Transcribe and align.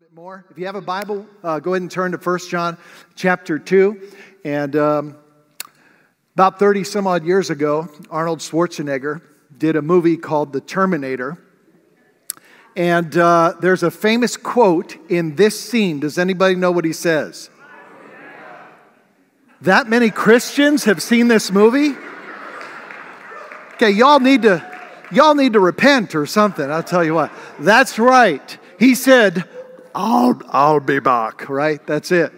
bit 0.00 0.14
more. 0.14 0.46
If 0.50 0.56
you 0.56 0.64
have 0.64 0.76
a 0.76 0.80
Bible, 0.80 1.26
uh, 1.44 1.60
go 1.60 1.74
ahead 1.74 1.82
and 1.82 1.90
turn 1.90 2.12
to 2.12 2.16
1 2.16 2.38
John 2.48 2.78
chapter 3.16 3.58
2. 3.58 4.10
And 4.46 4.74
um, 4.74 5.16
about 6.34 6.58
30 6.58 6.84
some 6.84 7.06
odd 7.06 7.22
years 7.22 7.50
ago, 7.50 7.86
Arnold 8.10 8.38
Schwarzenegger 8.38 9.20
did 9.58 9.76
a 9.76 9.82
movie 9.82 10.16
called 10.16 10.54
The 10.54 10.62
Terminator. 10.62 11.36
And 12.74 13.14
uh, 13.14 13.56
there's 13.60 13.82
a 13.82 13.90
famous 13.90 14.38
quote 14.38 14.96
in 15.10 15.36
this 15.36 15.60
scene. 15.60 16.00
Does 16.00 16.16
anybody 16.16 16.54
know 16.54 16.70
what 16.70 16.86
he 16.86 16.94
says? 16.94 17.50
That 19.60 19.86
many 19.86 20.08
Christians 20.08 20.84
have 20.84 21.02
seen 21.02 21.28
this 21.28 21.52
movie? 21.52 21.94
Okay, 23.74 23.90
y'all 23.90 24.18
need 24.18 24.40
to 24.42 24.64
y'all 25.12 25.34
need 25.34 25.52
to 25.52 25.60
repent 25.60 26.14
or 26.14 26.24
something. 26.24 26.70
I'll 26.70 26.82
tell 26.82 27.04
you 27.04 27.12
what. 27.12 27.30
That's 27.58 27.98
right. 27.98 28.56
He 28.78 28.94
said, 28.94 29.44
I'll, 29.94 30.40
I'll 30.48 30.80
be 30.80 31.00
back, 31.00 31.48
right? 31.48 31.84
That's 31.86 32.12
it. 32.12 32.32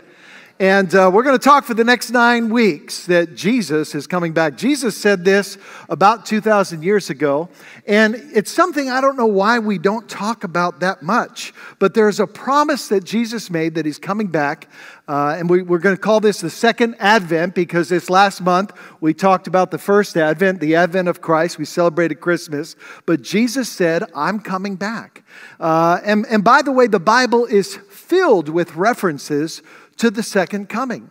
And 0.62 0.94
uh, 0.94 1.10
we're 1.12 1.24
going 1.24 1.36
to 1.36 1.44
talk 1.44 1.64
for 1.64 1.74
the 1.74 1.82
next 1.82 2.10
nine 2.12 2.48
weeks 2.48 3.06
that 3.06 3.34
Jesus 3.34 3.96
is 3.96 4.06
coming 4.06 4.32
back. 4.32 4.56
Jesus 4.56 4.96
said 4.96 5.24
this 5.24 5.58
about 5.88 6.24
2,000 6.24 6.84
years 6.84 7.10
ago, 7.10 7.48
and 7.84 8.14
it's 8.32 8.52
something 8.52 8.88
I 8.88 9.00
don't 9.00 9.16
know 9.16 9.26
why 9.26 9.58
we 9.58 9.76
don't 9.78 10.08
talk 10.08 10.44
about 10.44 10.78
that 10.78 11.02
much, 11.02 11.52
but 11.80 11.94
there's 11.94 12.20
a 12.20 12.28
promise 12.28 12.86
that 12.90 13.02
Jesus 13.02 13.50
made 13.50 13.74
that 13.74 13.84
he's 13.84 13.98
coming 13.98 14.28
back. 14.28 14.68
Uh, 15.08 15.34
and 15.36 15.50
we, 15.50 15.62
are 15.62 15.78
going 15.78 15.96
to 15.96 16.00
call 16.00 16.20
this 16.20 16.40
the 16.40 16.48
second 16.48 16.94
Advent 17.00 17.56
because 17.56 17.88
this 17.88 18.08
last 18.08 18.40
month 18.40 18.70
we 19.00 19.12
talked 19.12 19.48
about 19.48 19.72
the 19.72 19.78
first 19.78 20.16
Advent, 20.16 20.60
the 20.60 20.76
Advent 20.76 21.08
of 21.08 21.20
Christ. 21.20 21.58
We 21.58 21.64
celebrated 21.64 22.20
Christmas. 22.20 22.76
But 23.04 23.20
Jesus 23.20 23.68
said, 23.68 24.04
I'm 24.14 24.38
coming 24.38 24.76
back. 24.76 25.24
Uh, 25.58 25.98
and, 26.04 26.24
and 26.30 26.44
by 26.44 26.62
the 26.62 26.70
way, 26.70 26.86
the 26.86 27.00
Bible 27.00 27.46
is 27.46 27.74
filled 27.90 28.48
with 28.48 28.76
references 28.76 29.60
to 29.96 30.10
the 30.10 30.22
second 30.22 30.68
coming. 30.68 31.10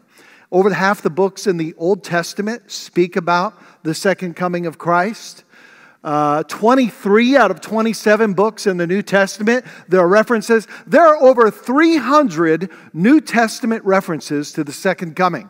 Over 0.51 0.73
half 0.73 1.01
the 1.01 1.09
books 1.09 1.47
in 1.47 1.57
the 1.57 1.73
Old 1.77 2.03
Testament 2.03 2.71
speak 2.71 3.15
about 3.15 3.61
the 3.83 3.93
second 3.93 4.35
coming 4.35 4.65
of 4.65 4.77
Christ. 4.77 5.43
Uh, 6.03 6.43
23 6.43 7.37
out 7.37 7.51
of 7.51 7.61
27 7.61 8.33
books 8.33 8.65
in 8.65 8.77
the 8.77 8.87
New 8.87 9.01
Testament, 9.01 9.65
there 9.87 9.99
are 10.01 10.07
references. 10.07 10.67
There 10.87 11.05
are 11.05 11.21
over 11.21 11.51
300 11.51 12.69
New 12.91 13.21
Testament 13.21 13.85
references 13.85 14.51
to 14.53 14.63
the 14.63 14.71
second 14.71 15.15
coming. 15.15 15.49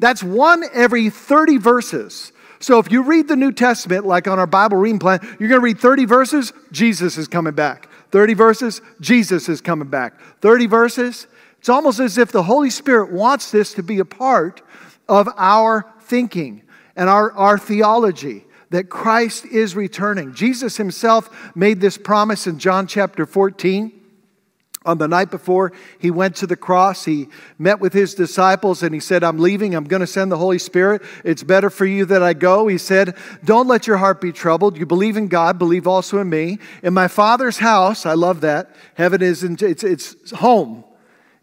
That's 0.00 0.22
one 0.22 0.64
every 0.72 1.10
30 1.10 1.58
verses. 1.58 2.32
So 2.58 2.78
if 2.78 2.90
you 2.90 3.02
read 3.02 3.28
the 3.28 3.36
New 3.36 3.52
Testament, 3.52 4.06
like 4.06 4.26
on 4.26 4.38
our 4.38 4.46
Bible 4.46 4.78
reading 4.78 4.98
plan, 4.98 5.20
you're 5.38 5.48
going 5.48 5.60
to 5.60 5.64
read 5.64 5.78
30 5.78 6.06
verses, 6.06 6.52
Jesus 6.72 7.16
is 7.16 7.28
coming 7.28 7.54
back. 7.54 7.88
30 8.10 8.34
verses, 8.34 8.80
Jesus 9.00 9.48
is 9.48 9.60
coming 9.60 9.88
back. 9.88 10.18
30 10.40 10.66
verses, 10.66 11.26
it's 11.64 11.70
almost 11.70 11.98
as 11.98 12.18
if 12.18 12.30
the 12.30 12.42
Holy 12.42 12.68
Spirit 12.68 13.10
wants 13.10 13.50
this 13.50 13.72
to 13.72 13.82
be 13.82 13.98
a 13.98 14.04
part 14.04 14.60
of 15.08 15.30
our 15.38 15.90
thinking 16.02 16.60
and 16.94 17.08
our, 17.08 17.32
our 17.32 17.56
theology 17.56 18.44
that 18.68 18.90
Christ 18.90 19.46
is 19.46 19.74
returning. 19.74 20.34
Jesus 20.34 20.76
himself 20.76 21.54
made 21.56 21.80
this 21.80 21.96
promise 21.96 22.46
in 22.46 22.58
John 22.58 22.86
chapter 22.86 23.24
14. 23.24 23.98
On 24.84 24.98
the 24.98 25.08
night 25.08 25.30
before 25.30 25.72
he 25.98 26.10
went 26.10 26.36
to 26.36 26.46
the 26.46 26.54
cross, 26.54 27.06
he 27.06 27.28
met 27.58 27.80
with 27.80 27.94
his 27.94 28.14
disciples 28.14 28.82
and 28.82 28.92
he 28.92 29.00
said, 29.00 29.24
I'm 29.24 29.38
leaving. 29.38 29.74
I'm 29.74 29.84
going 29.84 30.00
to 30.00 30.06
send 30.06 30.30
the 30.30 30.36
Holy 30.36 30.58
Spirit. 30.58 31.00
It's 31.24 31.42
better 31.42 31.70
for 31.70 31.86
you 31.86 32.04
that 32.04 32.22
I 32.22 32.34
go. 32.34 32.66
He 32.66 32.76
said, 32.76 33.16
Don't 33.42 33.68
let 33.68 33.86
your 33.86 33.96
heart 33.96 34.20
be 34.20 34.32
troubled. 34.32 34.76
You 34.76 34.84
believe 34.84 35.16
in 35.16 35.28
God, 35.28 35.58
believe 35.58 35.86
also 35.86 36.18
in 36.18 36.28
me. 36.28 36.58
In 36.82 36.92
my 36.92 37.08
Father's 37.08 37.56
house, 37.56 38.04
I 38.04 38.12
love 38.12 38.42
that. 38.42 38.76
Heaven 38.96 39.22
is, 39.22 39.42
in, 39.42 39.56
it's, 39.62 39.82
it's 39.82 40.30
home. 40.32 40.84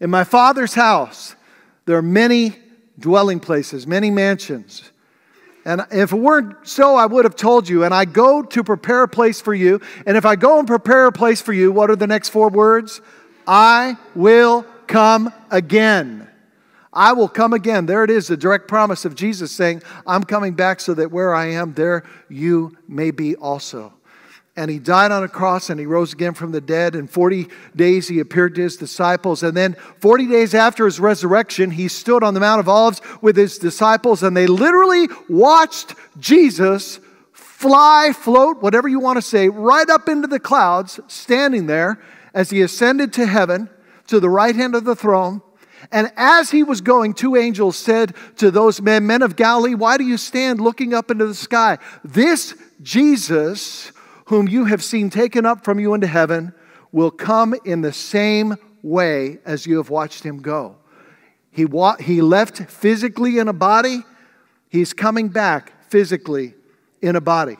In 0.02 0.09
my 0.09 0.23
Father's 0.23 0.73
house, 0.73 1.35
there 1.85 1.95
are 1.95 2.02
many 2.02 2.56
dwelling 2.97 3.39
places, 3.39 3.85
many 3.85 4.09
mansions. 4.09 4.91
And 5.63 5.85
if 5.91 6.12
it 6.12 6.16
weren't 6.16 6.67
so, 6.67 6.95
I 6.95 7.06
would 7.06 7.23
have 7.23 7.35
told 7.35 7.69
you. 7.69 7.84
And 7.84 7.94
I 7.94 8.06
go 8.06 8.41
to 8.41 8.63
prepare 8.63 9.03
a 9.03 9.07
place 9.07 9.39
for 9.39 9.53
you. 9.53 9.79
And 10.07 10.17
if 10.17 10.25
I 10.25 10.35
go 10.35 10.57
and 10.57 10.67
prepare 10.67 11.06
a 11.06 11.12
place 11.12 11.39
for 11.39 11.53
you, 11.53 11.72
what 11.72 11.91
are 11.91 11.95
the 11.95 12.07
next 12.07 12.29
four 12.29 12.50
words? 12.50 13.00
I 13.45 13.95
will 14.16 14.66
come 14.88 15.31
again. 15.51 16.28
I 16.91 17.13
will 17.13 17.29
come 17.29 17.53
again. 17.53 17.85
There 17.85 18.03
it 18.03 18.09
is, 18.09 18.28
the 18.28 18.35
direct 18.35 18.68
promise 18.68 19.06
of 19.06 19.13
Jesus 19.13 19.51
saying, 19.51 19.83
I'm 20.07 20.23
coming 20.23 20.56
back 20.56 20.79
so 20.79 20.95
that 20.95 21.12
where 21.12 21.33
I 21.33 21.51
am, 21.51 21.73
there 21.73 22.03
you 22.28 22.75
may 22.88 23.12
be 23.12 23.35
also 23.35 23.94
and 24.61 24.69
he 24.69 24.77
died 24.77 25.11
on 25.11 25.23
a 25.23 25.27
cross 25.27 25.72
and 25.72 25.79
he 25.79 25.88
rose 25.88 26.13
again 26.13 26.35
from 26.35 26.51
the 26.51 26.61
dead. 26.61 26.94
And 26.94 27.09
40 27.09 27.47
days 27.75 28.07
he 28.07 28.19
appeared 28.19 28.53
to 28.55 28.61
his 28.61 28.77
disciples. 28.77 29.41
And 29.41 29.57
then 29.57 29.73
40 30.01 30.27
days 30.27 30.53
after 30.53 30.85
his 30.85 30.99
resurrection, 30.99 31.72
he 31.72 31.88
stood 31.88 32.23
on 32.23 32.35
the 32.35 32.39
Mount 32.39 32.59
of 32.59 32.69
Olives 32.69 33.01
with 33.21 33.35
his 33.35 33.57
disciples 33.57 34.21
and 34.21 34.38
they 34.38 34.45
literally 34.45 35.07
watched 35.27 35.95
Jesus 36.19 37.00
fly, 37.33 38.13
float, 38.13 38.61
whatever 38.61 38.88
you 38.88 39.00
want 39.00 39.17
to 39.17 39.23
say, 39.23 39.50
right 39.50 39.89
up 39.89 40.07
into 40.07 40.27
the 40.27 40.39
clouds, 40.39 41.00
standing 41.07 41.66
there 41.66 42.00
as 42.35 42.51
he 42.51 42.61
ascended 42.61 43.13
to 43.13 43.25
heaven 43.25 43.67
to 44.05 44.19
the 44.19 44.29
right 44.29 44.55
hand 44.55 44.75
of 44.75 44.83
the 44.83 44.95
throne. 44.95 45.41
And 45.91 46.11
as 46.16 46.51
he 46.51 46.61
was 46.61 46.81
going, 46.81 47.16
two 47.16 47.35
angels 47.35 47.77
said 47.77 48.13
to 48.38 48.51
those 48.51 48.79
men, 48.79 49.07
Men 49.07 49.23
of 49.23 49.35
Galilee, 49.35 49.73
why 49.73 49.97
do 49.97 50.03
you 50.03 50.17
stand 50.17 50.61
looking 50.61 50.94
up 50.94 51.09
into 51.09 51.25
the 51.25 51.33
sky? 51.33 51.79
This 52.03 52.53
Jesus 52.83 53.91
whom 54.25 54.47
you 54.47 54.65
have 54.65 54.83
seen 54.83 55.09
taken 55.09 55.45
up 55.45 55.63
from 55.63 55.79
you 55.79 55.93
into 55.93 56.07
heaven, 56.07 56.53
will 56.91 57.11
come 57.11 57.55
in 57.65 57.81
the 57.81 57.93
same 57.93 58.55
way 58.83 59.39
as 59.45 59.65
you 59.65 59.77
have 59.77 59.89
watched 59.89 60.23
him 60.23 60.41
go. 60.41 60.75
He, 61.51 61.65
wa- 61.65 61.97
he 61.97 62.21
left 62.21 62.57
physically 62.69 63.37
in 63.37 63.47
a 63.47 63.53
body, 63.53 64.03
he's 64.69 64.93
coming 64.93 65.27
back 65.27 65.73
physically 65.89 66.55
in 67.01 67.15
a 67.15 67.21
body. 67.21 67.57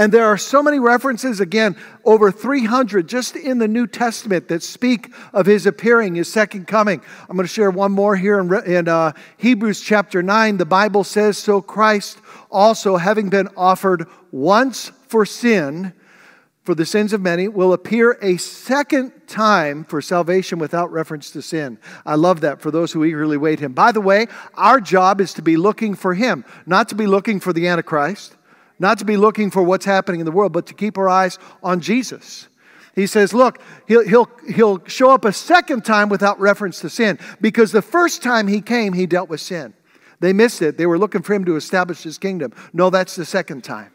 And 0.00 0.12
there 0.12 0.24
are 0.24 0.38
so 0.38 0.62
many 0.62 0.78
references, 0.78 1.40
again, 1.40 1.76
over 2.06 2.32
300 2.32 3.06
just 3.06 3.36
in 3.36 3.58
the 3.58 3.68
New 3.68 3.86
Testament 3.86 4.48
that 4.48 4.62
speak 4.62 5.12
of 5.34 5.44
his 5.44 5.66
appearing, 5.66 6.14
his 6.14 6.32
second 6.32 6.66
coming. 6.66 7.02
I'm 7.28 7.36
going 7.36 7.46
to 7.46 7.52
share 7.52 7.70
one 7.70 7.92
more 7.92 8.16
here 8.16 8.38
in, 8.40 8.50
in 8.64 8.88
uh, 8.88 9.12
Hebrews 9.36 9.82
chapter 9.82 10.22
9. 10.22 10.56
The 10.56 10.64
Bible 10.64 11.04
says, 11.04 11.36
So 11.36 11.60
Christ 11.60 12.16
also, 12.50 12.96
having 12.96 13.28
been 13.28 13.48
offered 13.56 14.06
once 14.32 14.90
for 15.08 15.24
sin, 15.24 15.92
for 16.64 16.74
the 16.74 16.86
sins 16.86 17.12
of 17.12 17.20
many, 17.20 17.48
will 17.48 17.72
appear 17.72 18.18
a 18.20 18.36
second 18.36 19.12
time 19.26 19.84
for 19.84 20.02
salvation 20.02 20.58
without 20.58 20.92
reference 20.92 21.30
to 21.30 21.42
sin. 21.42 21.78
I 22.04 22.16
love 22.16 22.40
that 22.42 22.60
for 22.60 22.70
those 22.70 22.92
who 22.92 23.04
eagerly 23.04 23.36
wait 23.36 23.60
him. 23.60 23.72
By 23.72 23.92
the 23.92 24.00
way, 24.00 24.26
our 24.54 24.80
job 24.80 25.20
is 25.20 25.32
to 25.34 25.42
be 25.42 25.56
looking 25.56 25.94
for 25.94 26.14
him, 26.14 26.44
not 26.66 26.88
to 26.90 26.94
be 26.94 27.06
looking 27.06 27.40
for 27.40 27.52
the 27.52 27.68
Antichrist, 27.68 28.36
not 28.78 28.98
to 28.98 29.04
be 29.04 29.16
looking 29.16 29.50
for 29.50 29.62
what's 29.62 29.84
happening 29.84 30.20
in 30.20 30.26
the 30.26 30.32
world, 30.32 30.52
but 30.52 30.66
to 30.66 30.74
keep 30.74 30.98
our 30.98 31.08
eyes 31.08 31.38
on 31.62 31.80
Jesus. 31.80 32.48
He 32.94 33.06
says, 33.06 33.32
Look, 33.32 33.60
he'll, 33.86 34.06
he'll, 34.06 34.30
he'll 34.48 34.84
show 34.86 35.10
up 35.10 35.24
a 35.24 35.32
second 35.32 35.84
time 35.84 36.08
without 36.08 36.40
reference 36.40 36.80
to 36.80 36.90
sin 36.90 37.18
because 37.40 37.72
the 37.72 37.82
first 37.82 38.22
time 38.22 38.48
he 38.48 38.60
came, 38.60 38.92
he 38.92 39.06
dealt 39.06 39.28
with 39.28 39.40
sin. 39.40 39.74
They 40.20 40.32
missed 40.32 40.62
it. 40.62 40.78
They 40.78 40.86
were 40.86 40.98
looking 40.98 41.22
for 41.22 41.34
him 41.34 41.44
to 41.46 41.56
establish 41.56 42.02
his 42.02 42.18
kingdom. 42.18 42.52
No, 42.72 42.90
that's 42.90 43.16
the 43.16 43.24
second 43.24 43.64
time. 43.64 43.92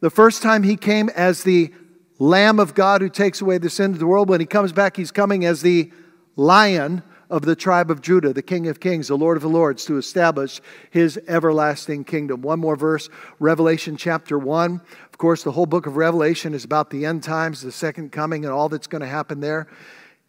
The 0.00 0.10
first 0.10 0.42
time 0.42 0.62
he 0.62 0.76
came 0.76 1.08
as 1.10 1.44
the 1.44 1.72
Lamb 2.18 2.58
of 2.58 2.74
God 2.74 3.00
who 3.00 3.08
takes 3.08 3.40
away 3.40 3.58
the 3.58 3.70
sin 3.70 3.92
of 3.92 3.98
the 3.98 4.06
world. 4.06 4.28
When 4.28 4.40
he 4.40 4.46
comes 4.46 4.72
back, 4.72 4.96
he's 4.96 5.10
coming 5.10 5.44
as 5.44 5.62
the 5.62 5.92
Lion 6.36 7.02
of 7.32 7.42
the 7.42 7.56
tribe 7.56 7.90
of 7.90 8.02
Judah, 8.02 8.32
the 8.32 8.42
King 8.42 8.68
of 8.68 8.78
Kings, 8.78 9.08
the 9.08 9.16
Lord 9.16 9.36
of 9.38 9.42
the 9.42 9.48
Lords, 9.48 9.84
to 9.86 9.96
establish 9.96 10.60
his 10.90 11.18
everlasting 11.26 12.04
kingdom. 12.04 12.42
One 12.42 12.60
more 12.60 12.76
verse, 12.76 13.08
Revelation 13.38 13.96
chapter 13.96 14.38
1. 14.38 14.80
Of 15.10 15.18
course, 15.18 15.42
the 15.42 15.52
whole 15.52 15.66
book 15.66 15.86
of 15.86 15.96
Revelation 15.96 16.52
is 16.52 16.64
about 16.64 16.90
the 16.90 17.06
end 17.06 17.22
times, 17.22 17.62
the 17.62 17.72
second 17.72 18.12
coming, 18.12 18.44
and 18.44 18.52
all 18.52 18.68
that's 18.68 18.86
going 18.86 19.00
to 19.00 19.08
happen 19.08 19.40
there. 19.40 19.66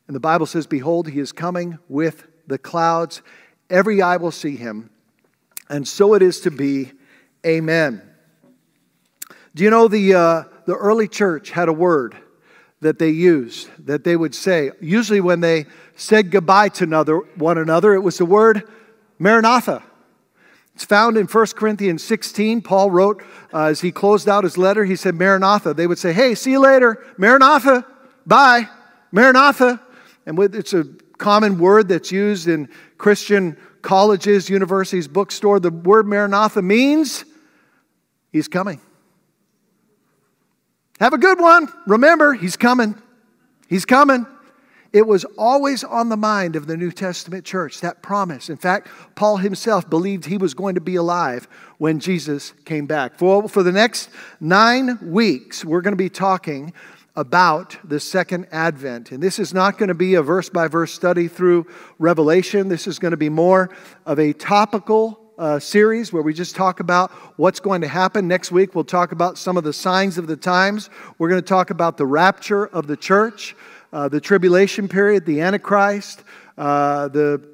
And 0.07 0.15
the 0.15 0.21
Bible 0.21 0.45
says, 0.45 0.65
Behold, 0.65 1.09
he 1.09 1.19
is 1.19 1.31
coming 1.31 1.77
with 1.89 2.25
the 2.47 2.57
clouds. 2.57 3.21
Every 3.69 4.01
eye 4.01 4.17
will 4.17 4.31
see 4.31 4.55
him, 4.55 4.89
and 5.69 5.87
so 5.87 6.13
it 6.13 6.21
is 6.21 6.41
to 6.41 6.51
be. 6.51 6.91
Amen. 7.45 8.01
Do 9.55 9.63
you 9.63 9.69
know 9.69 9.87
the, 9.87 10.13
uh, 10.13 10.43
the 10.65 10.75
early 10.75 11.07
church 11.07 11.51
had 11.51 11.69
a 11.69 11.73
word 11.73 12.15
that 12.81 12.99
they 12.99 13.09
used, 13.09 13.69
that 13.85 14.03
they 14.03 14.15
would 14.15 14.33
say? 14.33 14.71
Usually, 14.81 15.21
when 15.21 15.41
they 15.41 15.65
said 15.95 16.31
goodbye 16.31 16.69
to 16.69 16.83
another, 16.85 17.17
one 17.35 17.57
another, 17.57 17.93
it 17.93 17.99
was 17.99 18.17
the 18.17 18.25
word 18.25 18.63
Maranatha. 19.19 19.83
It's 20.75 20.85
found 20.85 21.17
in 21.17 21.27
1 21.27 21.45
Corinthians 21.55 22.03
16. 22.03 22.61
Paul 22.61 22.89
wrote, 22.89 23.23
uh, 23.53 23.65
as 23.65 23.81
he 23.81 23.91
closed 23.91 24.27
out 24.27 24.43
his 24.43 24.57
letter, 24.57 24.85
he 24.85 24.95
said, 24.95 25.15
Maranatha. 25.15 25.73
They 25.73 25.85
would 25.85 25.99
say, 25.99 26.13
Hey, 26.13 26.33
see 26.33 26.51
you 26.51 26.59
later. 26.59 27.05
Maranatha. 27.17 27.85
Bye. 28.25 28.67
Maranatha. 29.11 29.79
And 30.25 30.39
it's 30.39 30.73
a 30.73 30.85
common 31.17 31.59
word 31.59 31.89
that's 31.89 32.11
used 32.11 32.47
in 32.47 32.69
Christian 32.97 33.57
colleges, 33.83 34.49
universities, 34.49 35.07
bookstore. 35.07 35.59
The 35.59 35.69
word 35.69 36.07
Maranatha 36.07 36.63
means 36.63 37.25
he's 38.31 38.47
coming. 38.47 38.81
Have 40.99 41.13
a 41.13 41.17
good 41.17 41.39
one. 41.39 41.67
Remember, 41.85 42.33
he's 42.33 42.57
coming. 42.57 42.95
He's 43.67 43.85
coming. 43.85 44.25
It 44.93 45.07
was 45.07 45.25
always 45.39 45.83
on 45.83 46.09
the 46.09 46.17
mind 46.17 46.55
of 46.55 46.67
the 46.67 46.77
New 46.77 46.91
Testament 46.91 47.45
church, 47.45 47.81
that 47.81 48.03
promise. 48.03 48.47
In 48.47 48.57
fact, 48.57 48.87
Paul 49.15 49.37
himself 49.37 49.89
believed 49.89 50.25
he 50.25 50.37
was 50.37 50.53
going 50.53 50.75
to 50.75 50.81
be 50.81 50.95
alive 50.95 51.47
when 51.79 51.99
Jesus 51.99 52.53
came 52.63 52.85
back. 52.85 53.17
For, 53.17 53.49
for 53.49 53.63
the 53.63 53.71
next 53.71 54.09
nine 54.39 54.99
weeks, 55.01 55.65
we're 55.65 55.81
going 55.81 55.93
to 55.93 55.97
be 55.97 56.09
talking 56.09 56.73
about 57.15 57.77
the 57.83 57.99
second 57.99 58.47
advent. 58.51 59.11
And 59.11 59.21
this 59.21 59.37
is 59.37 59.53
not 59.53 59.77
going 59.77 59.89
to 59.89 59.93
be 59.93 60.15
a 60.15 60.21
verse 60.21 60.49
by 60.49 60.67
verse 60.67 60.91
study 60.91 61.27
through 61.27 61.67
Revelation. 61.99 62.69
This 62.69 62.87
is 62.87 62.97
going 62.97 63.11
to 63.11 63.17
be 63.17 63.29
more 63.29 63.69
of 64.05 64.19
a 64.19 64.33
topical 64.33 65.19
uh, 65.37 65.59
series 65.59 66.11
where 66.11 66.23
we 66.23 66.33
just 66.33 66.55
talk 66.55 66.79
about 66.79 67.11
what's 67.37 67.59
going 67.59 67.81
to 67.81 67.87
happen. 67.87 68.27
Next 68.27 68.51
week, 68.51 68.75
we'll 68.75 68.83
talk 68.83 69.11
about 69.11 69.37
some 69.37 69.57
of 69.57 69.63
the 69.63 69.73
signs 69.73 70.17
of 70.17 70.27
the 70.27 70.35
times. 70.35 70.89
We're 71.17 71.29
going 71.29 71.41
to 71.41 71.47
talk 71.47 71.69
about 71.69 71.97
the 71.97 72.05
rapture 72.05 72.67
of 72.67 72.87
the 72.87 72.97
church, 72.97 73.55
uh, 73.91 74.09
the 74.09 74.21
tribulation 74.21 74.87
period, 74.87 75.25
the 75.25 75.41
Antichrist, 75.41 76.23
uh, 76.57 77.07
the 77.09 77.53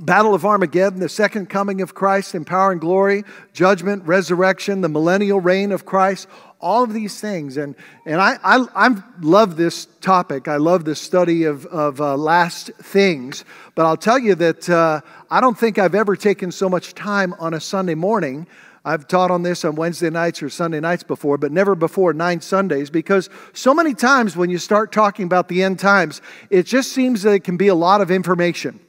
Battle 0.00 0.34
of 0.34 0.46
Armageddon, 0.46 1.00
the 1.00 1.08
second 1.08 1.50
coming 1.50 1.82
of 1.82 1.94
Christ 1.94 2.34
in 2.34 2.46
power 2.46 2.72
and 2.72 2.80
glory, 2.80 3.24
judgment, 3.52 4.02
resurrection, 4.04 4.80
the 4.80 4.88
millennial 4.88 5.38
reign 5.38 5.70
of 5.70 5.84
Christ, 5.84 6.28
all 6.62 6.84
of 6.84 6.94
these 6.94 7.20
things. 7.20 7.56
And, 7.56 7.74
and 8.06 8.20
I, 8.20 8.38
I, 8.42 8.64
I 8.74 8.96
love 9.20 9.56
this 9.56 9.86
topic. 10.00 10.48
I 10.48 10.56
love 10.56 10.84
the 10.84 10.94
study 10.94 11.44
of, 11.44 11.66
of 11.66 12.00
uh, 12.00 12.16
last 12.16 12.70
things. 12.80 13.44
But 13.74 13.86
I'll 13.86 13.96
tell 13.96 14.18
you 14.18 14.34
that 14.36 14.70
uh, 14.70 15.00
I 15.30 15.40
don't 15.40 15.58
think 15.58 15.78
I've 15.78 15.94
ever 15.94 16.16
taken 16.16 16.52
so 16.52 16.68
much 16.68 16.94
time 16.94 17.34
on 17.38 17.52
a 17.52 17.60
Sunday 17.60 17.96
morning. 17.96 18.46
I've 18.84 19.06
taught 19.06 19.30
on 19.30 19.42
this 19.42 19.64
on 19.64 19.76
Wednesday 19.76 20.10
nights 20.10 20.42
or 20.42 20.48
Sunday 20.48 20.80
nights 20.80 21.02
before, 21.02 21.38
but 21.38 21.52
never 21.52 21.74
before 21.74 22.12
nine 22.12 22.40
Sundays 22.40 22.90
because 22.90 23.28
so 23.52 23.74
many 23.74 23.94
times 23.94 24.36
when 24.36 24.50
you 24.50 24.58
start 24.58 24.92
talking 24.92 25.24
about 25.24 25.48
the 25.48 25.62
end 25.62 25.78
times, 25.78 26.20
it 26.50 26.64
just 26.64 26.92
seems 26.92 27.22
that 27.22 27.32
it 27.32 27.44
can 27.44 27.56
be 27.56 27.68
a 27.68 27.74
lot 27.74 28.00
of 28.00 28.10
information. 28.10 28.80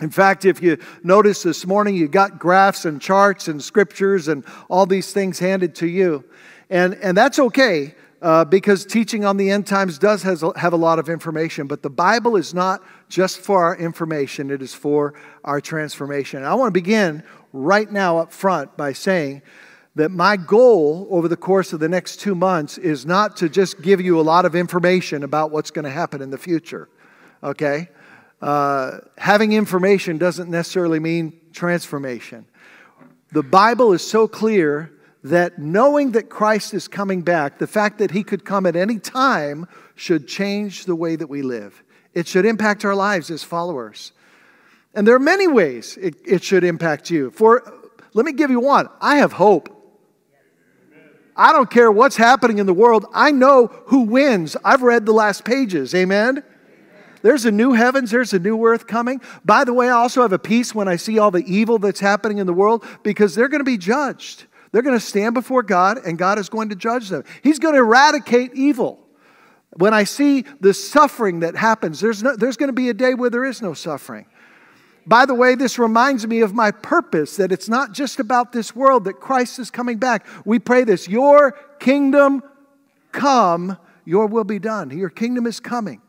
In 0.00 0.10
fact, 0.10 0.44
if 0.44 0.62
you 0.62 0.78
notice 1.02 1.42
this 1.42 1.66
morning, 1.66 1.96
you 1.96 2.06
got 2.06 2.38
graphs 2.38 2.84
and 2.84 3.00
charts 3.00 3.48
and 3.48 3.62
scriptures 3.62 4.28
and 4.28 4.44
all 4.68 4.86
these 4.86 5.12
things 5.12 5.40
handed 5.40 5.74
to 5.76 5.88
you. 5.88 6.24
And, 6.70 6.94
and 6.96 7.16
that's 7.16 7.38
okay 7.38 7.94
uh, 8.20 8.44
because 8.44 8.84
teaching 8.84 9.24
on 9.24 9.36
the 9.36 9.50
end 9.50 9.66
times 9.66 9.98
does 9.98 10.22
has, 10.22 10.44
have 10.56 10.72
a 10.72 10.76
lot 10.76 10.98
of 10.98 11.08
information, 11.08 11.66
but 11.66 11.82
the 11.82 11.90
Bible 11.90 12.36
is 12.36 12.52
not 12.52 12.82
just 13.08 13.38
for 13.38 13.62
our 13.62 13.76
information, 13.76 14.50
it 14.50 14.60
is 14.60 14.74
for 14.74 15.14
our 15.44 15.60
transformation. 15.60 16.40
And 16.40 16.48
I 16.48 16.54
want 16.54 16.68
to 16.68 16.72
begin 16.80 17.22
right 17.52 17.90
now 17.90 18.18
up 18.18 18.32
front 18.32 18.76
by 18.76 18.92
saying 18.92 19.42
that 19.94 20.10
my 20.10 20.36
goal 20.36 21.08
over 21.10 21.26
the 21.28 21.36
course 21.36 21.72
of 21.72 21.80
the 21.80 21.88
next 21.88 22.20
two 22.20 22.34
months 22.34 22.78
is 22.78 23.06
not 23.06 23.36
to 23.38 23.48
just 23.48 23.82
give 23.82 24.00
you 24.00 24.20
a 24.20 24.22
lot 24.22 24.44
of 24.44 24.54
information 24.54 25.22
about 25.22 25.50
what's 25.50 25.70
going 25.70 25.84
to 25.84 25.90
happen 25.90 26.20
in 26.20 26.30
the 26.30 26.38
future, 26.38 26.88
okay? 27.42 27.88
Uh, 28.40 28.98
having 29.16 29.52
information 29.52 30.18
doesn't 30.18 30.50
necessarily 30.50 31.00
mean 31.00 31.32
transformation. 31.52 32.46
The 33.32 33.42
Bible 33.42 33.92
is 33.92 34.06
so 34.06 34.28
clear 34.28 34.92
that 35.24 35.58
knowing 35.58 36.12
that 36.12 36.28
Christ 36.28 36.74
is 36.74 36.88
coming 36.88 37.22
back, 37.22 37.58
the 37.58 37.66
fact 37.66 37.98
that 37.98 38.12
he 38.12 38.22
could 38.22 38.44
come 38.44 38.66
at 38.66 38.76
any 38.76 38.98
time 38.98 39.66
should 39.94 40.28
change 40.28 40.84
the 40.84 40.94
way 40.94 41.16
that 41.16 41.28
we 41.28 41.42
live. 41.42 41.82
It 42.14 42.26
should 42.26 42.46
impact 42.46 42.84
our 42.84 42.94
lives 42.94 43.30
as 43.30 43.42
followers. 43.42 44.12
And 44.94 45.06
there 45.06 45.14
are 45.14 45.20
many 45.20 45.46
ways 45.46 45.96
it, 45.96 46.16
it 46.24 46.42
should 46.42 46.64
impact 46.64 47.10
you. 47.10 47.30
For 47.30 47.62
let 48.14 48.24
me 48.24 48.32
give 48.32 48.50
you 48.50 48.60
one. 48.60 48.88
I 49.00 49.16
have 49.16 49.32
hope. 49.32 49.74
I 51.36 51.52
don't 51.52 51.70
care 51.70 51.92
what's 51.92 52.16
happening 52.16 52.58
in 52.58 52.66
the 52.66 52.74
world. 52.74 53.06
I 53.14 53.30
know 53.30 53.68
who 53.86 54.00
wins. 54.00 54.56
I've 54.64 54.82
read 54.82 55.06
the 55.06 55.12
last 55.12 55.44
pages. 55.44 55.94
Amen. 55.94 56.42
There's 57.22 57.44
a 57.44 57.50
new 57.50 57.72
heavens, 57.72 58.10
there's 58.10 58.32
a 58.32 58.38
new 58.38 58.64
earth 58.66 58.86
coming. 58.86 59.20
By 59.44 59.64
the 59.64 59.72
way, 59.72 59.88
I 59.88 59.92
also 59.92 60.22
have 60.22 60.32
a 60.32 60.38
peace 60.38 60.74
when 60.74 60.88
I 60.88 60.96
see 60.96 61.18
all 61.18 61.30
the 61.30 61.44
evil 61.46 61.78
that's 61.78 62.00
happening 62.00 62.38
in 62.38 62.46
the 62.46 62.52
world 62.52 62.84
because 63.02 63.34
they're 63.34 63.48
going 63.48 63.60
to 63.60 63.64
be 63.64 63.78
judged. 63.78 64.46
They're 64.72 64.82
going 64.82 64.98
to 64.98 65.04
stand 65.04 65.34
before 65.34 65.62
God 65.62 65.98
and 66.04 66.18
God 66.18 66.38
is 66.38 66.48
going 66.48 66.68
to 66.70 66.76
judge 66.76 67.08
them. 67.08 67.24
He's 67.42 67.58
going 67.58 67.74
to 67.74 67.80
eradicate 67.80 68.54
evil. 68.54 69.00
When 69.76 69.94
I 69.94 70.04
see 70.04 70.44
the 70.60 70.74
suffering 70.74 71.40
that 71.40 71.56
happens, 71.56 72.00
there's, 72.00 72.22
no, 72.22 72.36
there's 72.36 72.56
going 72.56 72.68
to 72.68 72.74
be 72.74 72.88
a 72.88 72.94
day 72.94 73.14
where 73.14 73.30
there 73.30 73.44
is 73.44 73.62
no 73.62 73.74
suffering. 73.74 74.26
By 75.06 75.24
the 75.24 75.34
way, 75.34 75.54
this 75.54 75.78
reminds 75.78 76.26
me 76.26 76.40
of 76.40 76.52
my 76.52 76.70
purpose 76.70 77.36
that 77.36 77.50
it's 77.50 77.68
not 77.68 77.92
just 77.92 78.20
about 78.20 78.52
this 78.52 78.76
world, 78.76 79.04
that 79.04 79.14
Christ 79.14 79.58
is 79.58 79.70
coming 79.70 79.98
back. 79.98 80.26
We 80.44 80.58
pray 80.58 80.84
this 80.84 81.08
Your 81.08 81.52
kingdom 81.78 82.42
come, 83.12 83.78
your 84.04 84.26
will 84.26 84.44
be 84.44 84.58
done. 84.58 84.90
Your 84.90 85.08
kingdom 85.08 85.46
is 85.46 85.60
coming. 85.60 86.02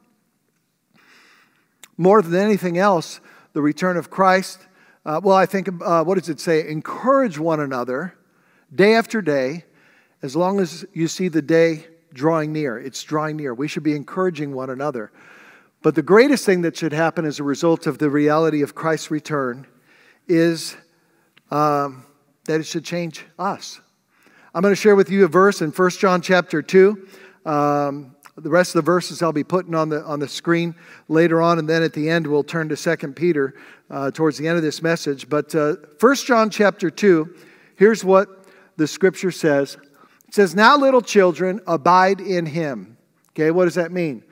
More 1.97 2.21
than 2.21 2.35
anything 2.35 2.77
else, 2.77 3.21
the 3.53 3.61
return 3.61 3.97
of 3.97 4.09
Christ, 4.09 4.67
uh, 5.05 5.21
well, 5.23 5.35
I 5.35 5.45
think, 5.45 5.69
uh, 5.81 6.03
what 6.03 6.17
does 6.17 6.29
it 6.29 6.39
say? 6.39 6.67
Encourage 6.67 7.39
one 7.39 7.59
another 7.59 8.15
day 8.73 8.95
after 8.95 9.21
day, 9.21 9.65
as 10.21 10.35
long 10.35 10.59
as 10.59 10.85
you 10.93 11.07
see 11.07 11.27
the 11.27 11.41
day 11.41 11.85
drawing 12.13 12.51
near. 12.51 12.77
It's 12.77 13.03
drawing 13.03 13.37
near. 13.37 13.53
We 13.53 13.67
should 13.67 13.83
be 13.83 13.95
encouraging 13.95 14.53
one 14.53 14.69
another. 14.69 15.11
But 15.81 15.95
the 15.95 16.01
greatest 16.01 16.45
thing 16.45 16.61
that 16.61 16.75
should 16.75 16.91
happen 16.91 17.25
as 17.25 17.39
a 17.39 17.43
result 17.43 17.87
of 17.87 17.99
the 17.99 18.09
reality 18.09 18.61
of 18.61 18.75
Christ's 18.75 19.11
return 19.11 19.65
is 20.27 20.75
um, 21.51 22.05
that 22.45 22.59
it 22.59 22.65
should 22.65 22.83
change 22.83 23.25
us. 23.37 23.79
I'm 24.53 24.61
going 24.61 24.73
to 24.73 24.79
share 24.79 24.95
with 24.95 25.09
you 25.09 25.25
a 25.25 25.27
verse 25.27 25.61
in 25.61 25.71
1 25.71 25.89
John 25.91 26.21
chapter 26.21 26.61
2. 26.61 27.07
Um, 27.45 28.15
the 28.35 28.49
rest 28.49 28.75
of 28.75 28.83
the 28.83 28.85
verses 28.85 29.21
I'll 29.21 29.31
be 29.31 29.43
putting 29.43 29.75
on 29.75 29.89
the, 29.89 30.03
on 30.03 30.19
the 30.19 30.27
screen 30.27 30.75
later 31.07 31.41
on, 31.41 31.59
and 31.59 31.67
then 31.67 31.83
at 31.83 31.93
the 31.93 32.09
end 32.09 32.25
we'll 32.25 32.43
turn 32.43 32.69
to 32.69 32.75
2 32.75 33.13
Peter 33.13 33.55
uh, 33.89 34.11
towards 34.11 34.37
the 34.37 34.47
end 34.47 34.57
of 34.57 34.63
this 34.63 34.81
message. 34.81 35.29
But 35.29 35.53
uh, 35.55 35.75
1 35.99 36.15
John 36.15 36.49
chapter 36.49 36.89
2, 36.89 37.35
here's 37.75 38.03
what 38.03 38.38
the 38.79 38.87
scripture 38.87 39.29
says. 39.29 39.77
It 40.27 40.33
says, 40.33 40.55
Now, 40.55 40.77
little 40.77 41.01
children, 41.01 41.59
abide 41.67 42.21
in 42.21 42.47
him. 42.47 42.97
Okay, 43.31 43.51
what 43.51 43.65
does 43.65 43.75
that 43.75 43.91
mean? 43.91 44.23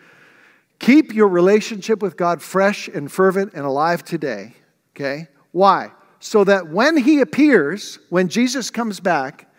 Keep 0.80 1.14
your 1.14 1.28
relationship 1.28 2.02
with 2.02 2.18
God 2.18 2.42
fresh 2.42 2.88
and 2.88 3.12
fervent 3.12 3.54
and 3.54 3.66
alive 3.66 4.04
today. 4.04 4.54
Okay? 4.96 5.28
Why? 5.52 5.92
So 6.20 6.44
that 6.46 6.70
when 6.70 6.98
he 6.98 7.20
appears, 7.20 8.00
when 8.10 8.30
Jesus 8.30 8.72
comes 8.72 9.00
back, 9.00 9.52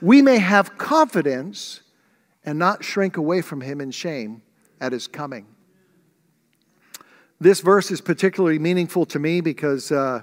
we 0.00 0.22
may 0.22 0.38
have 0.38 0.78
confidence 0.78 1.80
and 2.44 2.58
not 2.58 2.84
shrink 2.84 3.16
away 3.16 3.42
from 3.42 3.60
him 3.60 3.80
in 3.80 3.90
shame 3.90 4.42
at 4.80 4.92
his 4.92 5.06
coming. 5.08 5.46
This 7.40 7.60
verse 7.60 7.90
is 7.90 8.00
particularly 8.00 8.60
meaningful 8.60 9.04
to 9.06 9.18
me 9.18 9.40
because. 9.40 9.90
Uh, 9.90 10.22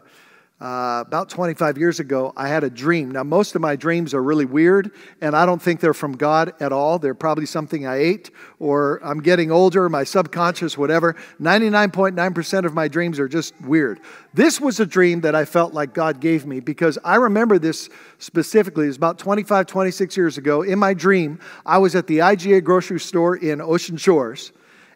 uh, 0.62 1.03
about 1.05 1.27
25 1.27 1.77
years 1.77 2.00
ago, 2.00 2.31
I 2.38 2.47
had 2.47 2.63
a 2.63 2.69
dream. 2.69 3.12
Now, 3.12 3.24
most 3.24 3.55
of 3.55 3.62
my 3.62 3.75
dreams 3.75 4.13
are 4.13 4.24
really 4.24 4.45
weird, 4.45 4.91
and 5.19 5.35
I 5.35 5.45
don't 5.45 5.62
think 5.62 5.81
they're 5.81 5.93
from 5.93 6.15
God 6.15 6.53
at 6.62 6.71
all. 6.71 6.97
They're 6.97 7.13
probably 7.13 7.45
something 7.45 7.85
I 7.85 7.97
ate, 7.97 8.31
or 8.57 9.01
I'm 9.03 9.21
getting 9.21 9.51
older, 9.51 9.89
my 9.89 10.05
subconscious, 10.05 10.77
whatever. 10.77 11.17
99.9% 11.41 12.65
of 12.65 12.74
my 12.74 12.88
dreams 12.88 13.19
are 13.19 13.27
just 13.27 13.53
weird. 13.62 14.00
This 14.33 14.62
was 14.62 14.79
a 14.79 14.85
dream 14.85 15.19
that 15.21 15.35
I 15.35 15.43
felt 15.43 15.74
like 15.74 15.93
God 15.93 16.21
gave 16.21 16.45
me 16.45 16.62
because 16.62 16.97
I 17.03 17.15
remember 17.15 17.59
this 17.59 17.89
specifically. 18.19 18.85
It 18.85 18.88
was 18.88 18.97
about 18.97 19.19
25, 19.19 19.67
26 19.67 20.15
years 20.15 20.38
ago. 20.38 20.62
In 20.62 20.79
my 20.79 20.93
dream, 20.93 21.38
I 21.65 21.79
was 21.79 21.97
at 21.97 22.07
the 22.07 22.19
IGA 22.19 22.63
grocery 22.63 23.01
store 23.01 23.35
in 23.35 23.59
Ocean 23.59 23.97
Shores, 23.97 24.53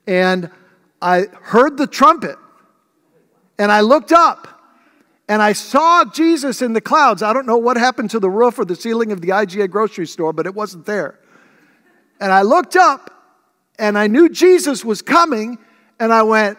and 0.08 0.50
I 1.02 1.26
heard 1.42 1.76
the 1.76 1.88
trumpet, 1.88 2.38
and 3.58 3.74
I 3.74 3.82
looked 3.82 4.14
up 4.14 4.59
and 5.30 5.44
I 5.44 5.54
saw 5.54 6.04
Jesus 6.06 6.64
in 6.64 6.74
the 6.74 6.82
clouds. 6.82 7.22
I 7.22 7.34
don't 7.34 7.46
know 7.46 7.58
what 7.58 7.78
happened 7.78 8.10
to 8.12 8.20
the 8.20 8.30
roof 8.30 8.58
or 8.58 8.66
the 8.66 8.76
ceiling 8.76 9.12
of 9.12 9.22
the 9.22 9.30
IGA 9.30 9.70
grocery 9.70 10.08
store, 10.08 10.34
but 10.34 10.48
it 10.48 10.56
wasn't 10.56 10.88
there. 10.88 11.20
And 12.20 12.32
I 12.32 12.42
looked 12.42 12.76
up 12.76 13.12
and 13.78 13.96
I 13.96 14.08
knew 14.08 14.28
Jesus 14.28 14.84
was 14.84 15.02
coming, 15.02 15.58
and 16.00 16.12
I 16.12 16.24
went, 16.24 16.58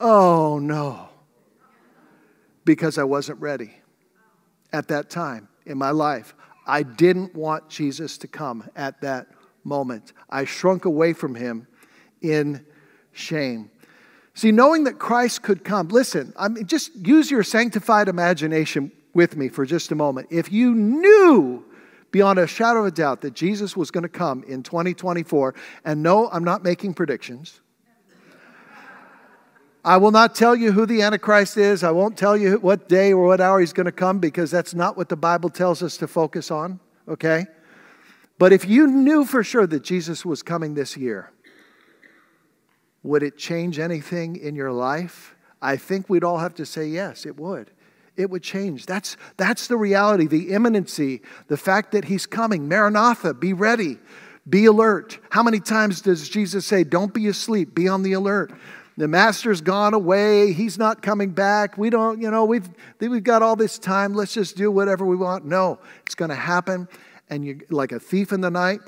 oh 0.00 0.58
no, 0.58 1.10
because 2.64 2.96
I 2.96 3.04
wasn't 3.04 3.40
ready 3.40 3.74
at 4.72 4.88
that 4.88 5.10
time 5.10 5.48
in 5.66 5.76
my 5.76 5.90
life. 5.90 6.34
I 6.66 6.82
didn't 6.82 7.34
want 7.34 7.68
Jesus 7.68 8.16
to 8.18 8.28
come 8.28 8.70
at 8.74 9.02
that 9.02 9.26
moment. 9.64 10.12
I 10.30 10.44
shrunk 10.44 10.84
away 10.84 11.12
from 11.12 11.34
him 11.34 11.66
in 12.22 12.64
shame. 13.12 13.70
See, 14.36 14.52
knowing 14.52 14.84
that 14.84 14.98
Christ 14.98 15.42
could 15.42 15.64
come, 15.64 15.88
listen, 15.88 16.34
I 16.36 16.48
mean, 16.48 16.66
just 16.66 16.94
use 16.94 17.30
your 17.30 17.42
sanctified 17.42 18.06
imagination 18.06 18.92
with 19.14 19.34
me 19.34 19.48
for 19.48 19.64
just 19.64 19.90
a 19.92 19.94
moment. 19.94 20.28
If 20.30 20.52
you 20.52 20.74
knew 20.74 21.64
beyond 22.10 22.38
a 22.38 22.46
shadow 22.46 22.80
of 22.80 22.86
a 22.86 22.90
doubt 22.90 23.22
that 23.22 23.32
Jesus 23.32 23.74
was 23.78 23.90
going 23.90 24.02
to 24.02 24.10
come 24.10 24.44
in 24.44 24.62
2024, 24.62 25.54
and 25.86 26.02
no, 26.02 26.28
I'm 26.28 26.44
not 26.44 26.62
making 26.62 26.92
predictions. 26.92 27.60
I 29.82 29.96
will 29.96 30.10
not 30.10 30.34
tell 30.34 30.54
you 30.54 30.70
who 30.70 30.84
the 30.84 31.00
Antichrist 31.00 31.56
is. 31.56 31.82
I 31.82 31.92
won't 31.92 32.18
tell 32.18 32.36
you 32.36 32.58
what 32.58 32.90
day 32.90 33.14
or 33.14 33.26
what 33.26 33.40
hour 33.40 33.58
he's 33.58 33.72
going 33.72 33.86
to 33.86 33.92
come 33.92 34.18
because 34.18 34.50
that's 34.50 34.74
not 34.74 34.98
what 34.98 35.08
the 35.08 35.16
Bible 35.16 35.48
tells 35.48 35.82
us 35.82 35.96
to 35.96 36.06
focus 36.06 36.50
on, 36.50 36.78
okay? 37.08 37.46
But 38.38 38.52
if 38.52 38.68
you 38.68 38.86
knew 38.86 39.24
for 39.24 39.42
sure 39.42 39.66
that 39.66 39.82
Jesus 39.82 40.26
was 40.26 40.42
coming 40.42 40.74
this 40.74 40.94
year, 40.94 41.32
would 43.06 43.22
it 43.22 43.36
change 43.36 43.78
anything 43.78 44.36
in 44.36 44.54
your 44.54 44.72
life? 44.72 45.34
I 45.62 45.76
think 45.76 46.08
we'd 46.08 46.24
all 46.24 46.38
have 46.38 46.54
to 46.56 46.66
say 46.66 46.86
yes, 46.86 47.26
it 47.26 47.38
would. 47.38 47.70
It 48.16 48.30
would 48.30 48.42
change. 48.42 48.86
That's, 48.86 49.16
that's 49.36 49.66
the 49.66 49.76
reality, 49.76 50.26
the 50.26 50.50
imminency, 50.50 51.22
the 51.48 51.56
fact 51.56 51.92
that 51.92 52.06
He's 52.06 52.26
coming. 52.26 52.68
Maranatha, 52.68 53.34
be 53.34 53.52
ready, 53.52 53.98
be 54.48 54.66
alert. 54.66 55.18
How 55.30 55.42
many 55.42 55.60
times 55.60 56.00
does 56.00 56.28
Jesus 56.28 56.66
say, 56.66 56.84
Don't 56.84 57.12
be 57.12 57.28
asleep, 57.28 57.74
be 57.74 57.88
on 57.88 58.02
the 58.02 58.14
alert? 58.14 58.52
The 58.98 59.08
master's 59.08 59.60
gone 59.60 59.92
away. 59.92 60.52
He's 60.52 60.78
not 60.78 61.02
coming 61.02 61.30
back. 61.30 61.76
We 61.76 61.90
don't, 61.90 62.20
you 62.22 62.30
know, 62.30 62.46
we've, 62.46 62.68
we've 62.98 63.22
got 63.22 63.42
all 63.42 63.54
this 63.54 63.78
time. 63.78 64.14
Let's 64.14 64.32
just 64.32 64.56
do 64.56 64.70
whatever 64.70 65.04
we 65.04 65.16
want. 65.16 65.44
No, 65.44 65.78
it's 66.06 66.14
going 66.14 66.30
to 66.30 66.34
happen. 66.34 66.88
And 67.28 67.44
you 67.44 67.60
like 67.68 67.92
a 67.92 68.00
thief 68.00 68.32
in 68.32 68.40
the 68.40 68.50
night, 68.50 68.80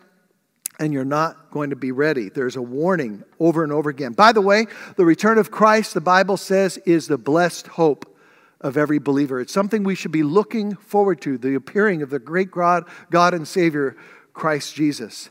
and 0.79 0.93
you're 0.93 1.05
not 1.05 1.51
going 1.51 1.71
to 1.71 1.77
be 1.77 1.93
ready. 1.93 2.29
There's 2.29 2.57
a 2.57 2.63
warning 2.63 3.25
over 3.41 3.65
and 3.65 3.73
over 3.73 3.91
again. 3.91 4.13
By 4.13 4.33
the 4.33 4.41
way, 4.41 4.67
the 4.97 5.05
return 5.05 5.39
of 5.39 5.51
Christ, 5.51 5.95
the 5.95 6.01
Bible 6.01 6.37
says, 6.37 6.79
is 6.79 7.09
the 7.09 7.19
blessed 7.19 7.67
hope 7.67 8.17
of 8.61 8.77
every 8.77 8.99
believer. 8.99 9.41
It's 9.41 9.53
something 9.53 9.85
we 9.85 9.95
should 9.95 10.13
be 10.13 10.23
looking 10.23 10.75
forward 10.75 11.21
to 11.23 11.39
the 11.39 11.55
appearing 11.55 12.03
of 12.03 12.11
the 12.11 12.19
great 12.19 12.51
God, 12.51 12.85
God 13.11 13.35
and 13.35 13.47
Savior, 13.47 13.97
Christ 14.33 14.75
Jesus. 14.75 15.31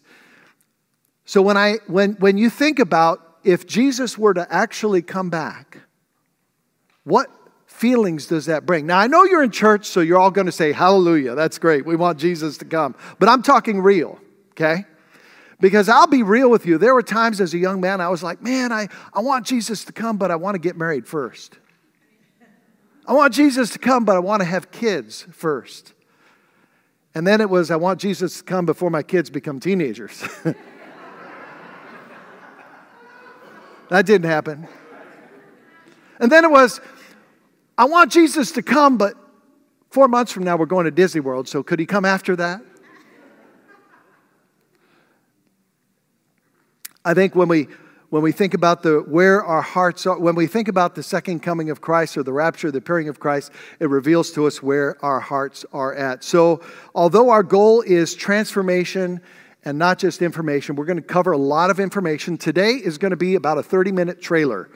So 1.25 1.41
when, 1.41 1.57
I, 1.57 1.75
when, 1.87 2.13
when 2.13 2.37
you 2.37 2.49
think 2.49 2.79
about 2.79 3.21
if 3.43 3.65
Jesus 3.65 4.17
were 4.17 4.33
to 4.33 4.47
actually 4.53 5.01
come 5.01 5.29
back, 5.29 5.79
what 7.03 7.29
feelings 7.65 8.27
does 8.27 8.47
that 8.47 8.65
bring? 8.65 8.85
Now, 8.85 8.99
I 8.99 9.07
know 9.07 9.23
you're 9.23 9.43
in 9.43 9.51
church, 9.51 9.85
so 9.85 10.01
you're 10.01 10.19
all 10.19 10.31
going 10.31 10.47
to 10.47 10.51
say, 10.51 10.71
Hallelujah, 10.71 11.35
that's 11.35 11.57
great. 11.57 11.85
We 11.85 11.95
want 11.95 12.19
Jesus 12.19 12.57
to 12.59 12.65
come. 12.65 12.95
But 13.19 13.29
I'm 13.29 13.43
talking 13.43 13.81
real, 13.81 14.19
okay? 14.51 14.85
Because 15.59 15.89
I'll 15.89 16.07
be 16.07 16.23
real 16.23 16.49
with 16.49 16.65
you. 16.65 16.77
There 16.77 16.93
were 16.93 17.01
times 17.01 17.41
as 17.41 17.53
a 17.53 17.57
young 17.57 17.81
man 17.81 17.99
I 17.99 18.09
was 18.09 18.21
like, 18.21 18.41
man, 18.41 18.71
I, 18.71 18.87
I 19.11 19.21
want 19.21 19.45
Jesus 19.45 19.83
to 19.85 19.91
come, 19.91 20.17
but 20.17 20.29
I 20.29 20.35
want 20.35 20.55
to 20.55 20.59
get 20.59 20.77
married 20.77 21.07
first. 21.07 21.57
I 23.07 23.13
want 23.13 23.33
Jesus 23.33 23.71
to 23.71 23.79
come, 23.79 24.05
but 24.05 24.15
I 24.15 24.19
want 24.19 24.41
to 24.41 24.45
have 24.45 24.69
kids 24.69 25.25
first. 25.31 25.93
And 27.15 27.25
then 27.25 27.41
it 27.41 27.49
was, 27.49 27.71
I 27.71 27.77
want 27.77 27.99
Jesus 27.99 28.37
to 28.39 28.43
come 28.43 28.65
before 28.65 28.91
my 28.91 29.01
kids 29.01 29.29
become 29.29 29.59
teenagers. 29.59 30.23
that 33.89 34.05
didn't 34.05 34.29
happen. 34.29 34.67
And 36.19 36.31
then 36.31 36.43
it 36.43 36.51
was, 36.51 36.81
I 37.77 37.85
want 37.85 38.11
Jesus 38.11 38.51
to 38.53 38.61
come, 38.61 38.97
but 38.97 39.15
four 39.89 40.07
months 40.07 40.31
from 40.31 40.43
now 40.43 40.57
we're 40.57 40.65
going 40.65 40.85
to 40.85 40.91
Disney 40.91 41.21
World, 41.21 41.47
so 41.47 41.63
could 41.63 41.79
he 41.79 41.85
come 41.85 42.05
after 42.05 42.35
that? 42.35 42.61
I 47.07 47.13
think 47.13 47.35
when 47.35 47.47
we 47.47 47.69
when 48.09 48.21
we 48.21 48.33
think 48.33 48.53
about 48.53 48.83
the 48.83 48.99
where 48.99 49.41
our 49.41 49.61
hearts 49.61 50.05
are 50.05 50.19
when 50.19 50.35
we 50.35 50.45
think 50.45 50.67
about 50.67 50.93
the 50.93 51.01
second 51.01 51.39
coming 51.39 51.69
of 51.69 51.79
Christ 51.79 52.17
or 52.17 52.23
the 52.23 52.33
rapture 52.33 52.69
the 52.69 52.79
appearing 52.79 53.07
of 53.07 53.17
Christ 53.17 53.53
it 53.79 53.87
reveals 53.87 54.31
to 54.31 54.45
us 54.45 54.61
where 54.61 54.97
our 55.05 55.21
hearts 55.21 55.65
are 55.71 55.95
at. 55.95 56.25
So 56.25 56.59
although 56.93 57.29
our 57.29 57.43
goal 57.43 57.81
is 57.81 58.13
transformation 58.13 59.21
and 59.63 59.79
not 59.79 59.99
just 59.99 60.21
information 60.21 60.75
we're 60.75 60.83
going 60.83 60.97
to 60.97 61.01
cover 61.01 61.31
a 61.31 61.37
lot 61.37 61.69
of 61.69 61.79
information. 61.79 62.37
Today 62.37 62.71
is 62.71 62.97
going 62.97 63.11
to 63.11 63.17
be 63.17 63.35
about 63.35 63.57
a 63.57 63.63
30 63.63 63.93
minute 63.93 64.21
trailer 64.21 64.69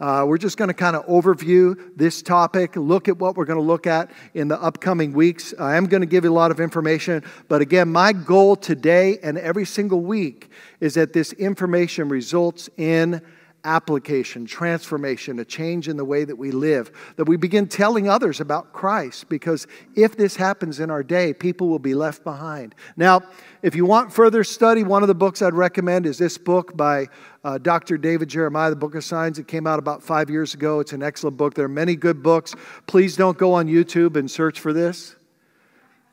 uh, 0.00 0.24
we're 0.26 0.38
just 0.38 0.56
going 0.56 0.68
to 0.68 0.74
kind 0.74 0.94
of 0.94 1.04
overview 1.06 1.76
this 1.96 2.22
topic, 2.22 2.76
look 2.76 3.08
at 3.08 3.18
what 3.18 3.36
we're 3.36 3.44
going 3.44 3.58
to 3.58 3.64
look 3.64 3.86
at 3.86 4.10
in 4.34 4.48
the 4.48 4.60
upcoming 4.62 5.12
weeks. 5.12 5.52
I 5.58 5.76
am 5.76 5.86
going 5.86 6.02
to 6.02 6.06
give 6.06 6.24
you 6.24 6.30
a 6.30 6.32
lot 6.32 6.50
of 6.50 6.60
information, 6.60 7.24
but 7.48 7.62
again, 7.62 7.90
my 7.90 8.12
goal 8.12 8.54
today 8.54 9.18
and 9.22 9.36
every 9.38 9.64
single 9.64 10.00
week 10.00 10.50
is 10.80 10.94
that 10.94 11.12
this 11.12 11.32
information 11.32 12.08
results 12.08 12.70
in 12.76 13.20
application, 13.64 14.46
transformation, 14.46 15.38
a 15.38 15.44
change 15.44 15.88
in 15.88 15.96
the 15.96 16.04
way 16.04 16.24
that 16.24 16.36
we 16.36 16.50
live, 16.50 16.90
that 17.16 17.24
we 17.24 17.36
begin 17.36 17.66
telling 17.66 18.08
others 18.08 18.40
about 18.40 18.72
Christ, 18.72 19.28
because 19.28 19.66
if 19.94 20.16
this 20.16 20.36
happens 20.36 20.80
in 20.80 20.90
our 20.90 21.02
day, 21.02 21.34
people 21.34 21.68
will 21.68 21.78
be 21.78 21.94
left 21.94 22.24
behind. 22.24 22.74
Now, 22.96 23.22
if 23.62 23.74
you 23.74 23.84
want 23.84 24.12
further 24.12 24.44
study, 24.44 24.82
one 24.84 25.02
of 25.02 25.08
the 25.08 25.14
books 25.14 25.42
I'd 25.42 25.54
recommend 25.54 26.06
is 26.06 26.18
this 26.18 26.38
book 26.38 26.76
by 26.76 27.08
uh, 27.44 27.58
Dr. 27.58 27.98
David 27.98 28.28
Jeremiah, 28.28 28.70
The 28.70 28.76
Book 28.76 28.94
of 28.94 29.04
Signs. 29.04 29.38
It 29.38 29.48
came 29.48 29.66
out 29.66 29.78
about 29.78 30.02
five 30.02 30.30
years 30.30 30.54
ago. 30.54 30.80
It's 30.80 30.92
an 30.92 31.02
excellent 31.02 31.36
book. 31.36 31.54
There 31.54 31.64
are 31.64 31.68
many 31.68 31.96
good 31.96 32.22
books. 32.22 32.54
Please 32.86 33.16
don't 33.16 33.38
go 33.38 33.54
on 33.54 33.66
YouTube 33.66 34.16
and 34.16 34.30
search 34.30 34.60
for 34.60 34.72
this 34.72 35.16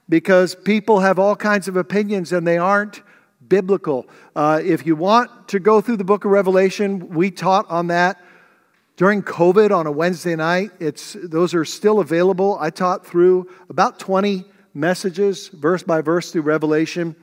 because 0.09 0.55
people 0.55 0.99
have 0.99 1.19
all 1.19 1.35
kinds 1.35 1.67
of 1.67 1.75
opinions 1.75 2.31
and 2.31 2.45
they 2.45 2.57
aren't 2.57 3.01
biblical. 3.47 4.07
Uh, 4.35 4.61
if 4.63 4.85
you 4.85 4.95
want 4.95 5.47
to 5.49 5.59
go 5.59 5.81
through 5.81 5.97
the 5.97 6.03
book 6.03 6.25
of 6.25 6.31
Revelation, 6.31 7.09
we 7.09 7.31
taught 7.31 7.69
on 7.69 7.87
that 7.87 8.21
during 8.97 9.21
COVID 9.21 9.75
on 9.75 9.87
a 9.87 9.91
Wednesday 9.91 10.35
night. 10.35 10.71
It's, 10.79 11.17
those 11.21 11.53
are 11.53 11.65
still 11.65 11.99
available. 11.99 12.57
I 12.59 12.69
taught 12.69 13.05
through 13.05 13.49
about 13.69 13.99
20 13.99 14.45
messages, 14.73 15.49
verse 15.49 15.83
by 15.83 16.01
verse, 16.01 16.31
through 16.31 16.43
Revelation. 16.43 17.15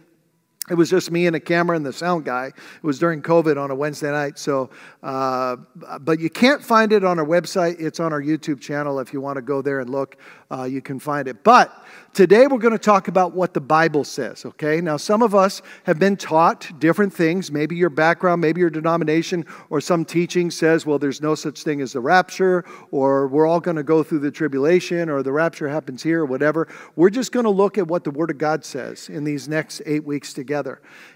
It 0.70 0.74
was 0.74 0.90
just 0.90 1.10
me 1.10 1.26
and 1.26 1.34
a 1.34 1.40
camera 1.40 1.76
and 1.76 1.84
the 1.84 1.92
sound 1.92 2.24
guy. 2.24 2.46
It 2.46 2.82
was 2.82 3.00
during 3.00 3.20
COVID 3.20 3.60
on 3.60 3.72
a 3.72 3.74
Wednesday 3.74 4.12
night. 4.12 4.38
So, 4.38 4.70
uh, 5.02 5.56
but 6.00 6.20
you 6.20 6.30
can't 6.30 6.62
find 6.62 6.92
it 6.92 7.02
on 7.04 7.18
our 7.18 7.26
website. 7.26 7.80
It's 7.80 7.98
on 7.98 8.12
our 8.12 8.22
YouTube 8.22 8.60
channel. 8.60 9.00
If 9.00 9.12
you 9.12 9.20
want 9.20 9.36
to 9.36 9.42
go 9.42 9.60
there 9.60 9.80
and 9.80 9.90
look, 9.90 10.16
uh, 10.52 10.62
you 10.62 10.80
can 10.80 11.00
find 11.00 11.26
it. 11.26 11.42
But 11.42 11.84
Today, 12.14 12.46
we're 12.46 12.58
going 12.58 12.72
to 12.72 12.78
talk 12.78 13.08
about 13.08 13.32
what 13.32 13.54
the 13.54 13.60
Bible 13.62 14.04
says, 14.04 14.44
okay? 14.44 14.82
Now, 14.82 14.98
some 14.98 15.22
of 15.22 15.34
us 15.34 15.62
have 15.84 15.98
been 15.98 16.14
taught 16.14 16.70
different 16.78 17.10
things. 17.10 17.50
Maybe 17.50 17.74
your 17.74 17.88
background, 17.88 18.42
maybe 18.42 18.60
your 18.60 18.68
denomination, 18.68 19.46
or 19.70 19.80
some 19.80 20.04
teaching 20.04 20.50
says, 20.50 20.84
well, 20.84 20.98
there's 20.98 21.22
no 21.22 21.34
such 21.34 21.62
thing 21.62 21.80
as 21.80 21.94
the 21.94 22.00
rapture, 22.00 22.66
or 22.90 23.28
we're 23.28 23.46
all 23.46 23.60
going 23.60 23.78
to 23.78 23.82
go 23.82 24.02
through 24.02 24.18
the 24.18 24.30
tribulation, 24.30 25.08
or 25.08 25.22
the 25.22 25.32
rapture 25.32 25.70
happens 25.70 26.02
here, 26.02 26.20
or 26.20 26.26
whatever. 26.26 26.68
We're 26.96 27.08
just 27.08 27.32
going 27.32 27.44
to 27.44 27.50
look 27.50 27.78
at 27.78 27.88
what 27.88 28.04
the 28.04 28.10
Word 28.10 28.30
of 28.30 28.36
God 28.36 28.62
says 28.62 29.08
in 29.08 29.24
these 29.24 29.48
next 29.48 29.80
eight 29.86 30.04
weeks 30.04 30.34
together. 30.34 30.51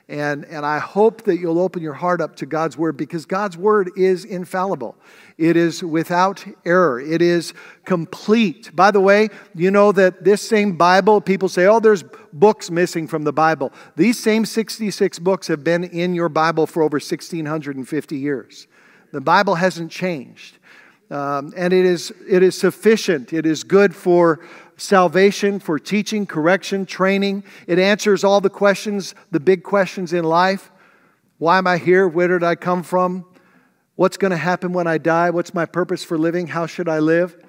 And, 0.09 0.45
and 0.45 0.65
I 0.65 0.79
hope 0.79 1.23
that 1.23 1.39
you'll 1.39 1.59
open 1.59 1.83
your 1.83 1.95
heart 1.95 2.21
up 2.21 2.37
to 2.37 2.47
God's 2.47 2.79
Word 2.79 2.97
because 2.97 3.27
God's 3.27 3.57
Word 3.57 3.91
is 3.97 4.25
infallible. 4.25 4.97
It 5.37 5.57
is 5.57 5.83
without 5.83 6.45
error. 6.65 7.01
It 7.01 7.21
is 7.21 7.53
complete. 7.85 8.75
By 8.75 8.91
the 8.91 9.01
way, 9.01 9.29
you 9.55 9.71
know 9.71 9.93
that 9.93 10.25
this 10.25 10.47
same 10.47 10.77
Bible, 10.77 11.21
people 11.21 11.49
say, 11.49 11.67
oh, 11.67 11.81
there's 11.81 12.05
books 12.33 12.71
missing 12.71 13.09
from 13.09 13.25
the 13.25 13.33
Bible. 13.33 13.73
These 13.97 14.19
same 14.19 14.45
66 14.45 15.19
books 15.19 15.49
have 15.49 15.65
been 15.65 15.85
in 15.85 16.15
your 16.15 16.29
Bible 16.29 16.67
for 16.67 16.83
over 16.83 16.97
1,650 16.97 18.17
years. 18.17 18.69
The 19.13 19.21
Bible 19.21 19.57
hasn't 19.57 19.91
changed. 19.91 20.59
Um, 21.11 21.53
and 21.57 21.73
it 21.73 21.85
is, 21.85 22.13
it 22.29 22.43
is 22.43 22.59
sufficient. 22.59 23.33
It 23.33 23.47
is 23.47 23.63
good 23.63 23.95
for 23.95 24.41
salvation, 24.77 25.59
for 25.59 25.79
teaching, 25.79 26.27
correction, 26.27 26.87
training. 26.87 27.45
It 27.67 27.79
answers 27.79 28.25
all 28.25 28.41
the 28.41 28.51
questions, 28.51 29.15
the 29.31 29.41
big 29.41 29.63
questions 29.63 30.13
in 30.13 30.25
life. 30.25 30.71
Why 31.39 31.59
am 31.59 31.67
I 31.67 31.79
here? 31.79 32.07
Where 32.09 32.29
did 32.29 32.43
I 32.43 32.55
come 32.55 32.83
from? 32.83 33.25
What's 33.97 34.17
going 34.17 34.31
to 34.31 34.37
happen 34.37 34.73
when 34.73 34.87
I 34.87 34.99
die? 34.99 35.31
What's 35.31 35.55
my 35.55 35.67
purpose 35.67 36.05
for 36.05 36.19
living? 36.19 36.47
How 36.47 36.67
should 36.67 36.89
I 36.89 36.99
live? 36.99 37.43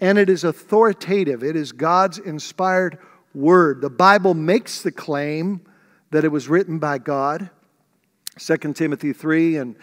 And 0.00 0.18
it 0.18 0.28
is 0.28 0.42
authoritative. 0.44 1.44
It 1.44 1.54
is 1.56 1.72
God's 1.72 2.18
inspired 2.18 2.98
word. 3.34 3.80
The 3.80 3.90
Bible 3.90 4.34
makes 4.34 4.82
the 4.82 4.92
claim 4.92 5.60
that 6.10 6.24
it 6.24 6.28
was 6.28 6.48
written 6.48 6.78
by 6.78 6.98
God. 6.98 7.50
2 8.38 8.56
Timothy 8.74 9.12
3 9.12 9.56
and 9.56 9.76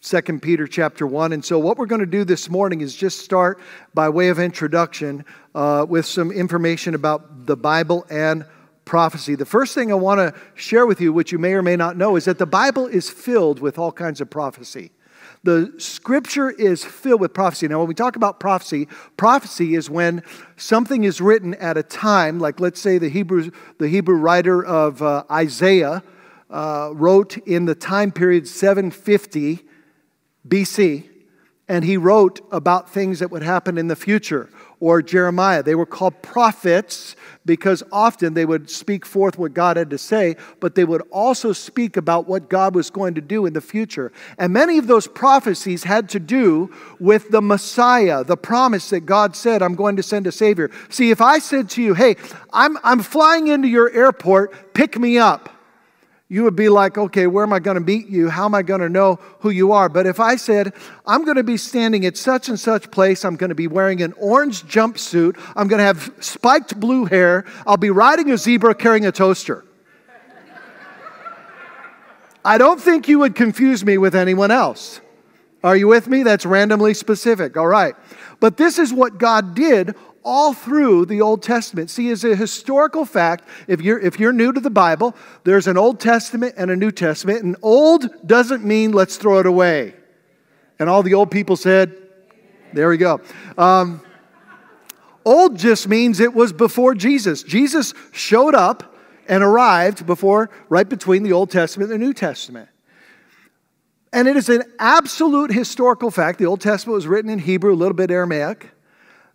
2 0.00 0.22
Peter 0.38 0.68
chapter 0.68 1.08
1. 1.08 1.32
And 1.32 1.44
so, 1.44 1.58
what 1.58 1.76
we're 1.76 1.86
going 1.86 2.00
to 2.00 2.06
do 2.06 2.24
this 2.24 2.48
morning 2.48 2.82
is 2.82 2.94
just 2.94 3.18
start 3.18 3.58
by 3.94 4.08
way 4.08 4.28
of 4.28 4.38
introduction 4.38 5.24
uh, 5.56 5.84
with 5.88 6.06
some 6.06 6.30
information 6.30 6.94
about 6.94 7.46
the 7.46 7.56
Bible 7.56 8.06
and 8.08 8.44
prophecy. 8.84 9.34
The 9.34 9.44
first 9.44 9.74
thing 9.74 9.90
I 9.90 9.96
want 9.96 10.20
to 10.20 10.40
share 10.54 10.86
with 10.86 11.00
you, 11.00 11.12
which 11.12 11.32
you 11.32 11.38
may 11.38 11.52
or 11.52 11.62
may 11.62 11.74
not 11.74 11.96
know, 11.96 12.14
is 12.14 12.26
that 12.26 12.38
the 12.38 12.46
Bible 12.46 12.86
is 12.86 13.10
filled 13.10 13.58
with 13.58 13.76
all 13.76 13.90
kinds 13.90 14.20
of 14.20 14.30
prophecy. 14.30 14.92
The 15.42 15.74
scripture 15.78 16.50
is 16.50 16.84
filled 16.84 17.20
with 17.20 17.34
prophecy. 17.34 17.66
Now, 17.66 17.80
when 17.80 17.88
we 17.88 17.94
talk 17.94 18.14
about 18.14 18.38
prophecy, 18.38 18.86
prophecy 19.16 19.74
is 19.74 19.90
when 19.90 20.22
something 20.56 21.02
is 21.02 21.20
written 21.20 21.54
at 21.54 21.76
a 21.76 21.82
time, 21.82 22.38
like 22.38 22.60
let's 22.60 22.80
say 22.80 22.98
the 22.98 23.08
Hebrew, 23.08 23.50
the 23.78 23.88
Hebrew 23.88 24.16
writer 24.16 24.64
of 24.64 25.02
uh, 25.02 25.24
Isaiah 25.28 26.04
uh, 26.50 26.90
wrote 26.94 27.36
in 27.38 27.64
the 27.64 27.74
time 27.74 28.12
period 28.12 28.46
750 28.46 29.64
BC, 30.48 31.08
and 31.68 31.84
he 31.84 31.96
wrote 31.96 32.40
about 32.50 32.88
things 32.88 33.18
that 33.18 33.30
would 33.30 33.42
happen 33.42 33.76
in 33.76 33.88
the 33.88 33.96
future. 33.96 34.48
Or 34.80 35.02
Jeremiah. 35.02 35.64
They 35.64 35.74
were 35.74 35.86
called 35.86 36.22
prophets 36.22 37.16
because 37.44 37.82
often 37.90 38.34
they 38.34 38.44
would 38.44 38.70
speak 38.70 39.04
forth 39.04 39.36
what 39.36 39.52
God 39.52 39.76
had 39.76 39.90
to 39.90 39.98
say, 39.98 40.36
but 40.60 40.76
they 40.76 40.84
would 40.84 41.02
also 41.10 41.52
speak 41.52 41.96
about 41.96 42.28
what 42.28 42.48
God 42.48 42.76
was 42.76 42.88
going 42.88 43.14
to 43.14 43.20
do 43.20 43.44
in 43.44 43.54
the 43.54 43.60
future. 43.60 44.12
And 44.38 44.52
many 44.52 44.78
of 44.78 44.86
those 44.86 45.08
prophecies 45.08 45.82
had 45.82 46.08
to 46.10 46.20
do 46.20 46.72
with 47.00 47.30
the 47.30 47.42
Messiah, 47.42 48.22
the 48.22 48.36
promise 48.36 48.90
that 48.90 49.00
God 49.00 49.34
said, 49.34 49.62
I'm 49.62 49.74
going 49.74 49.96
to 49.96 50.02
send 50.04 50.28
a 50.28 50.32
Savior. 50.32 50.70
See, 50.90 51.10
if 51.10 51.20
I 51.20 51.40
said 51.40 51.70
to 51.70 51.82
you, 51.82 51.94
hey, 51.94 52.14
I'm, 52.52 52.78
I'm 52.84 53.00
flying 53.00 53.48
into 53.48 53.66
your 53.66 53.90
airport, 53.90 54.74
pick 54.74 54.96
me 54.96 55.18
up 55.18 55.57
you 56.30 56.44
would 56.44 56.56
be 56.56 56.68
like, 56.68 56.98
okay, 56.98 57.26
where 57.26 57.42
am 57.42 57.54
I 57.54 57.58
going 57.58 57.76
to 57.76 57.80
meet 57.80 58.08
you? 58.08 58.28
How 58.28 58.44
am 58.44 58.54
I 58.54 58.62
going 58.62 58.82
to 58.82 58.88
know 58.88 59.18
who 59.40 59.48
you 59.48 59.72
are? 59.72 59.88
But 59.88 60.06
if 60.06 60.20
I 60.20 60.36
said, 60.36 60.74
I'm 61.06 61.24
going 61.24 61.38
to 61.38 61.42
be 61.42 61.56
standing 61.56 62.04
at 62.04 62.18
such 62.18 62.50
and 62.50 62.60
such 62.60 62.90
place, 62.90 63.24
I'm 63.24 63.36
going 63.36 63.48
to 63.48 63.54
be 63.54 63.66
wearing 63.66 64.02
an 64.02 64.12
orange 64.18 64.64
jumpsuit, 64.64 65.38
I'm 65.56 65.68
going 65.68 65.78
to 65.78 65.84
have 65.84 66.12
spiked 66.20 66.78
blue 66.78 67.06
hair, 67.06 67.46
I'll 67.66 67.78
be 67.78 67.90
riding 67.90 68.30
a 68.30 68.36
zebra 68.36 68.74
carrying 68.74 69.06
a 69.06 69.12
toaster. 69.12 69.64
I 72.44 72.58
don't 72.58 72.80
think 72.80 73.08
you 73.08 73.18
would 73.20 73.34
confuse 73.34 73.84
me 73.84 73.98
with 73.98 74.14
anyone 74.14 74.50
else. 74.50 75.00
Are 75.64 75.76
you 75.76 75.88
with 75.88 76.08
me? 76.08 76.22
That's 76.22 76.46
randomly 76.46 76.94
specific. 76.94 77.56
All 77.56 77.66
right. 77.66 77.94
But 78.38 78.56
this 78.56 78.78
is 78.78 78.92
what 78.92 79.18
God 79.18 79.54
did 79.54 79.96
all 80.28 80.52
through 80.52 81.06
the 81.06 81.22
Old 81.22 81.42
Testament. 81.42 81.88
See, 81.88 82.10
as 82.10 82.22
a 82.22 82.36
historical 82.36 83.06
fact, 83.06 83.48
if 83.66 83.80
you're, 83.80 83.98
if 83.98 84.20
you're 84.20 84.34
new 84.34 84.52
to 84.52 84.60
the 84.60 84.68
Bible, 84.68 85.16
there's 85.44 85.66
an 85.66 85.78
Old 85.78 86.00
Testament 86.00 86.54
and 86.58 86.70
a 86.70 86.76
New 86.76 86.90
Testament, 86.90 87.42
and 87.42 87.56
old 87.62 88.10
doesn't 88.26 88.62
mean 88.62 88.92
let's 88.92 89.16
throw 89.16 89.38
it 89.38 89.46
away. 89.46 89.94
And 90.78 90.90
all 90.90 91.02
the 91.02 91.14
old 91.14 91.30
people 91.30 91.56
said, 91.56 91.96
there 92.74 92.90
we 92.90 92.98
go. 92.98 93.22
Um, 93.56 94.02
old 95.24 95.58
just 95.58 95.88
means 95.88 96.20
it 96.20 96.34
was 96.34 96.52
before 96.52 96.94
Jesus. 96.94 97.42
Jesus 97.42 97.94
showed 98.12 98.54
up 98.54 98.94
and 99.28 99.42
arrived 99.42 100.04
before, 100.04 100.50
right 100.68 100.86
between 100.88 101.22
the 101.22 101.32
Old 101.32 101.50
Testament 101.50 101.90
and 101.90 102.02
the 102.02 102.06
New 102.06 102.12
Testament. 102.12 102.68
And 104.12 104.28
it 104.28 104.36
is 104.36 104.50
an 104.50 104.62
absolute 104.78 105.52
historical 105.52 106.10
fact. 106.10 106.38
The 106.38 106.46
Old 106.46 106.60
Testament 106.60 106.96
was 106.96 107.06
written 107.06 107.30
in 107.30 107.38
Hebrew, 107.38 107.72
a 107.72 107.74
little 107.74 107.96
bit 107.96 108.10
Aramaic 108.10 108.72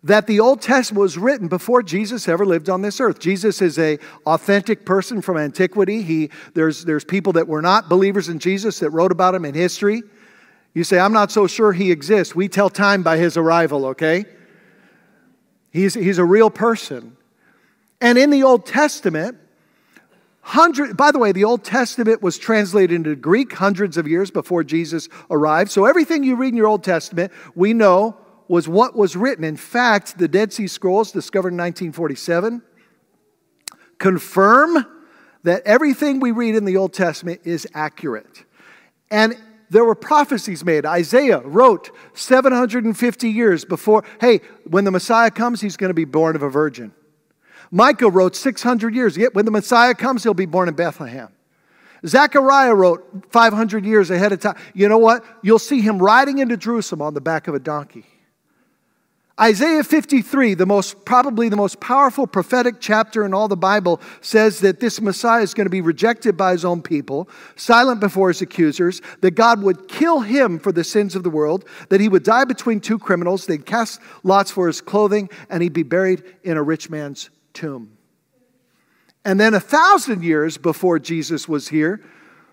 that 0.04 0.26
the 0.26 0.38
Old 0.38 0.60
Testament 0.60 1.00
was 1.00 1.16
written 1.16 1.48
before 1.48 1.82
Jesus 1.82 2.28
ever 2.28 2.44
lived 2.44 2.68
on 2.68 2.82
this 2.82 3.00
earth. 3.00 3.18
Jesus 3.18 3.62
is 3.62 3.78
a 3.78 3.98
authentic 4.26 4.84
person 4.84 5.22
from 5.22 5.38
antiquity. 5.38 6.02
He, 6.02 6.30
there's, 6.52 6.84
there's 6.84 7.04
people 7.04 7.32
that 7.32 7.48
were 7.48 7.62
not 7.62 7.88
believers 7.88 8.28
in 8.28 8.38
Jesus 8.38 8.78
that 8.80 8.90
wrote 8.90 9.12
about 9.12 9.34
him 9.34 9.46
in 9.46 9.54
history. 9.54 10.02
You 10.74 10.84
say, 10.84 10.98
I'm 10.98 11.14
not 11.14 11.32
so 11.32 11.46
sure 11.46 11.72
he 11.72 11.90
exists. 11.90 12.34
We 12.34 12.48
tell 12.48 12.68
time 12.68 13.02
by 13.02 13.16
his 13.16 13.38
arrival, 13.38 13.86
okay? 13.86 14.26
He's, 15.70 15.94
he's 15.94 16.18
a 16.18 16.24
real 16.24 16.50
person. 16.50 17.16
And 18.00 18.18
in 18.18 18.28
the 18.28 18.42
Old 18.42 18.66
Testament, 18.66 19.38
hundred, 20.42 20.98
by 20.98 21.12
the 21.12 21.18
way, 21.18 21.32
the 21.32 21.44
Old 21.44 21.64
Testament 21.64 22.22
was 22.22 22.36
translated 22.36 22.94
into 22.94 23.16
Greek 23.16 23.54
hundreds 23.54 23.96
of 23.96 24.06
years 24.06 24.30
before 24.30 24.64
Jesus 24.64 25.08
arrived. 25.30 25.70
So 25.70 25.86
everything 25.86 26.24
you 26.24 26.36
read 26.36 26.48
in 26.48 26.56
your 26.58 26.66
Old 26.66 26.84
Testament, 26.84 27.32
we 27.54 27.72
know 27.72 28.18
was 28.48 28.68
what 28.68 28.96
was 28.96 29.16
written. 29.16 29.44
In 29.44 29.56
fact, 29.56 30.18
the 30.18 30.28
Dead 30.28 30.52
Sea 30.52 30.66
Scrolls, 30.66 31.12
discovered 31.12 31.48
in 31.48 31.58
1947, 31.58 32.62
confirm 33.98 34.86
that 35.44 35.62
everything 35.64 36.20
we 36.20 36.30
read 36.30 36.54
in 36.54 36.64
the 36.64 36.76
Old 36.76 36.92
Testament 36.92 37.40
is 37.44 37.66
accurate. 37.74 38.44
And 39.10 39.36
there 39.70 39.84
were 39.84 39.94
prophecies 39.94 40.64
made. 40.64 40.86
Isaiah 40.86 41.40
wrote 41.40 41.90
750 42.14 43.28
years 43.28 43.64
before, 43.64 44.04
hey, 44.20 44.40
when 44.66 44.84
the 44.84 44.90
Messiah 44.90 45.30
comes, 45.30 45.60
he's 45.60 45.76
going 45.76 45.90
to 45.90 45.94
be 45.94 46.04
born 46.04 46.36
of 46.36 46.42
a 46.42 46.50
virgin. 46.50 46.92
Micah 47.70 48.08
wrote 48.08 48.36
600 48.36 48.94
years. 48.94 49.16
Yet 49.16 49.34
when 49.34 49.44
the 49.44 49.50
Messiah 49.50 49.94
comes, 49.94 50.22
he'll 50.22 50.34
be 50.34 50.46
born 50.46 50.68
in 50.68 50.74
Bethlehem. 50.74 51.28
Zechariah 52.06 52.74
wrote 52.74 53.26
500 53.30 53.84
years 53.84 54.10
ahead 54.10 54.32
of 54.32 54.40
time. 54.40 54.56
You 54.74 54.88
know 54.88 54.98
what? 54.98 55.24
You'll 55.42 55.58
see 55.58 55.80
him 55.80 55.98
riding 55.98 56.38
into 56.38 56.56
Jerusalem 56.56 57.02
on 57.02 57.14
the 57.14 57.20
back 57.20 57.48
of 57.48 57.54
a 57.54 57.58
donkey. 57.58 58.04
Isaiah 59.40 59.82
53, 59.82 60.54
the 60.54 60.64
most 60.64 61.04
probably 61.04 61.48
the 61.48 61.56
most 61.56 61.80
powerful 61.80 62.24
prophetic 62.24 62.76
chapter 62.78 63.24
in 63.24 63.34
all 63.34 63.48
the 63.48 63.56
Bible, 63.56 64.00
says 64.20 64.60
that 64.60 64.78
this 64.78 65.00
Messiah 65.00 65.42
is 65.42 65.54
going 65.54 65.66
to 65.66 65.70
be 65.70 65.80
rejected 65.80 66.36
by 66.36 66.52
his 66.52 66.64
own 66.64 66.82
people, 66.82 67.28
silent 67.56 67.98
before 67.98 68.28
his 68.28 68.42
accusers, 68.42 69.02
that 69.22 69.32
God 69.32 69.60
would 69.64 69.88
kill 69.88 70.20
him 70.20 70.60
for 70.60 70.70
the 70.70 70.84
sins 70.84 71.16
of 71.16 71.24
the 71.24 71.30
world, 71.30 71.64
that 71.88 72.00
he 72.00 72.08
would 72.08 72.22
die 72.22 72.44
between 72.44 72.78
two 72.78 72.96
criminals, 72.96 73.46
they'd 73.46 73.66
cast 73.66 74.00
lots 74.22 74.52
for 74.52 74.68
his 74.68 74.80
clothing, 74.80 75.28
and 75.50 75.64
he'd 75.64 75.72
be 75.72 75.82
buried 75.82 76.22
in 76.44 76.56
a 76.56 76.62
rich 76.62 76.88
man's 76.88 77.30
tomb. 77.54 77.96
And 79.24 79.40
then 79.40 79.54
a 79.54 79.60
thousand 79.60 80.22
years 80.22 80.58
before 80.58 81.00
Jesus 81.00 81.48
was 81.48 81.66
here, 81.66 82.04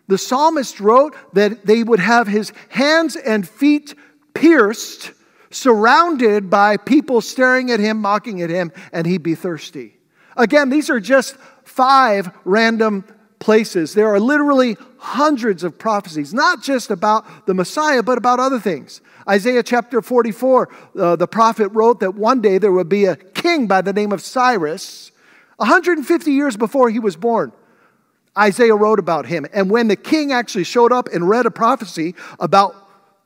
the 0.08 0.18
psalmist 0.18 0.80
wrote 0.80 1.16
that 1.34 1.68
they 1.68 1.84
would 1.84 2.00
have 2.00 2.28
his 2.28 2.52
hands 2.70 3.16
and 3.16 3.48
feet 3.48 3.94
pierced 4.34 5.12
surrounded 5.52 6.50
by 6.50 6.78
people 6.78 7.22
staring 7.22 7.72
at 7.72 7.80
him, 7.80 7.98
mocking 7.98 8.42
at 8.42 8.50
him, 8.50 8.72
and 8.92 9.06
he'd 9.06 9.24
be 9.24 9.36
thirsty. 9.36 9.98
Again, 10.38 10.70
these 10.70 10.90
are 10.90 11.00
just 11.00 11.36
five 11.64 12.32
random 12.46 13.04
places. 13.40 13.94
There 13.94 14.14
are 14.14 14.20
literally 14.20 14.78
hundreds 14.98 15.64
of 15.64 15.78
prophecies, 15.78 16.34
not 16.34 16.62
just 16.62 16.92
about 16.92 17.48
the 17.48 17.54
Messiah, 17.54 18.04
but 18.04 18.18
about 18.18 18.40
other 18.40 18.60
things. 18.60 19.02
Isaiah 19.28 19.64
chapter 19.64 20.02
44, 20.02 20.70
uh, 20.98 21.16
the 21.16 21.28
prophet 21.28 21.70
wrote 21.70 22.00
that 22.00 22.16
one 22.16 22.42
day 22.42 22.58
there 22.58 22.72
would 22.72 22.90
be 22.90 23.06
a 23.06 23.16
king 23.16 23.68
by 23.68 23.82
the 23.82 23.94
name 23.94 24.12
of 24.12 24.22
Cyrus, 24.22 25.12
150 25.58 26.32
years 26.32 26.56
before 26.58 26.90
he 26.90 27.00
was 27.00 27.16
born. 27.16 27.52
Isaiah 28.38 28.76
wrote 28.76 29.00
about 29.00 29.26
him. 29.26 29.46
And 29.54 29.70
when 29.70 29.88
the 29.88 29.96
king 29.96 30.32
actually 30.32 30.64
showed 30.64 30.92
up 30.92 31.10
and 31.10 31.28
read 31.28 31.46
a 31.46 31.52
prophecy 31.52 32.16
about 32.40 32.76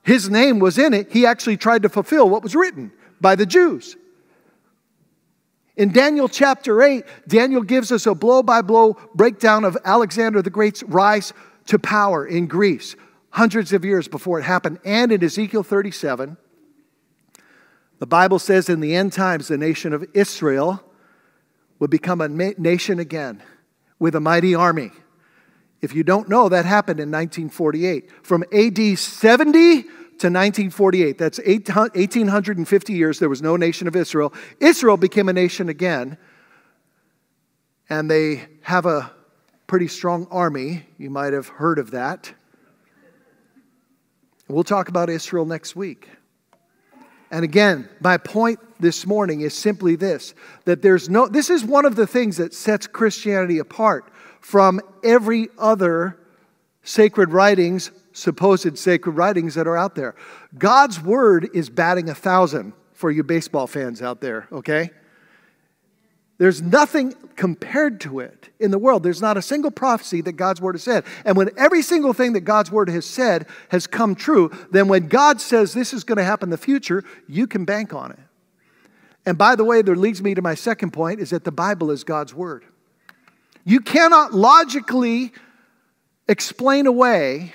his 0.06 0.30
name 0.30 0.60
was 0.60 0.78
in 0.78 0.94
it, 0.94 1.10
he 1.10 1.26
actually 1.26 1.56
tried 1.56 1.82
to 1.82 1.88
fulfill 1.88 2.30
what 2.30 2.44
was 2.44 2.54
written 2.54 2.92
by 3.20 3.34
the 3.34 3.44
Jews. 3.44 3.96
In 5.76 5.92
Daniel 5.92 6.28
chapter 6.28 6.80
8, 6.80 7.04
Daniel 7.26 7.62
gives 7.62 7.90
us 7.90 8.06
a 8.06 8.14
blow 8.14 8.40
by 8.44 8.62
blow 8.62 8.96
breakdown 9.16 9.64
of 9.64 9.76
Alexander 9.84 10.40
the 10.42 10.48
Great's 10.48 10.84
rise 10.84 11.32
to 11.66 11.80
power 11.80 12.24
in 12.24 12.46
Greece, 12.46 12.94
hundreds 13.30 13.72
of 13.72 13.84
years 13.84 14.06
before 14.06 14.38
it 14.38 14.44
happened. 14.44 14.78
And 14.84 15.10
in 15.10 15.24
Ezekiel 15.24 15.64
37, 15.64 16.36
the 17.98 18.06
Bible 18.06 18.38
says 18.38 18.68
in 18.68 18.78
the 18.78 18.94
end 18.94 19.12
times, 19.12 19.48
the 19.48 19.58
nation 19.58 19.92
of 19.92 20.06
Israel 20.14 20.84
would 21.80 21.90
become 21.90 22.20
a 22.20 22.28
nation 22.28 23.00
again 23.00 23.42
with 23.98 24.14
a 24.14 24.20
mighty 24.20 24.54
army. 24.54 24.92
If 25.80 25.94
you 25.94 26.02
don't 26.02 26.28
know, 26.28 26.48
that 26.48 26.64
happened 26.64 27.00
in 27.00 27.10
1948. 27.10 28.10
From 28.24 28.44
AD 28.52 28.98
70 28.98 29.82
to 29.82 30.28
1948, 30.28 31.18
that's 31.18 31.38
1850 31.38 32.92
years, 32.92 33.18
there 33.18 33.28
was 33.28 33.42
no 33.42 33.56
nation 33.56 33.86
of 33.86 33.94
Israel. 33.94 34.32
Israel 34.60 34.96
became 34.96 35.28
a 35.28 35.32
nation 35.32 35.68
again, 35.68 36.16
and 37.90 38.10
they 38.10 38.46
have 38.62 38.86
a 38.86 39.12
pretty 39.66 39.88
strong 39.88 40.26
army. 40.30 40.86
You 40.96 41.10
might 41.10 41.32
have 41.34 41.48
heard 41.48 41.78
of 41.78 41.90
that. 41.90 42.32
We'll 44.48 44.64
talk 44.64 44.88
about 44.88 45.10
Israel 45.10 45.44
next 45.44 45.76
week. 45.76 46.08
And 47.30 47.44
again, 47.44 47.88
my 48.00 48.16
point 48.16 48.60
this 48.78 49.04
morning 49.06 49.40
is 49.40 49.52
simply 49.52 49.96
this 49.96 50.34
that 50.64 50.82
there's 50.82 51.10
no, 51.10 51.26
this 51.26 51.50
is 51.50 51.64
one 51.64 51.84
of 51.84 51.96
the 51.96 52.06
things 52.06 52.36
that 52.36 52.54
sets 52.54 52.86
Christianity 52.86 53.58
apart 53.58 54.10
from 54.46 54.80
every 55.02 55.48
other 55.58 56.16
sacred 56.84 57.32
writings, 57.32 57.90
supposed 58.12 58.78
sacred 58.78 59.10
writings 59.10 59.56
that 59.56 59.66
are 59.66 59.76
out 59.76 59.96
there. 59.96 60.14
God's 60.56 61.02
word 61.02 61.50
is 61.52 61.68
batting 61.68 62.08
a 62.08 62.14
thousand 62.14 62.72
for 62.92 63.10
you 63.10 63.24
baseball 63.24 63.66
fans 63.66 64.00
out 64.00 64.20
there, 64.20 64.46
okay? 64.52 64.90
There's 66.38 66.62
nothing 66.62 67.12
compared 67.34 68.00
to 68.02 68.20
it 68.20 68.50
in 68.60 68.70
the 68.70 68.78
world. 68.78 69.02
There's 69.02 69.20
not 69.20 69.36
a 69.36 69.42
single 69.42 69.72
prophecy 69.72 70.20
that 70.20 70.34
God's 70.34 70.60
word 70.60 70.76
has 70.76 70.84
said. 70.84 71.02
And 71.24 71.36
when 71.36 71.50
every 71.56 71.82
single 71.82 72.12
thing 72.12 72.34
that 72.34 72.42
God's 72.42 72.70
word 72.70 72.88
has 72.88 73.04
said 73.04 73.46
has 73.70 73.88
come 73.88 74.14
true, 74.14 74.52
then 74.70 74.86
when 74.86 75.08
God 75.08 75.40
says 75.40 75.74
this 75.74 75.92
is 75.92 76.04
going 76.04 76.18
to 76.18 76.24
happen 76.24 76.46
in 76.46 76.50
the 76.50 76.56
future, 76.56 77.02
you 77.26 77.48
can 77.48 77.64
bank 77.64 77.92
on 77.92 78.12
it. 78.12 78.20
And 79.26 79.36
by 79.36 79.56
the 79.56 79.64
way, 79.64 79.82
that 79.82 79.96
leads 79.96 80.22
me 80.22 80.34
to 80.34 80.40
my 80.40 80.54
second 80.54 80.92
point 80.92 81.18
is 81.18 81.30
that 81.30 81.42
the 81.42 81.50
Bible 81.50 81.90
is 81.90 82.04
God's 82.04 82.32
word. 82.32 82.64
You 83.68 83.80
cannot 83.80 84.32
logically 84.32 85.32
explain 86.28 86.86
away 86.86 87.52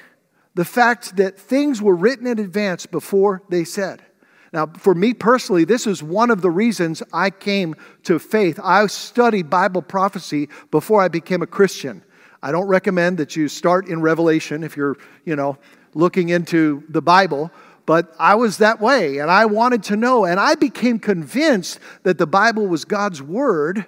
the 0.56 0.65
fact 0.65 1.15
that 1.15 1.39
things 1.39 1.82
were 1.82 1.95
written 1.95 2.28
in 2.28 2.38
advance 2.38 2.86
before 2.86 3.41
they 3.47 3.63
said. 3.63 4.04
Now, 4.52 4.67
for 4.78 4.93
me 4.93 5.13
personally, 5.13 5.63
this 5.63 5.88
is 5.88 6.04
one 6.04 6.30
of 6.30 6.41
the 6.41 6.52
reasons 6.52 7.02
I 7.13 7.30
came 7.30 7.76
to 8.04 8.19
faith. 8.19 8.60
I 8.62 8.86
studied 8.88 9.50
Bible 9.50 9.82
prophecy 9.82 10.50
before 10.69 11.02
I 11.02 11.08
became 11.08 11.41
a 11.41 11.47
Christian. 11.47 12.04
I 12.43 12.52
don't 12.52 12.67
recommend 12.67 13.17
that 13.19 13.38
you 13.38 13.47
start 13.47 13.88
in 13.88 14.02
Revelation 14.02 14.65
if 14.65 14.76
you're, 14.76 14.97
you 15.24 15.38
know, 15.38 15.58
looking 15.93 16.28
into 16.28 16.84
the 16.89 17.02
Bible, 17.02 17.52
but 17.86 18.13
I 18.19 18.36
was 18.36 18.58
that 18.58 18.82
way 18.82 19.19
and 19.19 19.32
I 19.32 19.45
wanted 19.45 19.84
to 19.84 19.95
know 19.95 20.26
and 20.26 20.41
I 20.41 20.56
became 20.56 21.00
convinced 21.00 21.80
that 22.04 22.17
the 22.17 22.28
Bible 22.28 22.67
was 22.67 22.84
God's 22.84 23.21
word 23.21 23.86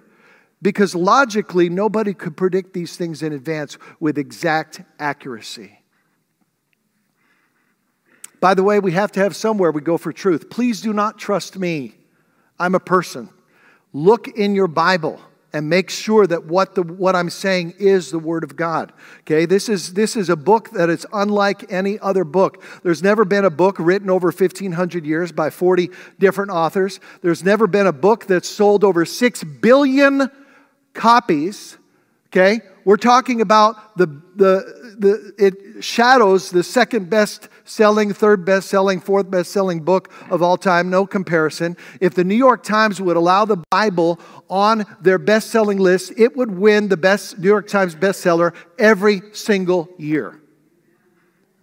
because 0.64 0.96
logically, 0.96 1.70
nobody 1.70 2.14
could 2.14 2.36
predict 2.36 2.74
these 2.74 2.96
things 2.96 3.22
in 3.22 3.34
advance 3.34 3.78
with 4.00 4.18
exact 4.18 4.82
accuracy. 4.98 5.80
By 8.40 8.54
the 8.54 8.64
way, 8.64 8.80
we 8.80 8.94
have 8.94 9.12
to 9.14 9.20
have 9.20 9.36
somewhere 9.36 9.72
we 9.72 9.82
go 9.82 9.98
for 9.98 10.12
truth. 10.12 10.50
Please 10.50 10.82
do 10.82 10.94
not 10.94 11.20
trust 11.20 11.58
me. 11.58 11.96
I'm 12.58 12.76
a 12.76 12.80
person. 12.80 13.30
Look 13.92 14.28
in 14.30 14.56
your 14.56 14.68
Bible 14.68 15.20
and 15.52 15.70
make 15.70 15.90
sure 15.90 16.26
that 16.26 16.46
what, 16.46 16.76
the, 16.76 16.82
what 16.82 17.16
I'm 17.16 17.30
saying 17.30 17.76
is 17.78 18.10
the 18.10 18.20
Word 18.20 18.44
of 18.44 18.56
God. 18.56 18.92
Okay, 19.22 19.46
this 19.46 19.70
is, 19.70 19.94
this 19.94 20.16
is 20.16 20.30
a 20.30 20.36
book 20.36 20.72
that 20.72 20.90
is 20.90 21.06
unlike 21.14 21.72
any 21.72 22.00
other 22.00 22.24
book. 22.24 22.64
There's 22.84 23.04
never 23.04 23.24
been 23.24 23.46
a 23.46 23.50
book 23.50 23.76
written 23.80 24.10
over 24.10 24.28
1,500 24.28 25.06
years 25.06 25.32
by 25.32 25.50
40 25.50 25.90
different 26.20 26.52
authors. 26.52 27.00
There's 27.22 27.44
never 27.44 27.68
been 27.68 27.86
a 27.86 27.94
book 27.94 28.26
that's 28.26 28.50
sold 28.50 28.84
over 28.84 29.06
6 29.06 29.44
billion 29.44 30.32
copies. 30.94 31.78
Okay, 32.28 32.62
we're 32.84 32.98
talking 32.98 33.42
about 33.42 33.96
the, 33.96 34.08
the, 34.36 34.96
the 34.98 35.34
it 35.38 35.84
shadows 35.84 36.50
the 36.50 36.64
second 36.64 37.10
best 37.10 37.48
selling, 37.64 38.12
third 38.12 38.44
best 38.44 38.70
selling, 38.70 39.00
fourth 39.00 39.30
best 39.30 39.52
selling 39.52 39.82
book 39.82 40.12
of 40.32 40.42
all 40.42 40.58
time, 40.58 40.90
no 40.90 41.06
comparison. 41.06 41.78
If 42.02 42.16
the 42.16 42.24
New 42.24 42.36
York 42.36 42.64
Times 42.64 43.00
would 43.00 43.18
allow 43.18 43.46
the 43.46 43.58
Bible 43.70 44.20
on 44.50 44.86
their 45.00 45.20
best 45.20 45.52
selling 45.52 45.78
list, 45.78 46.14
it 46.18 46.36
would 46.36 46.52
win 46.52 46.88
the 46.88 46.98
best 46.98 47.38
New 47.38 47.48
York 47.48 47.68
Times 47.68 47.96
bestseller 47.96 48.56
every 48.80 49.22
single 49.34 49.90
year. 49.98 50.42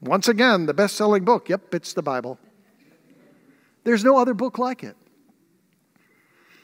Once 0.01 0.29
again, 0.29 0.67
the 0.67 0.75
best 0.75 0.97
selling 0.97 1.25
book. 1.25 1.49
Yep, 1.49 1.75
it's 1.75 1.93
the 1.93 2.03
Bible. 2.03 2.39
There's 3.85 4.05
no 4.05 4.19
other 4.19 4.35
book 4.35 4.59
like 4.59 4.85
it. 4.85 4.97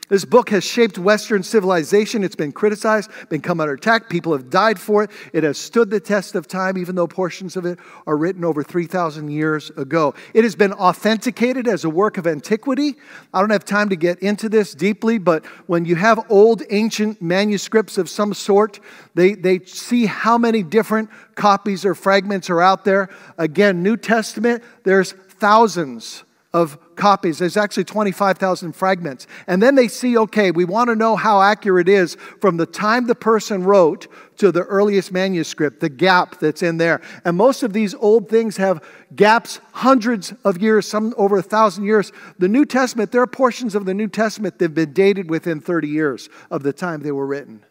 This 0.09 0.25
book 0.25 0.51
has 0.51 0.63
shaped 0.63 0.99
Western 0.99 1.43
civilization. 1.43 2.23
It's 2.23 2.37
been 2.37 2.53
criticized, 2.53 3.11
been 3.29 3.41
come 3.41 3.61
under 3.61 3.75
attack. 3.75 4.09
People 4.09 4.33
have 4.33 4.51
died 4.51 4.79
for 4.79 5.03
it. 5.03 5.11
It 5.33 5.43
has 5.43 5.59
stood 5.59 5.91
the 5.91 5.99
test 5.99 6.37
of 6.37 6.47
time, 6.47 6.79
even 6.79 6.95
though 6.95 7.09
portions 7.09 7.57
of 7.57 7.67
it 7.67 7.79
are 8.07 8.17
written 8.17 8.45
over 8.45 8.63
3,000 8.63 9.31
years 9.31 9.71
ago. 9.71 10.15
It 10.33 10.45
has 10.45 10.55
been 10.55 10.73
authenticated 10.73 11.67
as 11.67 11.85
a 11.85 11.91
work 11.91 12.19
of 12.19 12.27
antiquity. 12.27 12.95
I 13.35 13.41
don't 13.41 13.51
have 13.51 13.65
time 13.65 13.89
to 13.89 13.97
get 13.97 14.21
into 14.21 14.49
this 14.49 14.75
deeply, 14.75 15.19
but 15.19 15.45
when 15.67 15.85
you 15.85 15.97
have 15.97 16.31
old 16.31 16.63
ancient 16.71 17.21
manuscripts 17.21 17.99
of 17.99 18.09
some 18.09 18.33
sort, 18.33 18.79
they, 19.15 19.35
they 19.35 19.59
see 19.65 20.07
how 20.07 20.39
many 20.39 20.63
different 20.63 21.11
copies 21.35 21.85
or 21.85 21.97
fragments 21.97 22.49
are 22.49 22.63
out 22.63 22.85
there. 22.85 23.09
Again, 23.39 23.83
New 23.83 23.97
Testament, 23.97 24.63
there's 24.85 25.13
thousands 25.13 26.23
of 26.53 26.79
copies. 26.97 27.39
There's 27.39 27.57
actually 27.57 27.85
25,000 27.85 28.73
fragments. 28.73 29.27
And 29.47 29.63
then 29.63 29.75
they 29.75 29.89
see, 29.89 30.17
okay, 30.17 30.51
we 30.51 30.65
want 30.65 30.89
to 30.89 30.97
know 30.97 31.17
how 31.17 31.43
accurate 31.43 31.89
it 31.89 31.93
is 31.93 32.17
from 32.41 32.57
the 32.57 32.67
time 32.67 33.07
the 33.07 33.15
person 33.15 33.65
wrote 33.65 34.07
to 34.39 34.51
the 34.53 34.63
earliest 34.63 35.13
manuscript, 35.13 35.81
the 35.81 35.89
gap 35.89 36.39
that's 36.39 36.63
in 36.63 36.79
there. 36.79 37.01
And 37.25 37.37
most 37.37 37.63
of 37.63 37.73
these 37.73 37.95
old 37.95 38.29
things 38.29 38.57
have 38.57 38.83
gaps 39.15 39.61
hundreds 39.73 40.33
of 40.45 40.61
years, 40.61 40.87
some 40.87 41.15
over 41.17 41.37
a 41.39 41.43
thousand 41.43 41.85
years. 41.85 42.13
The 42.39 42.49
New 42.49 42.65
Testament, 42.65 43.13
there 43.13 43.23
are 43.23 43.27
portions 43.27 43.75
of 43.75 43.85
the 43.85 43.95
New 43.95 44.09
Testament 44.09 44.59
that 44.59 44.67
have 44.67 44.75
been 44.75 44.93
dated 44.93 45.31
within 45.31 45.61
30 45.61 45.89
years 45.89 46.29
of 46.51 46.63
the 46.63 46.73
time 46.73 47.01
they 47.01 47.13
were 47.13 47.27
written. 47.27 47.65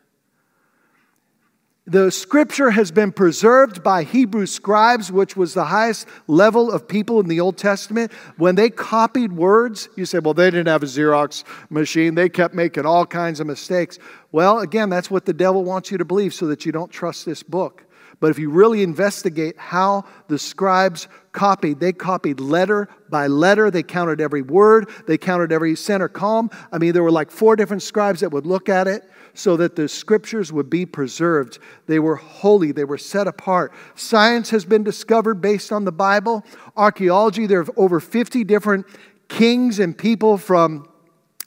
The 1.88 2.10
scripture 2.10 2.72
has 2.72 2.90
been 2.90 3.12
preserved 3.12 3.84
by 3.84 4.02
Hebrew 4.02 4.48
scribes, 4.48 5.12
which 5.12 5.38
was 5.38 5.54
the 5.54 5.66
highest 5.66 6.08
level 6.28 6.72
of 6.72 6.88
people 6.88 7.20
in 7.20 7.28
the 7.28 7.40
Old 7.40 7.58
Testament. 7.58 8.12
When 8.38 8.56
they 8.56 8.72
copied 8.72 9.34
words, 9.34 9.88
you 9.96 10.06
say, 10.08 10.18
well, 10.18 10.34
they 10.34 10.50
didn't 10.50 10.68
have 10.68 10.82
a 10.82 10.88
Xerox 10.88 11.44
machine. 11.70 12.16
They 12.16 12.28
kept 12.28 12.56
making 12.56 12.88
all 12.88 13.06
kinds 13.06 13.40
of 13.40 13.46
mistakes. 13.46 14.00
Well, 14.32 14.60
again, 14.60 14.90
that's 14.90 15.12
what 15.12 15.26
the 15.26 15.34
devil 15.34 15.64
wants 15.64 15.92
you 15.92 16.00
to 16.00 16.06
believe 16.06 16.34
so 16.34 16.48
that 16.48 16.66
you 16.66 16.72
don't 16.72 16.92
trust 16.92 17.24
this 17.24 17.44
book. 17.44 17.85
But 18.20 18.32
if 18.32 18.40
you 18.40 18.50
really 18.50 18.84
investigate 18.84 19.58
how 19.58 20.06
the 20.28 20.40
scribes 20.40 21.08
copied, 21.32 21.80
they 21.80 21.94
copied 21.94 22.40
letter 22.40 22.88
by 23.10 23.28
letter. 23.28 23.70
They 23.70 23.84
counted 23.84 24.22
every 24.22 24.42
word, 24.42 24.90
they 25.08 25.18
counted 25.18 25.52
every 25.52 25.76
center 25.76 26.08
column. 26.08 26.50
I 26.72 26.78
mean, 26.78 26.94
there 26.94 27.04
were 27.04 27.12
like 27.12 27.32
four 27.32 27.56
different 27.56 27.84
scribes 27.84 28.22
that 28.22 28.32
would 28.32 28.46
look 28.46 28.70
at 28.70 28.88
it 28.88 29.04
so 29.34 29.58
that 29.58 29.76
the 29.76 29.88
scriptures 29.88 30.52
would 30.52 30.70
be 30.70 30.86
preserved. 30.86 31.60
They 31.88 32.00
were 32.00 32.16
holy, 32.16 32.72
they 32.72 32.86
were 32.86 32.98
set 32.98 33.28
apart. 33.28 33.74
Science 33.96 34.50
has 34.50 34.66
been 34.66 34.84
discovered 34.84 35.36
based 35.42 35.72
on 35.72 35.86
the 35.86 35.92
Bible. 35.92 36.46
Archaeology, 36.76 37.46
there 37.46 37.60
are 37.60 37.68
over 37.76 38.00
50 38.00 38.44
different 38.46 38.86
kings 39.28 39.80
and 39.80 39.98
people 39.98 40.38
from 40.38 40.88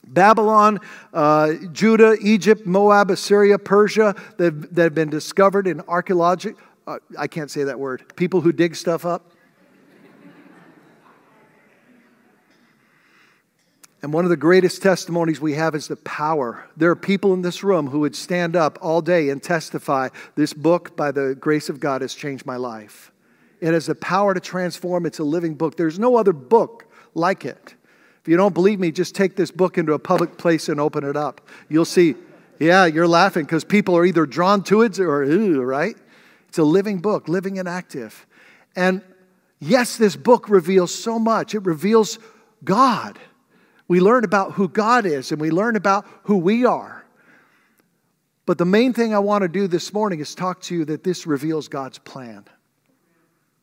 Babylon, 0.09 0.79
uh, 1.13 1.53
Judah, 1.71 2.17
Egypt, 2.21 2.65
Moab, 2.65 3.11
Assyria, 3.11 3.59
Persia 3.59 4.15
that, 4.37 4.73
that 4.75 4.83
have 4.83 4.95
been 4.95 5.09
discovered 5.09 5.67
in 5.67 5.81
archaeology. 5.81 6.53
Uh, 6.87 6.97
I 7.17 7.27
can't 7.27 7.51
say 7.51 7.63
that 7.65 7.79
word. 7.79 8.03
People 8.15 8.41
who 8.41 8.51
dig 8.51 8.75
stuff 8.75 9.05
up. 9.05 9.31
And 14.01 14.13
one 14.13 14.23
of 14.23 14.29
the 14.29 14.37
greatest 14.37 14.81
testimonies 14.81 15.41
we 15.41 15.53
have 15.55 15.75
is 15.75 15.89
the 15.89 15.97
power. 15.97 16.65
There 16.77 16.89
are 16.89 16.95
people 16.95 17.33
in 17.33 17.41
this 17.41 17.63
room 17.63 17.87
who 17.87 17.99
would 17.99 18.15
stand 18.15 18.55
up 18.55 18.79
all 18.81 19.01
day 19.01 19.29
and 19.29 19.43
testify 19.43 20.09
this 20.35 20.53
book, 20.53 20.95
by 20.95 21.11
the 21.11 21.35
grace 21.35 21.67
of 21.67 21.81
God, 21.81 22.01
has 22.01 22.15
changed 22.15 22.45
my 22.45 22.55
life. 22.55 23.11
It 23.59 23.73
has 23.73 23.87
the 23.87 23.95
power 23.95 24.33
to 24.33 24.39
transform. 24.39 25.05
It's 25.05 25.19
a 25.19 25.23
living 25.25 25.55
book. 25.55 25.75
There's 25.75 25.99
no 25.99 26.15
other 26.15 26.31
book 26.31 26.85
like 27.13 27.43
it. 27.43 27.75
You 28.29 28.37
don't 28.37 28.53
believe 28.53 28.79
me, 28.79 28.91
just 28.91 29.15
take 29.15 29.35
this 29.35 29.49
book 29.49 29.79
into 29.79 29.93
a 29.93 29.97
public 29.97 30.37
place 30.37 30.69
and 30.69 30.79
open 30.79 31.03
it 31.03 31.17
up. 31.17 31.41
You'll 31.67 31.83
see, 31.83 32.13
yeah, 32.59 32.85
you're 32.85 33.07
laughing 33.07 33.43
because 33.43 33.63
people 33.63 33.97
are 33.97 34.05
either 34.05 34.27
drawn 34.27 34.63
to 34.65 34.83
it 34.83 34.99
or, 34.99 35.23
ooh, 35.23 35.63
right? 35.63 35.95
It's 36.47 36.59
a 36.59 36.63
living 36.63 36.99
book, 36.99 37.27
living 37.27 37.57
and 37.57 37.67
active. 37.67 38.27
And 38.75 39.01
yes, 39.57 39.97
this 39.97 40.15
book 40.15 40.47
reveals 40.47 40.93
so 40.93 41.17
much. 41.17 41.55
It 41.55 41.65
reveals 41.65 42.19
God. 42.63 43.17
We 43.87 43.99
learn 43.99 44.23
about 44.23 44.51
who 44.51 44.69
God 44.69 45.07
is 45.07 45.31
and 45.31 45.41
we 45.41 45.49
learn 45.49 45.75
about 45.75 46.05
who 46.25 46.37
we 46.37 46.65
are. 46.65 47.03
But 48.45 48.59
the 48.59 48.65
main 48.65 48.93
thing 48.93 49.11
I 49.11 49.19
want 49.19 49.41
to 49.41 49.47
do 49.47 49.65
this 49.65 49.91
morning 49.91 50.19
is 50.19 50.35
talk 50.35 50.61
to 50.61 50.75
you 50.75 50.85
that 50.85 51.03
this 51.03 51.25
reveals 51.25 51.67
God's 51.67 51.97
plan. 51.97 52.45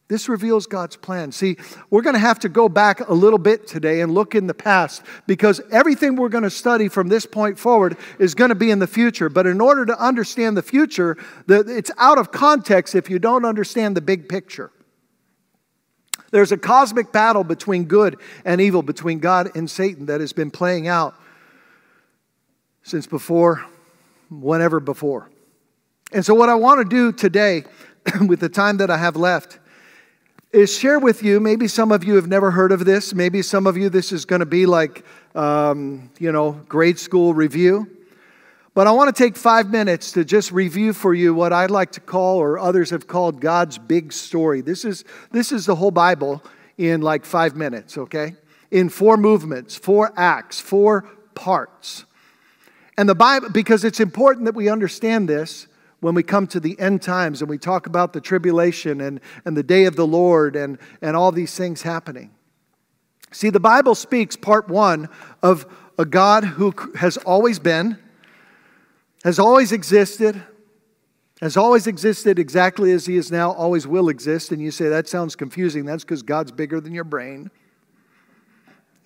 This 0.09 0.29
reveals 0.29 0.67
God's 0.67 0.95
plan. 0.95 1.33
See, 1.33 1.57
we're 1.91 2.03
going 2.03 2.15
to 2.15 2.21
have 2.21 2.39
to 2.41 2.49
go 2.49 2.69
back 2.69 3.09
a 3.09 3.13
little 3.13 3.41
bit 3.41 3.67
today 3.67 4.03
and 4.03 4.15
look 4.15 4.37
in 4.37 4.47
the 4.47 4.55
past 4.55 5.03
because 5.27 5.61
everything 5.73 6.15
we're 6.15 6.29
going 6.29 6.45
to 6.45 6.51
study 6.51 6.89
from 6.89 7.09
this 7.09 7.27
point 7.27 7.59
forward 7.59 7.97
is 8.21 8.35
going 8.35 8.51
to 8.51 8.55
be 8.55 8.71
in 8.71 8.79
the 8.79 8.87
future. 8.87 9.29
But 9.29 9.47
in 9.47 9.61
order 9.61 9.85
to 9.87 10.01
understand 10.01 10.57
the 10.57 10.63
future, 10.63 11.17
it's 11.49 11.91
out 11.99 12.19
of 12.19 12.31
context 12.31 12.95
if 12.95 13.11
you 13.11 13.19
don't 13.19 13.45
understand 13.45 13.97
the 13.97 14.01
big 14.01 14.29
picture. 14.29 14.71
There's 16.31 16.53
a 16.53 16.59
cosmic 16.59 17.13
battle 17.13 17.43
between 17.43 17.85
good 17.85 18.17
and 18.45 18.61
evil, 18.61 18.83
between 18.83 19.19
God 19.19 19.57
and 19.57 19.69
Satan, 19.69 20.07
that 20.07 20.21
has 20.21 20.33
been 20.33 20.51
playing 20.51 20.87
out 20.87 21.15
since 22.83 23.07
before, 23.07 23.65
whenever 24.31 24.79
before. 24.79 25.31
And 26.13 26.25
so, 26.25 26.35
what 26.35 26.49
I 26.49 26.55
want 26.55 26.79
to 26.79 26.85
do 26.85 27.13
today, 27.13 27.65
with 28.27 28.41
the 28.41 28.49
time 28.49 28.77
that 28.77 28.91
I 28.91 28.99
have 28.99 29.17
left, 29.17 29.59
is 30.57 30.75
share 30.75 30.99
with 30.99 31.23
you. 31.23 31.39
Maybe 31.39 31.69
some 31.69 31.93
of 31.93 32.03
you 32.03 32.15
have 32.15 32.29
never 32.29 32.51
heard 32.51 32.73
of 32.73 32.87
this. 32.87 33.13
Maybe 33.13 33.43
some 33.43 33.67
of 33.67 33.77
you, 33.77 33.91
this 33.91 34.11
is 34.11 34.25
going 34.25 34.41
to 34.41 34.47
be 34.47 34.65
like, 34.65 35.05
um, 35.35 36.11
you 36.19 36.33
know, 36.33 36.53
grade 36.67 36.99
school 36.99 37.35
review. 37.35 37.87
But 38.73 38.87
I 38.87 38.93
want 38.93 39.15
to 39.15 39.23
take 39.23 39.37
five 39.37 39.71
minutes 39.71 40.13
to 40.13 40.25
just 40.25 40.53
review 40.53 40.95
for 40.95 41.13
you 41.13 41.35
what 41.35 41.53
I'd 41.53 41.71
like 41.71 41.93
to 41.93 42.01
call, 42.01 42.39
or 42.39 42.59
others 42.59 42.89
have 42.89 43.07
called, 43.07 43.39
God's 43.39 43.77
big 43.77 44.15
story. 44.15 44.63
This 44.63 44.87
is, 44.87 45.05
this 45.31 45.53
is 45.53 45.67
the 45.67 45.75
whole 45.75 45.91
Bible 45.91 46.43
in 46.79 47.03
like 47.03 47.27
five 47.27 47.55
minutes, 47.55 47.99
okay? 47.99 48.35
In 48.71 48.89
four 48.89 49.19
movements, 49.19 49.77
four 49.77 50.11
acts, 50.17 50.59
four 50.59 51.03
parts. 51.35 52.07
And 52.97 53.07
the 53.07 53.15
Bible, 53.15 53.51
because 53.51 53.85
it's 53.85 54.01
important 54.01 54.47
that 54.47 54.55
we 54.55 54.71
understand 54.71 55.29
this 55.29 55.67
when 56.01 56.15
we 56.15 56.23
come 56.23 56.47
to 56.49 56.61
the 56.61 56.79
end 56.79 57.03
times 57.03 57.41
and 57.41 57.49
we 57.49 57.59
talk 57.59 57.87
about 57.87 58.13
the 58.13 58.21
tribulation 58.21 59.01
and, 59.01 59.21
and 59.45 59.57
the 59.57 59.63
day 59.63 59.85
of 59.85 59.97
the 59.97 60.07
Lord 60.07 60.57
and, 60.57 60.79
and 61.01 61.17
all 61.17 61.33
these 61.33 61.55
things 61.57 61.83
happening. 61.83 62.31
See, 63.33 63.51
the 63.51 63.61
Bible 63.61 63.95
speaks, 63.95 64.37
part 64.37 64.69
one, 64.69 65.09
of 65.43 65.67
a 65.99 66.05
God 66.05 66.45
who 66.45 66.75
has 66.97 67.17
always 67.19 67.59
been 67.59 67.99
has 69.27 69.41
always 69.41 69.73
existed, 69.73 70.41
has 71.41 71.57
always 71.57 71.89
existed 71.89 72.39
exactly 72.39 72.93
as 72.93 73.07
He 73.07 73.17
is 73.17 73.33
now, 73.33 73.51
always 73.51 73.85
will 73.85 74.09
exist. 74.09 74.53
And 74.53 74.63
you 74.63 74.71
say, 74.71 74.89
that 74.89 75.09
sounds 75.09 75.35
confusing. 75.35 75.85
That's 75.85 76.05
because 76.05 76.23
God's 76.23 76.53
bigger 76.53 76.81
than 76.81 76.95
your 76.95 77.03
brain. 77.03 77.51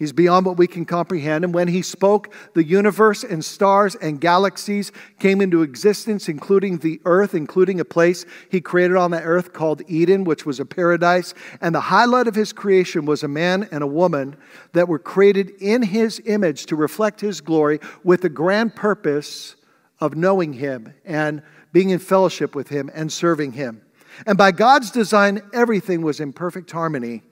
He's 0.01 0.13
beyond 0.13 0.47
what 0.47 0.57
we 0.57 0.67
can 0.67 0.85
comprehend. 0.85 1.45
And 1.45 1.55
when 1.55 1.69
he 1.69 1.83
spoke, 1.83 2.35
the 2.55 2.65
universe 2.65 3.23
and 3.23 3.45
stars 3.45 3.95
and 3.95 4.21
galaxies 4.21 4.91
came 5.21 5.41
into 5.41 5.63
existence, 5.63 6.29
including 6.29 6.79
the 6.79 7.01
earth, 7.05 7.35
including 7.35 7.79
a 7.79 7.85
place 7.85 8.27
he 8.51 8.61
created 8.61 8.97
on 8.97 9.13
the 9.13 9.23
earth 9.23 9.53
called 9.53 9.83
Eden, 9.87 10.25
which 10.25 10.45
was 10.45 10.59
a 10.59 10.65
paradise. 10.65 11.35
And 11.61 11.73
the 11.73 11.81
highlight 11.81 12.27
of 12.27 12.35
his 12.35 12.53
creation 12.53 13.05
was 13.05 13.23
a 13.23 13.29
man 13.29 13.69
and 13.71 13.85
a 13.85 13.87
woman 13.87 14.35
that 14.73 14.89
were 14.89 14.99
created 14.99 15.51
in 15.61 15.83
his 15.83 16.21
image 16.25 16.67
to 16.67 16.75
reflect 16.75 17.21
his 17.21 17.41
glory 17.41 17.79
with 18.03 18.23
the 18.23 18.29
grand 18.29 18.75
purpose 18.75 19.55
of 20.01 20.17
knowing 20.17 20.55
Him 20.55 20.95
and 21.05 21.43
being 21.73 21.91
in 21.91 21.99
fellowship 21.99 22.55
with 22.55 22.69
Him 22.69 22.91
and 22.95 23.13
serving 23.13 23.53
Him. 23.53 23.83
And 24.27 24.37
by 24.37 24.53
God's 24.53 24.91
design, 24.91 25.43
everything 25.53 26.03
was 26.03 26.21
in 26.21 26.33
perfect 26.33 26.71
harmony 26.71 27.23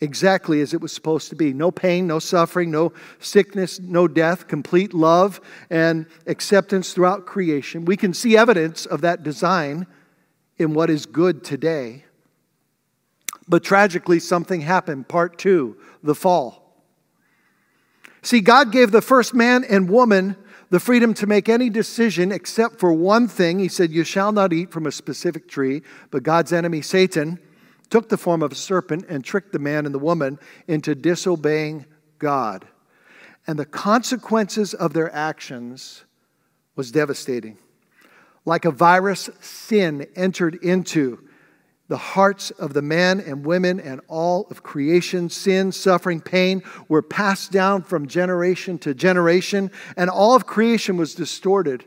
exactly 0.00 0.60
as 0.60 0.74
it 0.74 0.80
was 0.80 0.92
supposed 0.92 1.28
to 1.30 1.36
be. 1.36 1.52
No 1.52 1.70
pain, 1.70 2.06
no 2.06 2.18
suffering, 2.18 2.70
no 2.70 2.92
sickness, 3.18 3.80
no 3.80 4.06
death, 4.06 4.46
complete 4.48 4.92
love 4.92 5.40
and 5.70 6.06
acceptance 6.26 6.92
throughout 6.92 7.26
creation. 7.26 7.84
We 7.84 7.96
can 7.96 8.12
see 8.12 8.36
evidence 8.36 8.86
of 8.86 9.00
that 9.02 9.22
design 9.22 9.86
in 10.58 10.74
what 10.74 10.90
is 10.90 11.06
good 11.06 11.44
today. 11.44 12.04
But 13.48 13.62
tragically, 13.62 14.18
something 14.18 14.60
happened. 14.60 15.08
Part 15.08 15.38
two 15.38 15.76
the 16.02 16.14
fall. 16.14 16.62
See, 18.22 18.40
God 18.40 18.72
gave 18.72 18.90
the 18.90 19.02
first 19.02 19.34
man 19.34 19.64
and 19.64 19.88
woman 19.88 20.36
the 20.70 20.80
freedom 20.80 21.14
to 21.14 21.26
make 21.26 21.48
any 21.48 21.70
decision 21.70 22.32
except 22.32 22.80
for 22.80 22.92
one 22.92 23.28
thing. 23.28 23.58
He 23.60 23.68
said, 23.68 23.92
You 23.92 24.02
shall 24.04 24.32
not 24.32 24.52
eat 24.52 24.72
from 24.72 24.86
a 24.86 24.92
specific 24.92 25.48
tree, 25.48 25.82
but 26.10 26.24
God's 26.24 26.52
enemy, 26.52 26.82
Satan, 26.82 27.38
took 27.90 28.08
the 28.08 28.16
form 28.16 28.42
of 28.42 28.52
a 28.52 28.56
serpent 28.56 29.04
and 29.08 29.24
tricked 29.24 29.52
the 29.52 29.58
man 29.58 29.86
and 29.86 29.94
the 29.94 29.98
woman 29.98 30.38
into 30.66 30.94
disobeying 30.94 31.86
God. 32.18 32.66
And 33.46 33.58
the 33.58 33.66
consequences 33.66 34.74
of 34.74 34.92
their 34.92 35.14
actions 35.14 36.04
was 36.74 36.90
devastating. 36.90 37.58
Like 38.44 38.64
a 38.64 38.70
virus, 38.70 39.30
sin 39.40 40.06
entered 40.14 40.56
into 40.56 41.20
the 41.88 41.96
hearts 41.96 42.50
of 42.52 42.74
the 42.74 42.82
men 42.82 43.20
and 43.20 43.46
women 43.46 43.78
and 43.78 44.00
all 44.08 44.46
of 44.50 44.62
creation. 44.62 45.28
Sin, 45.28 45.70
suffering, 45.70 46.20
pain 46.20 46.62
were 46.88 47.02
passed 47.02 47.52
down 47.52 47.82
from 47.82 48.08
generation 48.08 48.78
to 48.78 48.94
generation, 48.94 49.70
and 49.96 50.10
all 50.10 50.34
of 50.34 50.46
creation 50.46 50.96
was 50.96 51.14
distorted 51.14 51.84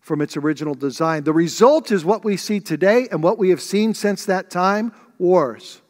from 0.00 0.20
its 0.20 0.36
original 0.36 0.74
design. 0.74 1.24
The 1.24 1.32
result 1.32 1.90
is 1.90 2.04
what 2.04 2.24
we 2.24 2.36
see 2.36 2.60
today 2.60 3.08
and 3.10 3.22
what 3.22 3.38
we 3.38 3.48
have 3.48 3.62
seen 3.62 3.94
since 3.94 4.26
that 4.26 4.50
time 4.50 4.92
wars, 5.18 5.80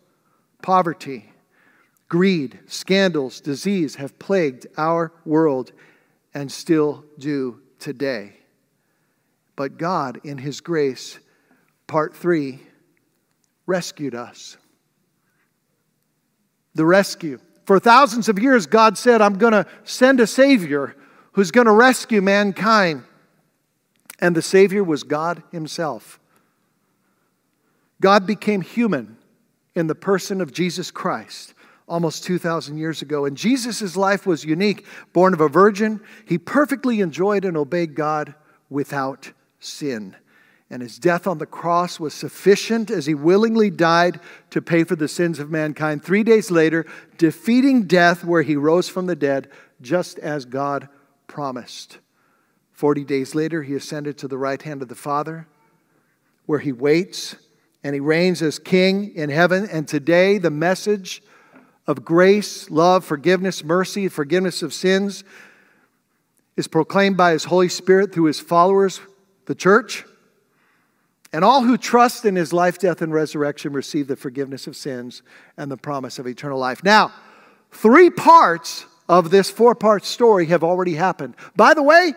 poverty, 0.62 1.32
greed, 2.08 2.58
scandals, 2.66 3.40
disease 3.40 3.96
have 3.96 4.18
plagued 4.18 4.66
our 4.76 5.12
world 5.24 5.72
and 6.32 6.50
still 6.50 7.04
do 7.18 7.60
today. 7.78 8.34
But 9.56 9.78
God, 9.78 10.20
in 10.24 10.38
His 10.38 10.60
grace, 10.60 11.18
part 11.87 12.14
three, 12.14 12.60
rescued 13.66 14.14
us. 14.14 14.56
The 16.74 16.84
rescue. 16.84 17.38
For 17.66 17.78
thousands 17.78 18.28
of 18.28 18.38
years, 18.38 18.66
God 18.66 18.98
said, 18.98 19.22
I'm 19.22 19.38
going 19.38 19.52
to 19.52 19.66
send 19.84 20.20
a 20.20 20.26
Savior 20.26 20.96
who's 21.32 21.50
going 21.50 21.66
to 21.66 21.72
rescue 21.72 22.20
mankind. 22.20 23.04
And 24.20 24.37
the 24.37 24.42
Savior 24.42 24.84
was 24.84 25.02
God 25.02 25.42
Himself. 25.50 26.18
God 28.00 28.26
became 28.26 28.61
human 28.61 29.16
in 29.74 29.87
the 29.87 29.94
person 29.94 30.40
of 30.40 30.52
Jesus 30.52 30.90
Christ 30.90 31.54
almost 31.87 32.24
2,000 32.24 32.78
years 32.78 33.02
ago. 33.02 33.24
And 33.26 33.37
Jesus' 33.37 33.96
life 33.96 34.26
was 34.26 34.44
unique. 34.44 34.87
Born 35.12 35.35
of 35.35 35.40
a 35.40 35.48
virgin, 35.48 36.00
he 36.26 36.38
perfectly 36.38 37.00
enjoyed 37.00 37.44
and 37.44 37.57
obeyed 37.57 37.94
God 37.94 38.35
without 38.70 39.33
sin 39.61 40.16
and 40.74 40.83
his 40.83 40.98
death 40.98 41.26
on 41.28 41.38
the 41.38 41.46
cross 41.46 42.00
was 42.00 42.14
sufficient 42.14 42.90
as 42.90 43.07
he 43.07 43.14
willingly 43.14 43.70
died 43.70 44.18
to 44.50 44.62
pay 44.62 44.83
for 44.83 44.96
the 44.96 45.09
sins 45.09 45.38
of 45.38 45.50
mankind. 45.50 46.02
Three 46.02 46.24
days 46.24 46.50
later, 46.50 46.87
defeating 47.18 47.85
death 47.85 48.24
where 48.24 48.42
he 48.42 48.57
rose 48.57 48.88
from 48.88 49.07
the 49.07 49.14
dead, 49.14 49.48
just 49.80 50.18
as 50.18 50.44
God 50.44 50.88
promised. 51.28 51.98
Forty 52.72 53.04
days 53.04 53.35
later, 53.37 53.62
he 53.62 53.74
ascended 53.74 54.18
to 54.18 54.28
the 54.28 54.37
right 54.38 54.61
hand 54.61 54.83
of 54.83 54.88
the 54.88 54.94
Father, 54.94 55.46
where 56.46 56.59
he 56.59 56.72
waits 56.72 57.37
and 57.84 57.94
he 57.94 58.00
reigns 58.00 58.40
as 58.42 58.58
king 58.58 59.14
in 59.14 59.28
heaven. 59.28 59.68
And 59.70 59.86
today, 59.86 60.38
the 60.38 60.50
message 60.50 61.22
of 61.86 62.02
grace, 62.04 62.70
love, 62.70 63.04
forgiveness, 63.04 63.62
mercy, 63.62 64.08
forgiveness 64.08 64.62
of 64.62 64.72
sins 64.72 65.22
is 66.56 66.66
proclaimed 66.66 67.18
by 67.18 67.32
his 67.32 67.44
Holy 67.44 67.68
Spirit 67.68 68.12
through 68.12 68.24
his 68.24 68.40
followers, 68.40 69.00
the 69.44 69.54
church. 69.54 70.04
And 71.30 71.44
all 71.44 71.62
who 71.62 71.76
trust 71.76 72.24
in 72.24 72.36
his 72.36 72.52
life, 72.52 72.78
death, 72.78 73.02
and 73.02 73.12
resurrection 73.12 73.72
receive 73.72 74.06
the 74.06 74.16
forgiveness 74.16 74.66
of 74.66 74.76
sins 74.76 75.22
and 75.58 75.70
the 75.70 75.76
promise 75.76 76.18
of 76.18 76.26
eternal 76.26 76.58
life. 76.58 76.82
Now, 76.82 77.12
three 77.70 78.08
parts 78.08 78.86
of 79.08 79.30
this 79.30 79.50
four 79.50 79.74
part 79.74 80.04
story 80.04 80.46
have 80.46 80.64
already 80.64 80.94
happened. 80.94 81.34
By 81.54 81.74
the 81.74 81.82
way, 81.82 82.14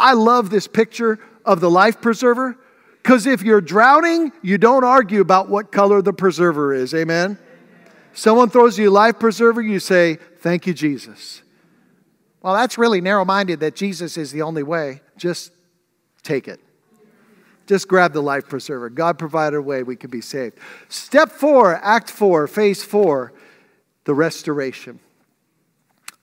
I 0.00 0.14
love 0.14 0.50
this 0.50 0.66
picture 0.66 1.20
of 1.44 1.60
the 1.60 1.70
life 1.70 2.00
preserver 2.00 2.58
because 3.04 3.26
if 3.26 3.42
you're 3.42 3.60
drowning, 3.60 4.32
you 4.40 4.56
don't 4.56 4.82
argue 4.82 5.20
about 5.20 5.50
what 5.50 5.70
color 5.70 6.00
the 6.00 6.14
preserver 6.14 6.72
is. 6.72 6.94
Amen? 6.94 7.36
Someone 8.14 8.48
throws 8.48 8.78
you 8.78 8.88
a 8.88 8.90
life 8.90 9.18
preserver, 9.18 9.60
you 9.60 9.78
say, 9.78 10.16
Thank 10.38 10.66
you, 10.66 10.72
Jesus. 10.72 11.42
Well, 12.40 12.54
that's 12.54 12.78
really 12.78 13.02
narrow 13.02 13.26
minded 13.26 13.60
that 13.60 13.76
Jesus 13.76 14.16
is 14.16 14.32
the 14.32 14.40
only 14.40 14.62
way. 14.62 15.02
Just 15.18 15.52
take 16.22 16.48
it. 16.48 16.60
Just 17.66 17.88
grab 17.88 18.14
the 18.14 18.22
life 18.22 18.48
preserver. 18.48 18.88
God 18.88 19.18
provided 19.18 19.56
a 19.56 19.62
way 19.62 19.82
we 19.82 19.96
could 19.96 20.10
be 20.10 20.20
saved. 20.22 20.58
Step 20.88 21.30
four, 21.30 21.76
Act 21.76 22.10
four, 22.10 22.46
phase 22.46 22.82
four, 22.82 23.34
the 24.04 24.14
restoration. 24.14 24.98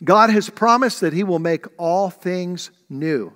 God 0.03 0.31
has 0.31 0.49
promised 0.49 1.01
that 1.01 1.13
He 1.13 1.23
will 1.23 1.39
make 1.39 1.65
all 1.77 2.09
things 2.09 2.71
new. 2.89 3.33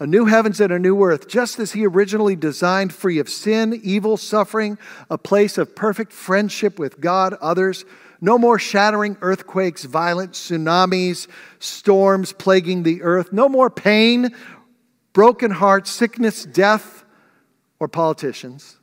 A 0.00 0.06
new 0.06 0.26
heavens 0.26 0.60
and 0.60 0.72
a 0.72 0.78
new 0.78 1.02
earth, 1.02 1.26
just 1.26 1.58
as 1.58 1.72
He 1.72 1.84
originally 1.84 2.36
designed, 2.36 2.92
free 2.92 3.18
of 3.18 3.28
sin, 3.28 3.80
evil, 3.82 4.16
suffering, 4.16 4.78
a 5.10 5.18
place 5.18 5.58
of 5.58 5.74
perfect 5.74 6.12
friendship 6.12 6.78
with 6.78 7.00
God, 7.00 7.34
others. 7.40 7.84
No 8.20 8.38
more 8.38 8.58
shattering 8.58 9.16
earthquakes, 9.20 9.84
violent 9.84 10.32
tsunamis, 10.32 11.26
storms 11.58 12.32
plaguing 12.32 12.84
the 12.84 13.02
earth. 13.02 13.32
No 13.32 13.48
more 13.48 13.70
pain, 13.70 14.34
broken 15.12 15.50
hearts, 15.50 15.90
sickness, 15.90 16.44
death, 16.44 17.04
or 17.80 17.88
politicians. 17.88 18.76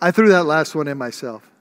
I 0.00 0.10
threw 0.10 0.30
that 0.30 0.46
last 0.46 0.74
one 0.74 0.88
in 0.88 0.98
myself. 0.98 1.51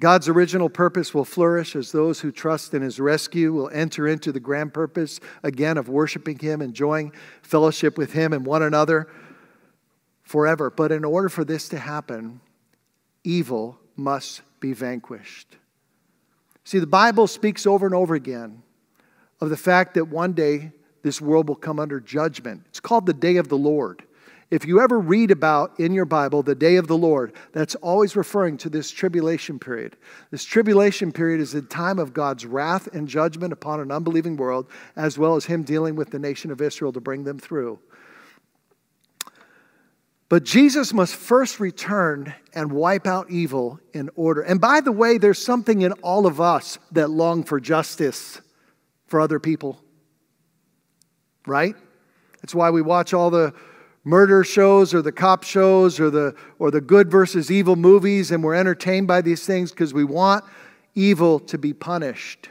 God's 0.00 0.28
original 0.28 0.70
purpose 0.70 1.12
will 1.12 1.26
flourish 1.26 1.76
as 1.76 1.92
those 1.92 2.20
who 2.20 2.32
trust 2.32 2.72
in 2.72 2.80
his 2.80 2.98
rescue 2.98 3.52
will 3.52 3.68
enter 3.68 4.08
into 4.08 4.32
the 4.32 4.40
grand 4.40 4.72
purpose 4.72 5.20
again 5.42 5.76
of 5.76 5.90
worshiping 5.90 6.38
him, 6.38 6.62
enjoying 6.62 7.12
fellowship 7.42 7.98
with 7.98 8.14
him 8.14 8.32
and 8.32 8.46
one 8.46 8.62
another 8.62 9.08
forever. 10.22 10.70
But 10.70 10.90
in 10.90 11.04
order 11.04 11.28
for 11.28 11.44
this 11.44 11.68
to 11.68 11.78
happen, 11.78 12.40
evil 13.24 13.78
must 13.94 14.40
be 14.58 14.72
vanquished. 14.72 15.56
See, 16.64 16.78
the 16.78 16.86
Bible 16.86 17.26
speaks 17.26 17.66
over 17.66 17.84
and 17.84 17.94
over 17.94 18.14
again 18.14 18.62
of 19.38 19.50
the 19.50 19.56
fact 19.56 19.94
that 19.94 20.06
one 20.06 20.32
day 20.32 20.72
this 21.02 21.20
world 21.20 21.48
will 21.48 21.56
come 21.56 21.78
under 21.78 22.00
judgment. 22.00 22.62
It's 22.68 22.80
called 22.80 23.04
the 23.04 23.12
day 23.12 23.36
of 23.36 23.48
the 23.48 23.58
Lord. 23.58 24.02
If 24.50 24.64
you 24.64 24.80
ever 24.80 24.98
read 24.98 25.30
about 25.30 25.78
in 25.78 25.92
your 25.92 26.04
Bible 26.04 26.42
the 26.42 26.54
day 26.54 26.76
of 26.76 26.88
the 26.88 26.96
Lord, 26.96 27.34
that's 27.52 27.76
always 27.76 28.16
referring 28.16 28.56
to 28.58 28.68
this 28.68 28.90
tribulation 28.90 29.58
period. 29.58 29.96
This 30.30 30.44
tribulation 30.44 31.12
period 31.12 31.40
is 31.40 31.52
the 31.52 31.62
time 31.62 31.98
of 31.98 32.12
God's 32.12 32.44
wrath 32.44 32.88
and 32.92 33.06
judgment 33.06 33.52
upon 33.52 33.80
an 33.80 33.92
unbelieving 33.92 34.36
world, 34.36 34.68
as 34.96 35.16
well 35.16 35.36
as 35.36 35.44
Him 35.44 35.62
dealing 35.62 35.94
with 35.94 36.10
the 36.10 36.18
nation 36.18 36.50
of 36.50 36.60
Israel 36.60 36.92
to 36.92 37.00
bring 37.00 37.22
them 37.24 37.38
through. 37.38 37.78
But 40.28 40.44
Jesus 40.44 40.92
must 40.92 41.14
first 41.14 41.60
return 41.60 42.34
and 42.54 42.72
wipe 42.72 43.06
out 43.06 43.30
evil 43.30 43.80
in 43.92 44.10
order. 44.14 44.42
And 44.42 44.60
by 44.60 44.80
the 44.80 44.92
way, 44.92 45.18
there's 45.18 45.42
something 45.44 45.82
in 45.82 45.92
all 46.02 46.26
of 46.26 46.40
us 46.40 46.78
that 46.92 47.10
long 47.10 47.44
for 47.44 47.60
justice 47.60 48.40
for 49.06 49.20
other 49.20 49.40
people 49.40 49.82
right? 51.46 51.74
That's 52.40 52.54
why 52.54 52.70
we 52.70 52.82
watch 52.82 53.12
all 53.12 53.30
the 53.30 53.52
murder 54.04 54.44
shows 54.44 54.94
or 54.94 55.02
the 55.02 55.12
cop 55.12 55.44
shows 55.44 56.00
or 56.00 56.10
the, 56.10 56.34
or 56.58 56.70
the 56.70 56.80
good 56.80 57.10
versus 57.10 57.50
evil 57.50 57.76
movies, 57.76 58.30
and 58.30 58.42
we're 58.42 58.54
entertained 58.54 59.06
by 59.06 59.20
these 59.20 59.44
things 59.44 59.70
because 59.70 59.92
we 59.92 60.04
want 60.04 60.44
evil 60.94 61.38
to 61.38 61.58
be 61.58 61.72
punished. 61.72 62.48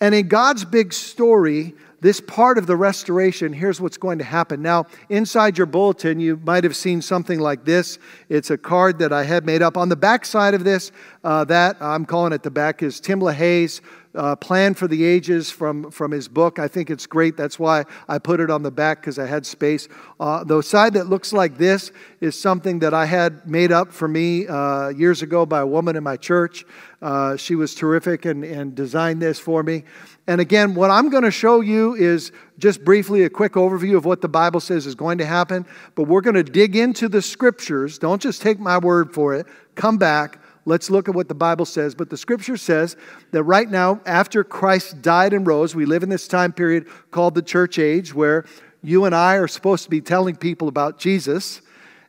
And 0.00 0.14
in 0.14 0.28
God's 0.28 0.64
big 0.64 0.92
story, 0.92 1.74
this 2.00 2.20
part 2.20 2.58
of 2.58 2.66
the 2.66 2.76
restoration, 2.76 3.52
here's 3.52 3.80
what's 3.80 3.96
going 3.96 4.18
to 4.18 4.24
happen. 4.24 4.60
Now, 4.60 4.86
inside 5.08 5.56
your 5.56 5.66
bulletin, 5.66 6.20
you 6.20 6.38
might 6.44 6.64
have 6.64 6.76
seen 6.76 7.00
something 7.00 7.40
like 7.40 7.64
this. 7.64 7.98
It's 8.28 8.50
a 8.50 8.58
card 8.58 8.98
that 8.98 9.12
I 9.12 9.24
had 9.24 9.46
made 9.46 9.62
up. 9.62 9.78
On 9.78 9.88
the 9.88 9.96
back 9.96 10.26
side 10.26 10.52
of 10.52 10.64
this, 10.64 10.92
uh, 11.22 11.44
that 11.44 11.78
I'm 11.80 12.04
calling 12.04 12.34
it 12.34 12.42
the 12.42 12.50
back, 12.50 12.82
is 12.82 13.00
Tim 13.00 13.20
LaHaye's 13.20 13.80
uh, 14.14 14.36
Plan 14.36 14.74
for 14.74 14.86
the 14.86 15.04
Ages 15.04 15.50
from, 15.50 15.90
from 15.90 16.10
his 16.10 16.28
book. 16.28 16.58
I 16.58 16.68
think 16.68 16.90
it's 16.90 17.06
great. 17.06 17.36
That's 17.36 17.58
why 17.58 17.84
I 18.08 18.18
put 18.18 18.40
it 18.40 18.50
on 18.50 18.62
the 18.62 18.70
back 18.70 19.00
because 19.00 19.18
I 19.18 19.26
had 19.26 19.44
space. 19.44 19.88
Uh, 20.20 20.44
the 20.44 20.62
side 20.62 20.94
that 20.94 21.08
looks 21.08 21.32
like 21.32 21.58
this 21.58 21.90
is 22.20 22.38
something 22.38 22.78
that 22.80 22.94
I 22.94 23.06
had 23.06 23.46
made 23.48 23.72
up 23.72 23.92
for 23.92 24.08
me 24.08 24.46
uh, 24.46 24.88
years 24.88 25.22
ago 25.22 25.44
by 25.46 25.60
a 25.60 25.66
woman 25.66 25.96
in 25.96 26.04
my 26.04 26.16
church. 26.16 26.64
Uh, 27.02 27.36
she 27.36 27.54
was 27.54 27.74
terrific 27.74 28.24
and, 28.24 28.44
and 28.44 28.74
designed 28.74 29.20
this 29.20 29.38
for 29.38 29.62
me. 29.62 29.84
And 30.26 30.40
again, 30.40 30.74
what 30.74 30.90
I'm 30.90 31.10
going 31.10 31.24
to 31.24 31.30
show 31.30 31.60
you 31.60 31.94
is 31.94 32.32
just 32.58 32.82
briefly 32.84 33.24
a 33.24 33.30
quick 33.30 33.54
overview 33.54 33.96
of 33.96 34.06
what 34.06 34.22
the 34.22 34.28
Bible 34.28 34.60
says 34.60 34.86
is 34.86 34.94
going 34.94 35.18
to 35.18 35.26
happen. 35.26 35.66
But 35.96 36.04
we're 36.04 36.22
going 36.22 36.36
to 36.36 36.42
dig 36.42 36.76
into 36.76 37.08
the 37.08 37.20
scriptures. 37.20 37.98
Don't 37.98 38.22
just 38.22 38.40
take 38.40 38.58
my 38.58 38.78
word 38.78 39.12
for 39.12 39.34
it. 39.34 39.46
Come 39.74 39.98
back. 39.98 40.38
Let's 40.66 40.90
look 40.90 41.08
at 41.08 41.14
what 41.14 41.28
the 41.28 41.34
Bible 41.34 41.66
says. 41.66 41.94
But 41.94 42.10
the 42.10 42.16
scripture 42.16 42.56
says 42.56 42.96
that 43.32 43.42
right 43.42 43.68
now, 43.68 44.00
after 44.06 44.42
Christ 44.42 45.02
died 45.02 45.32
and 45.32 45.46
rose, 45.46 45.74
we 45.74 45.84
live 45.84 46.02
in 46.02 46.08
this 46.08 46.26
time 46.26 46.52
period 46.52 46.86
called 47.10 47.34
the 47.34 47.42
church 47.42 47.78
age 47.78 48.14
where 48.14 48.44
you 48.82 49.04
and 49.04 49.14
I 49.14 49.36
are 49.36 49.48
supposed 49.48 49.84
to 49.84 49.90
be 49.90 50.00
telling 50.00 50.36
people 50.36 50.68
about 50.68 50.98
Jesus, 50.98 51.62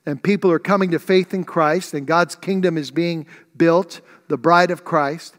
and 0.06 0.22
people 0.22 0.52
are 0.52 0.60
coming 0.60 0.92
to 0.92 1.00
faith 1.00 1.34
in 1.34 1.44
Christ, 1.44 1.94
and 1.94 2.06
God's 2.06 2.36
kingdom 2.36 2.78
is 2.78 2.92
being 2.92 3.26
built, 3.58 4.02
the 4.28 4.38
bride 4.38 4.72
of 4.72 4.84
Christ. 4.84 5.36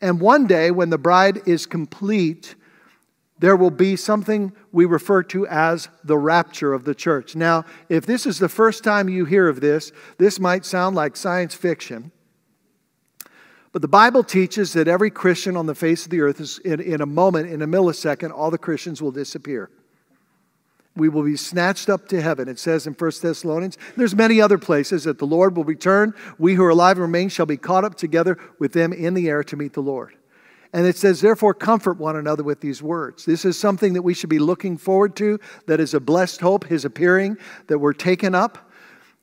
And 0.00 0.20
one 0.20 0.46
day, 0.46 0.70
when 0.70 0.90
the 0.90 0.98
bride 0.98 1.48
is 1.48 1.66
complete, 1.66 2.54
there 3.38 3.56
will 3.56 3.70
be 3.70 3.96
something 3.96 4.52
we 4.72 4.84
refer 4.84 5.22
to 5.24 5.46
as 5.46 5.88
the 6.04 6.18
rapture 6.18 6.72
of 6.72 6.84
the 6.84 6.94
church. 6.94 7.34
Now, 7.34 7.64
if 7.88 8.06
this 8.06 8.26
is 8.26 8.38
the 8.38 8.48
first 8.48 8.84
time 8.84 9.08
you 9.08 9.24
hear 9.24 9.48
of 9.48 9.60
this, 9.60 9.90
this 10.18 10.38
might 10.38 10.64
sound 10.64 10.94
like 10.94 11.16
science 11.16 11.54
fiction. 11.54 12.12
But 13.74 13.82
the 13.82 13.88
Bible 13.88 14.24
teaches 14.24 14.72
that 14.72 14.88
every 14.88 15.10
Christian 15.10 15.54
on 15.54 15.66
the 15.66 15.74
face 15.74 16.06
of 16.06 16.10
the 16.10 16.22
earth 16.22 16.40
is 16.40 16.58
in, 16.60 16.80
in 16.80 17.02
a 17.02 17.06
moment, 17.06 17.50
in 17.50 17.60
a 17.60 17.66
millisecond, 17.66 18.30
all 18.30 18.50
the 18.50 18.56
Christians 18.56 19.02
will 19.02 19.12
disappear 19.12 19.68
we 20.96 21.08
will 21.08 21.24
be 21.24 21.36
snatched 21.36 21.88
up 21.88 22.08
to 22.08 22.20
heaven. 22.20 22.48
It 22.48 22.58
says 22.58 22.86
in 22.86 22.94
1 22.94 23.10
Thessalonians. 23.20 23.78
There's 23.96 24.14
many 24.14 24.40
other 24.40 24.58
places 24.58 25.04
that 25.04 25.18
the 25.18 25.26
Lord 25.26 25.56
will 25.56 25.64
return. 25.64 26.14
We 26.38 26.54
who 26.54 26.64
are 26.64 26.70
alive 26.70 26.96
and 26.96 27.02
remain 27.02 27.28
shall 27.28 27.46
be 27.46 27.56
caught 27.56 27.84
up 27.84 27.96
together 27.96 28.38
with 28.58 28.72
them 28.72 28.92
in 28.92 29.14
the 29.14 29.28
air 29.28 29.42
to 29.44 29.56
meet 29.56 29.72
the 29.72 29.80
Lord. 29.80 30.14
And 30.72 30.86
it 30.86 30.96
says, 30.96 31.20
therefore, 31.20 31.54
comfort 31.54 31.98
one 31.98 32.16
another 32.16 32.42
with 32.42 32.60
these 32.60 32.82
words. 32.82 33.24
This 33.24 33.44
is 33.44 33.58
something 33.58 33.92
that 33.92 34.02
we 34.02 34.14
should 34.14 34.30
be 34.30 34.40
looking 34.40 34.76
forward 34.76 35.14
to, 35.16 35.38
that 35.66 35.78
is 35.78 35.94
a 35.94 36.00
blessed 36.00 36.40
hope, 36.40 36.64
his 36.64 36.84
appearing, 36.84 37.38
that 37.68 37.78
we're 37.78 37.92
taken 37.92 38.34
up 38.34 38.70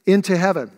into 0.06 0.38
heaven. 0.38 0.72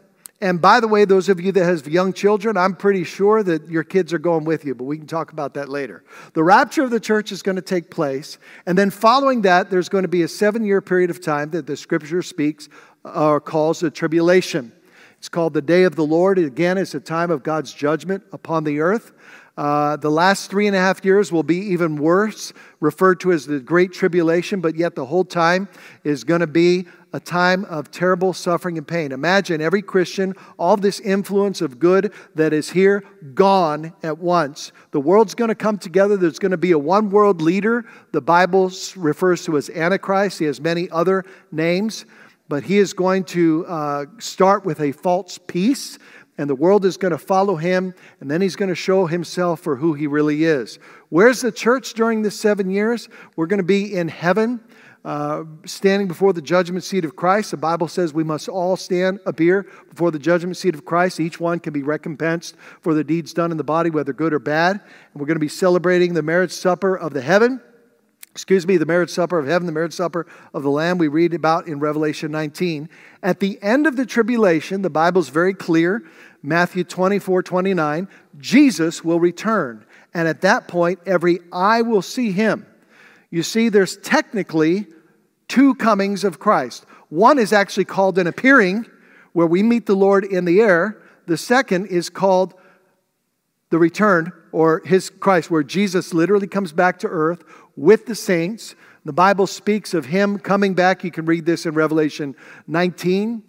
And 0.44 0.60
by 0.60 0.82
the 0.82 0.90
way, 0.90 1.06
those 1.06 1.30
of 1.30 1.40
you 1.40 1.54
that 1.54 1.64
have 1.64 1.88
young 1.88 2.12
children, 2.12 2.58
I'm 2.58 2.76
pretty 2.76 3.06
sure 3.06 3.44
that 3.44 3.70
your 3.70 3.86
kids 3.86 4.12
are 4.12 4.20
going 4.20 4.44
with 4.44 4.66
you, 4.66 4.76
but 4.76 4.84
we 4.84 4.98
can 4.98 5.08
talk 5.08 5.32
about 5.32 5.54
that 5.54 5.70
later. 5.70 6.04
The 6.34 6.44
rapture 6.44 6.84
of 6.84 6.92
the 6.92 7.00
church 7.00 7.32
is 7.32 7.42
going 7.42 7.56
to 7.56 7.62
take 7.62 7.90
place, 7.90 8.38
and 8.66 8.78
then 8.78 8.90
following 8.90 9.44
that, 9.44 9.70
there's 9.70 9.88
going 9.88 10.02
to 10.02 10.10
be 10.10 10.24
a 10.24 10.28
seven-year 10.28 10.82
period 10.82 11.10
of 11.10 11.22
time 11.22 11.52
that 11.52 11.66
the 11.66 11.78
Scripture 11.78 12.22
speaks 12.22 12.68
or 13.06 13.40
calls 13.40 13.80
the 13.80 13.90
tribulation. 13.90 14.74
It's 15.18 15.30
called 15.30 15.54
the 15.54 15.62
day 15.62 15.84
of 15.84 15.96
the 15.96 16.06
Lord. 16.06 16.38
Again, 16.38 16.78
it's 16.78 16.94
a 16.94 17.00
time 17.00 17.32
of 17.32 17.42
God's 17.42 17.74
judgment 17.74 18.24
upon 18.34 18.66
the 18.66 18.82
earth. 18.82 19.14
Uh, 19.56 19.96
the 19.96 20.12
last 20.12 20.52
three 20.52 20.68
and 20.68 20.76
a 20.76 20.80
half 20.80 21.06
years 21.06 21.32
will 21.32 21.44
be 21.44 21.60
even 21.68 21.96
worse, 21.96 22.52
referred 22.82 23.22
to 23.22 23.32
as 23.32 23.46
the 23.46 23.62
Great 23.62 23.94
Tribulation, 23.94 24.60
but 24.60 24.76
yet 24.76 24.96
the 24.96 25.06
whole 25.06 25.24
time 25.24 25.70
is 26.04 26.26
going 26.26 26.42
to 26.42 26.48
be 26.48 26.86
a 27.14 27.20
time 27.20 27.64
of 27.66 27.92
terrible 27.92 28.34
suffering 28.34 28.78
and 28.78 28.88
pain. 28.88 29.12
Imagine 29.12 29.62
every 29.62 29.84
Christian, 29.84 30.34
all 30.58 30.76
this 30.76 31.00
influence 31.00 31.62
of 31.62 31.80
good 31.80 32.12
that 32.34 32.52
is 32.52 32.72
here, 32.72 33.04
gone 33.36 33.94
at 34.02 34.18
once. 34.18 34.72
The 34.92 35.00
world's 35.00 35.36
going 35.36 35.50
to 35.50 35.56
come 35.56 35.78
together. 35.78 36.18
There's 36.18 36.40
going 36.40 36.52
to 36.52 36.58
be 36.58 36.72
a 36.72 36.80
one 36.80 37.12
world 37.12 37.42
leader. 37.42 37.86
The 38.12 38.22
Bible 38.22 38.72
refers 38.96 39.46
to 39.46 39.58
as 39.58 39.70
Antichrist. 39.70 40.40
He 40.40 40.46
has 40.46 40.60
many 40.60 40.90
other 40.90 41.24
names, 41.52 42.06
but 42.50 42.64
he 42.64 42.80
is 42.80 42.94
going 42.94 43.26
to 43.26 43.66
uh, 43.68 44.06
start 44.18 44.66
with 44.66 44.82
a 44.82 44.92
false 44.92 45.38
peace. 45.38 46.00
And 46.38 46.50
the 46.50 46.56
world 46.56 46.84
is 46.84 46.98
going 46.98 47.12
to 47.12 47.18
follow 47.18 47.56
him, 47.56 47.94
and 48.20 48.30
then 48.30 48.42
he's 48.42 48.56
going 48.56 48.70
to 48.70 48.76
show 48.76 49.06
himself 49.06 49.60
for 49.60 49.76
who 49.76 49.94
he 49.94 50.08
really 50.08 50.46
is. 50.46 50.80
Where's 51.10 51.42
the 51.42 51.52
church 51.52 51.94
during 51.94 52.24
the 52.24 52.32
seven 52.32 52.72
years? 52.72 53.08
We're 53.36 53.46
going 53.46 53.60
to 53.60 53.64
be 53.64 53.94
in 53.94 54.08
heaven 54.08 54.60
uh, 55.06 55.44
standing 55.66 56.08
before 56.08 56.34
the 56.34 56.42
judgment 56.42 56.84
seat 56.84 57.06
of 57.06 57.16
Christ. 57.16 57.52
The 57.52 57.58
Bible 57.58 57.88
says 57.88 58.14
we 58.14 58.24
must 58.24 58.48
all 58.48 58.76
stand, 58.78 59.20
appear 59.26 59.68
before 59.90 60.12
the 60.12 60.20
judgment 60.20 60.58
seat 60.58 60.76
of 60.76 60.86
Christ. 60.86 61.20
Each 61.20 61.40
one 61.40 61.60
can 61.60 61.74
be 61.74 61.84
recompensed 61.84 62.56
for 62.82 62.94
the 62.94 63.04
deeds 63.04 63.34
done 63.34 63.52
in 63.52 63.58
the 63.58 63.64
body, 63.64 63.90
whether 63.90 64.14
good 64.14 64.34
or 64.34 64.40
bad. 64.40 64.80
And 64.82 65.22
we're 65.22 65.28
going 65.28 65.36
to 65.36 65.42
be 65.42 65.50
celebrating 65.50 66.14
the 66.14 66.24
marriage 66.24 66.52
supper 66.52 66.98
of 66.98 67.14
the 67.14 67.22
heaven. 67.22 67.62
Excuse 68.34 68.66
me, 68.66 68.78
the 68.78 68.86
marriage 68.88 69.12
supper 69.12 69.38
of 69.38 69.46
heaven, 69.46 69.68
the 69.68 69.72
marriage 69.72 69.94
supper 69.94 70.26
of 70.56 70.64
the 70.64 70.70
Lamb 70.72 70.98
we 70.98 71.08
read 71.08 71.36
about 71.36 71.68
in 71.68 71.80
Revelation 71.80 72.32
19. 72.32 72.90
At 73.22 73.40
the 73.40 73.62
end 73.62 73.86
of 73.86 73.96
the 73.96 74.08
tribulation, 74.08 74.82
the 74.82 74.90
Bible's 74.90 75.30
very 75.30 75.54
clear 75.54 76.04
Matthew 76.42 76.84
24, 76.84 77.44
29, 77.44 78.08
Jesus 78.40 79.04
will 79.04 79.20
return. 79.20 79.86
And 80.16 80.28
at 80.28 80.42
that 80.42 80.68
point, 80.68 81.00
every 81.06 81.40
eye 81.52 81.84
will 81.84 82.02
see 82.02 82.32
him. 82.32 82.66
You 83.30 83.44
see, 83.44 83.70
there's 83.70 83.98
technically 83.98 84.88
two 85.48 85.76
comings 85.76 86.24
of 86.24 86.40
Christ. 86.40 86.86
One 87.10 87.38
is 87.38 87.54
actually 87.54 87.86
called 87.86 88.18
an 88.18 88.26
appearing, 88.26 88.88
where 89.34 89.48
we 89.48 89.62
meet 89.62 89.86
the 89.86 89.96
Lord 89.96 90.26
in 90.26 90.46
the 90.46 90.60
air. 90.60 91.02
The 91.28 91.38
second 91.38 91.88
is 91.88 92.10
called 92.10 92.56
the 93.70 93.80
return, 93.80 94.32
or 94.52 94.82
his 94.86 95.10
Christ, 95.10 95.50
where 95.50 95.64
Jesus 95.64 96.14
literally 96.14 96.48
comes 96.48 96.72
back 96.72 97.00
to 97.00 97.08
earth 97.08 97.44
with 97.76 98.06
the 98.06 98.16
saints. 98.16 98.76
The 99.06 99.14
Bible 99.14 99.48
speaks 99.48 99.94
of 99.94 100.06
him 100.06 100.40
coming 100.40 100.74
back. 100.74 101.04
You 101.04 101.12
can 101.12 101.26
read 101.26 101.46
this 101.46 101.66
in 101.66 101.74
Revelation 101.74 102.36
19 102.68 103.44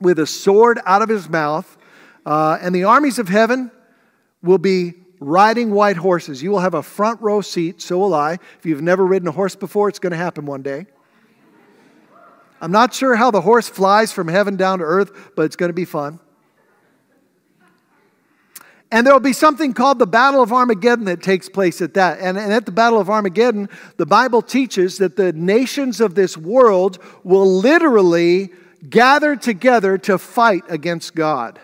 with 0.00 0.18
a 0.18 0.26
sword 0.26 0.80
out 0.84 1.02
of 1.02 1.08
his 1.08 1.28
mouth. 1.28 1.76
Uh, 2.24 2.58
and 2.60 2.74
the 2.74 2.84
armies 2.84 3.18
of 3.18 3.28
heaven 3.28 3.70
will 4.42 4.58
be 4.58 4.94
riding 5.20 5.70
white 5.70 5.96
horses. 5.96 6.42
You 6.42 6.50
will 6.50 6.60
have 6.60 6.74
a 6.74 6.82
front 6.82 7.20
row 7.20 7.40
seat, 7.40 7.80
so 7.80 7.98
will 7.98 8.14
I. 8.14 8.34
If 8.58 8.66
you've 8.66 8.82
never 8.82 9.06
ridden 9.06 9.28
a 9.28 9.32
horse 9.32 9.54
before, 9.54 9.88
it's 9.88 9.98
going 9.98 10.10
to 10.10 10.16
happen 10.16 10.46
one 10.46 10.62
day. 10.62 10.86
I'm 12.60 12.72
not 12.72 12.94
sure 12.94 13.16
how 13.16 13.30
the 13.30 13.42
horse 13.42 13.68
flies 13.68 14.12
from 14.12 14.28
heaven 14.28 14.56
down 14.56 14.78
to 14.78 14.84
earth, 14.84 15.32
but 15.36 15.42
it's 15.42 15.56
going 15.56 15.68
to 15.68 15.74
be 15.74 15.84
fun. 15.84 16.20
And 18.96 19.06
there 19.06 19.12
will 19.12 19.20
be 19.20 19.34
something 19.34 19.74
called 19.74 19.98
the 19.98 20.06
Battle 20.06 20.40
of 20.40 20.54
Armageddon 20.54 21.04
that 21.04 21.22
takes 21.22 21.50
place 21.50 21.82
at 21.82 21.92
that. 21.92 22.18
And, 22.18 22.38
and, 22.38 22.50
at 22.50 22.64
the 22.64 22.72
Battle 22.72 22.98
of 22.98 23.10
Armageddon, 23.10 23.68
the 23.98 24.06
Bible 24.06 24.40
teaches 24.40 24.96
that 24.96 25.16
the 25.16 25.34
nations 25.34 26.00
of 26.00 26.14
this 26.14 26.34
world 26.34 26.98
will 27.22 27.44
literally 27.46 28.52
gather 28.88 29.36
together 29.36 29.98
to 29.98 30.16
fight 30.16 30.62
against 30.70 31.14
God. 31.14 31.60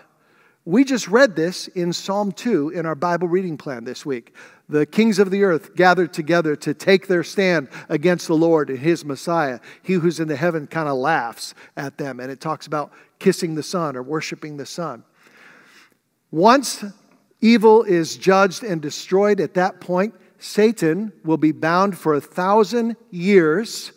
We 0.63 0.83
just 0.83 1.07
read 1.07 1.35
this 1.35 1.67
in 1.69 1.91
Psalm 1.91 2.33
2 2.33 2.69
in 2.69 2.85
our 2.85 2.93
Bible 2.93 3.27
reading 3.27 3.57
plan 3.57 3.83
this 3.83 4.05
week. 4.05 4.35
The 4.69 4.85
kings 4.85 5.17
of 5.17 5.31
the 5.31 5.41
earth 5.41 5.75
gathered 5.75 6.13
together 6.13 6.55
to 6.57 6.75
take 6.75 7.07
their 7.07 7.23
stand 7.23 7.67
against 7.89 8.27
the 8.27 8.37
Lord 8.37 8.69
and 8.69 8.77
his 8.77 9.03
Messiah. 9.03 9.59
He 9.81 9.93
who's 9.93 10.19
in 10.19 10.27
the 10.27 10.35
heaven 10.35 10.67
kind 10.67 10.87
of 10.87 10.97
laughs 10.97 11.55
at 11.75 11.97
them, 11.97 12.19
and 12.19 12.31
it 12.31 12.39
talks 12.39 12.67
about 12.67 12.91
kissing 13.17 13.55
the 13.55 13.63
Son 13.63 13.95
or 13.95 14.03
worshiping 14.03 14.57
the 14.57 14.67
Son. 14.67 15.03
Once 16.29 16.83
evil 17.43 17.83
is 17.83 18.17
judged 18.17 18.63
and 18.63 18.81
destroyed, 18.81 19.39
at 19.39 19.53
that 19.53 19.79
point, 19.79 20.15
Satan 20.39 21.13
will 21.23 21.37
be 21.37 21.51
bound 21.51 21.97
for 21.97 22.15
a 22.15 22.21
thousand 22.21 22.95
years 23.11 23.91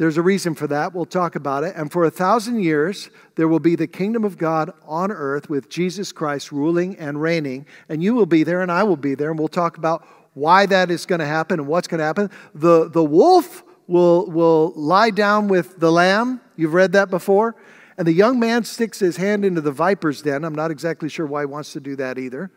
there's 0.00 0.16
a 0.16 0.22
reason 0.22 0.54
for 0.54 0.66
that. 0.68 0.94
We'll 0.94 1.04
talk 1.04 1.36
about 1.36 1.62
it. 1.62 1.76
And 1.76 1.92
for 1.92 2.06
a 2.06 2.10
thousand 2.10 2.62
years, 2.62 3.10
there 3.34 3.48
will 3.48 3.60
be 3.60 3.76
the 3.76 3.86
kingdom 3.86 4.24
of 4.24 4.38
God 4.38 4.72
on 4.86 5.12
earth 5.12 5.50
with 5.50 5.68
Jesus 5.68 6.10
Christ 6.10 6.50
ruling 6.50 6.96
and 6.96 7.20
reigning. 7.20 7.66
And 7.86 8.02
you 8.02 8.14
will 8.14 8.24
be 8.24 8.42
there, 8.42 8.62
and 8.62 8.72
I 8.72 8.82
will 8.82 8.96
be 8.96 9.14
there. 9.14 9.28
And 9.28 9.38
we'll 9.38 9.48
talk 9.48 9.76
about 9.76 10.08
why 10.32 10.64
that 10.64 10.90
is 10.90 11.04
going 11.04 11.18
to 11.18 11.26
happen 11.26 11.60
and 11.60 11.68
what's 11.68 11.86
going 11.86 11.98
to 11.98 12.06
happen. 12.06 12.30
The, 12.54 12.88
the 12.88 13.04
wolf 13.04 13.62
will, 13.88 14.24
will 14.30 14.72
lie 14.74 15.10
down 15.10 15.48
with 15.48 15.78
the 15.78 15.92
lamb. 15.92 16.40
You've 16.56 16.72
read 16.72 16.92
that 16.92 17.10
before. 17.10 17.54
And 18.00 18.06
the 18.06 18.14
young 18.14 18.40
man 18.40 18.64
sticks 18.64 18.98
his 18.98 19.18
hand 19.18 19.44
into 19.44 19.60
the 19.60 19.72
viper's 19.72 20.22
den. 20.22 20.42
I'm 20.42 20.54
not 20.54 20.70
exactly 20.70 21.10
sure 21.10 21.26
why 21.26 21.42
he 21.42 21.46
wants 21.46 21.74
to 21.74 21.80
do 21.80 21.96
that 21.96 22.16
either. 22.16 22.50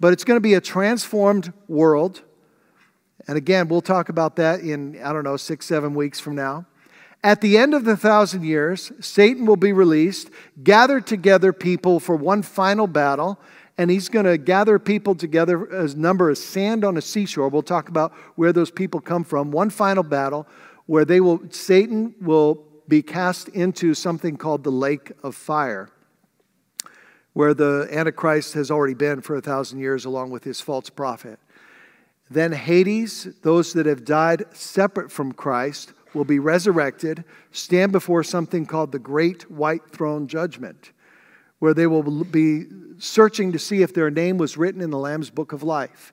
But 0.00 0.14
it's 0.14 0.24
going 0.24 0.38
to 0.38 0.40
be 0.40 0.54
a 0.54 0.60
transformed 0.62 1.52
world. 1.68 2.22
And 3.28 3.36
again, 3.36 3.68
we'll 3.68 3.82
talk 3.82 4.08
about 4.08 4.36
that 4.36 4.60
in, 4.60 4.98
I 5.02 5.12
don't 5.12 5.24
know, 5.24 5.36
six, 5.36 5.66
seven 5.66 5.92
weeks 5.94 6.18
from 6.18 6.34
now. 6.34 6.64
At 7.22 7.42
the 7.42 7.58
end 7.58 7.74
of 7.74 7.84
the 7.84 7.94
thousand 7.94 8.44
years, 8.44 8.90
Satan 9.00 9.44
will 9.44 9.56
be 9.56 9.74
released, 9.74 10.30
gather 10.64 10.98
together 10.98 11.52
people 11.52 12.00
for 12.00 12.16
one 12.16 12.40
final 12.40 12.86
battle, 12.86 13.38
and 13.76 13.90
he's 13.90 14.08
going 14.08 14.24
to 14.24 14.38
gather 14.38 14.78
people 14.78 15.14
together 15.14 15.70
as 15.70 15.94
number 15.94 16.30
as 16.30 16.42
sand 16.42 16.86
on 16.86 16.96
a 16.96 17.02
seashore. 17.02 17.50
We'll 17.50 17.60
talk 17.60 17.90
about 17.90 18.14
where 18.36 18.54
those 18.54 18.70
people 18.70 19.00
come 19.00 19.24
from. 19.24 19.50
One 19.50 19.68
final 19.68 20.04
battle 20.04 20.46
where 20.86 21.04
they 21.04 21.20
will 21.20 21.42
Satan 21.50 22.14
will 22.18 22.64
be 22.90 23.02
cast 23.02 23.48
into 23.48 23.94
something 23.94 24.36
called 24.36 24.64
the 24.64 24.70
lake 24.70 25.12
of 25.22 25.34
fire 25.34 25.90
where 27.32 27.54
the 27.54 27.88
Antichrist 27.90 28.54
has 28.54 28.70
already 28.70 28.94
been 28.94 29.20
for 29.20 29.36
a 29.36 29.40
thousand 29.40 29.78
years, 29.78 30.04
along 30.04 30.30
with 30.30 30.44
his 30.44 30.60
false 30.60 30.90
prophet. 30.90 31.38
Then 32.28 32.52
Hades, 32.52 33.28
those 33.42 33.72
that 33.72 33.86
have 33.86 34.04
died 34.04 34.44
separate 34.52 35.10
from 35.10 35.32
Christ, 35.32 35.92
will 36.12 36.24
be 36.24 36.38
resurrected, 36.38 37.24
stand 37.52 37.92
before 37.92 38.24
something 38.24 38.66
called 38.66 38.92
the 38.92 38.98
Great 38.98 39.50
White 39.50 39.88
Throne 39.90 40.26
Judgment, 40.26 40.92
where 41.60 41.74
they 41.74 41.86
will 41.86 42.24
be 42.24 42.64
searching 42.98 43.52
to 43.52 43.58
see 43.58 43.82
if 43.82 43.94
their 43.94 44.10
name 44.10 44.36
was 44.36 44.56
written 44.56 44.80
in 44.80 44.90
the 44.90 44.98
Lamb's 44.98 45.30
Book 45.30 45.52
of 45.52 45.62
Life. 45.62 46.12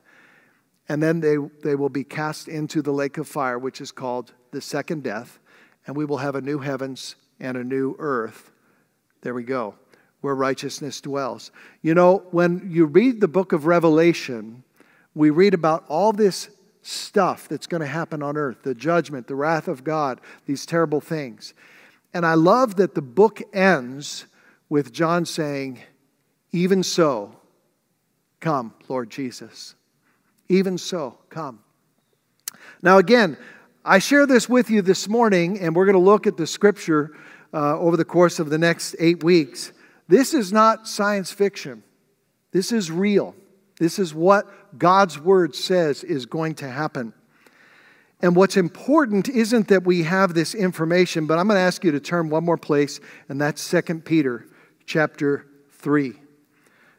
And 0.88 1.02
then 1.02 1.20
they, 1.20 1.38
they 1.64 1.76
will 1.76 1.90
be 1.90 2.04
cast 2.04 2.48
into 2.48 2.82
the 2.82 2.94
lake 2.94 3.18
of 3.18 3.28
fire, 3.28 3.58
which 3.58 3.82
is 3.82 3.92
called 3.92 4.34
the 4.52 4.62
second 4.62 5.04
death, 5.04 5.40
and 5.88 5.96
we 5.96 6.06
will 6.06 6.18
have 6.18 6.36
a 6.36 6.42
new 6.42 6.60
heavens 6.60 7.16
and 7.40 7.58
a 7.58 7.64
new 7.64 7.96
earth. 7.98 8.52
There 9.22 9.34
we 9.34 9.44
go, 9.44 9.76
where 10.22 10.36
righteousness 10.36 11.02
dwells. 11.02 11.52
You 11.82 11.96
know, 11.96 12.24
when 12.32 12.70
you 12.70 12.86
read 12.86 13.22
the 13.22 13.28
book 13.28 13.54
of 13.54 13.66
Revelation, 13.66 14.64
we 15.16 15.30
read 15.30 15.54
about 15.54 15.86
all 15.88 16.14
this 16.14 16.50
stuff 16.84 17.48
that's 17.50 17.68
going 17.68 17.82
to 17.82 17.88
happen 17.88 18.22
on 18.22 18.38
earth 18.38 18.64
the 18.64 18.76
judgment, 18.76 19.28
the 19.28 19.36
wrath 19.36 19.68
of 19.68 19.84
God, 19.84 20.22
these 20.46 20.66
terrible 20.66 21.02
things. 21.02 21.54
And 22.14 22.26
I 22.26 22.36
love 22.36 22.76
that 22.76 22.94
the 22.94 23.02
book 23.02 23.42
ends 23.54 24.26
with 24.70 24.94
John 24.94 25.26
saying, 25.26 25.82
Even 26.52 26.84
so, 26.84 27.36
come, 28.40 28.74
Lord 28.88 29.10
Jesus. 29.10 29.76
Even 30.50 30.78
so, 30.78 31.18
come. 31.30 31.60
Now, 32.82 32.98
again, 32.98 33.38
I 33.90 34.00
share 34.00 34.26
this 34.26 34.50
with 34.50 34.70
you 34.70 34.82
this 34.82 35.08
morning, 35.08 35.62
and 35.62 35.74
we're 35.74 35.86
going 35.86 35.94
to 35.94 36.00
look 36.00 36.28
at 36.28 36.36
the 36.36 36.46
scripture 36.46 37.16
uh, 37.54 37.80
over 37.80 37.96
the 37.96 38.04
course 38.04 38.38
of 38.38 38.50
the 38.50 38.58
next 38.58 38.98
eight 39.00 39.24
weeks. 39.24 39.72
This 40.10 40.34
is 40.34 40.52
not 40.52 40.90
science 40.90 41.32
fiction, 41.32 41.84
this 42.52 42.74
is 42.74 42.92
real. 42.92 43.34
This 43.80 43.98
is 44.00 44.14
what 44.14 44.78
God's 44.78 45.20
word 45.20 45.56
says 45.56 46.04
is 46.04 46.26
going 46.26 46.56
to 46.56 46.68
happen. 46.68 47.14
And 48.22 48.36
what's 48.36 48.58
important 48.58 49.30
isn't 49.30 49.68
that 49.68 49.86
we 49.86 50.04
have 50.04 50.34
this 50.34 50.56
information, 50.56 51.28
but 51.28 51.38
I'm 51.38 51.48
going 51.48 51.58
to 51.58 51.62
ask 51.62 51.84
you 51.84 51.92
to 51.92 52.00
turn 52.00 52.30
one 52.30 52.44
more 52.44 52.58
place, 52.58 53.00
and 53.30 53.40
that's 53.40 53.70
2 53.70 54.00
Peter 54.00 54.48
chapter 54.88 55.46
3. 55.74 56.14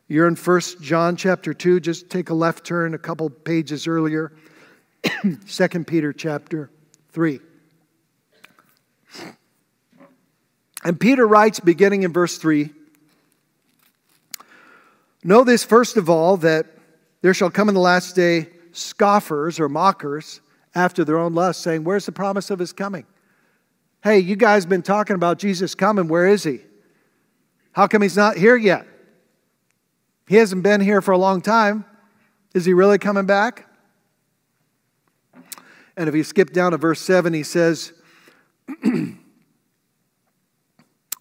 You're 0.06 0.28
in 0.28 0.36
1 0.36 0.60
John 0.80 1.16
chapter 1.16 1.52
2. 1.52 1.80
Just 1.80 2.08
take 2.08 2.30
a 2.30 2.34
left 2.34 2.64
turn 2.64 2.94
a 2.94 2.98
couple 2.98 3.28
pages 3.28 3.88
earlier. 3.88 4.32
2 5.22 5.68
Peter 5.84 6.12
chapter 6.12 6.70
3. 7.18 7.40
And 10.84 11.00
Peter 11.00 11.26
writes, 11.26 11.58
beginning 11.58 12.04
in 12.04 12.12
verse 12.12 12.38
3 12.38 12.70
Know 15.24 15.42
this, 15.42 15.64
first 15.64 15.96
of 15.96 16.08
all, 16.08 16.36
that 16.36 16.66
there 17.20 17.34
shall 17.34 17.50
come 17.50 17.68
in 17.68 17.74
the 17.74 17.80
last 17.80 18.14
day 18.14 18.50
scoffers 18.70 19.58
or 19.58 19.68
mockers 19.68 20.40
after 20.76 21.04
their 21.04 21.18
own 21.18 21.34
lust, 21.34 21.60
saying, 21.60 21.82
Where's 21.82 22.06
the 22.06 22.12
promise 22.12 22.50
of 22.50 22.60
his 22.60 22.72
coming? 22.72 23.04
Hey, 24.04 24.20
you 24.20 24.36
guys 24.36 24.64
been 24.64 24.82
talking 24.82 25.16
about 25.16 25.40
Jesus 25.40 25.74
coming. 25.74 26.06
Where 26.06 26.28
is 26.28 26.44
he? 26.44 26.60
How 27.72 27.88
come 27.88 28.02
he's 28.02 28.16
not 28.16 28.36
here 28.36 28.54
yet? 28.54 28.86
He 30.28 30.36
hasn't 30.36 30.62
been 30.62 30.80
here 30.80 31.02
for 31.02 31.10
a 31.10 31.18
long 31.18 31.40
time. 31.40 31.84
Is 32.54 32.64
he 32.64 32.74
really 32.74 32.98
coming 32.98 33.26
back? 33.26 33.67
And 35.98 36.08
if 36.08 36.14
you 36.14 36.22
skip 36.22 36.52
down 36.52 36.70
to 36.70 36.78
verse 36.78 37.00
7, 37.00 37.34
he 37.34 37.42
says, 37.42 37.92
Am 38.84 39.18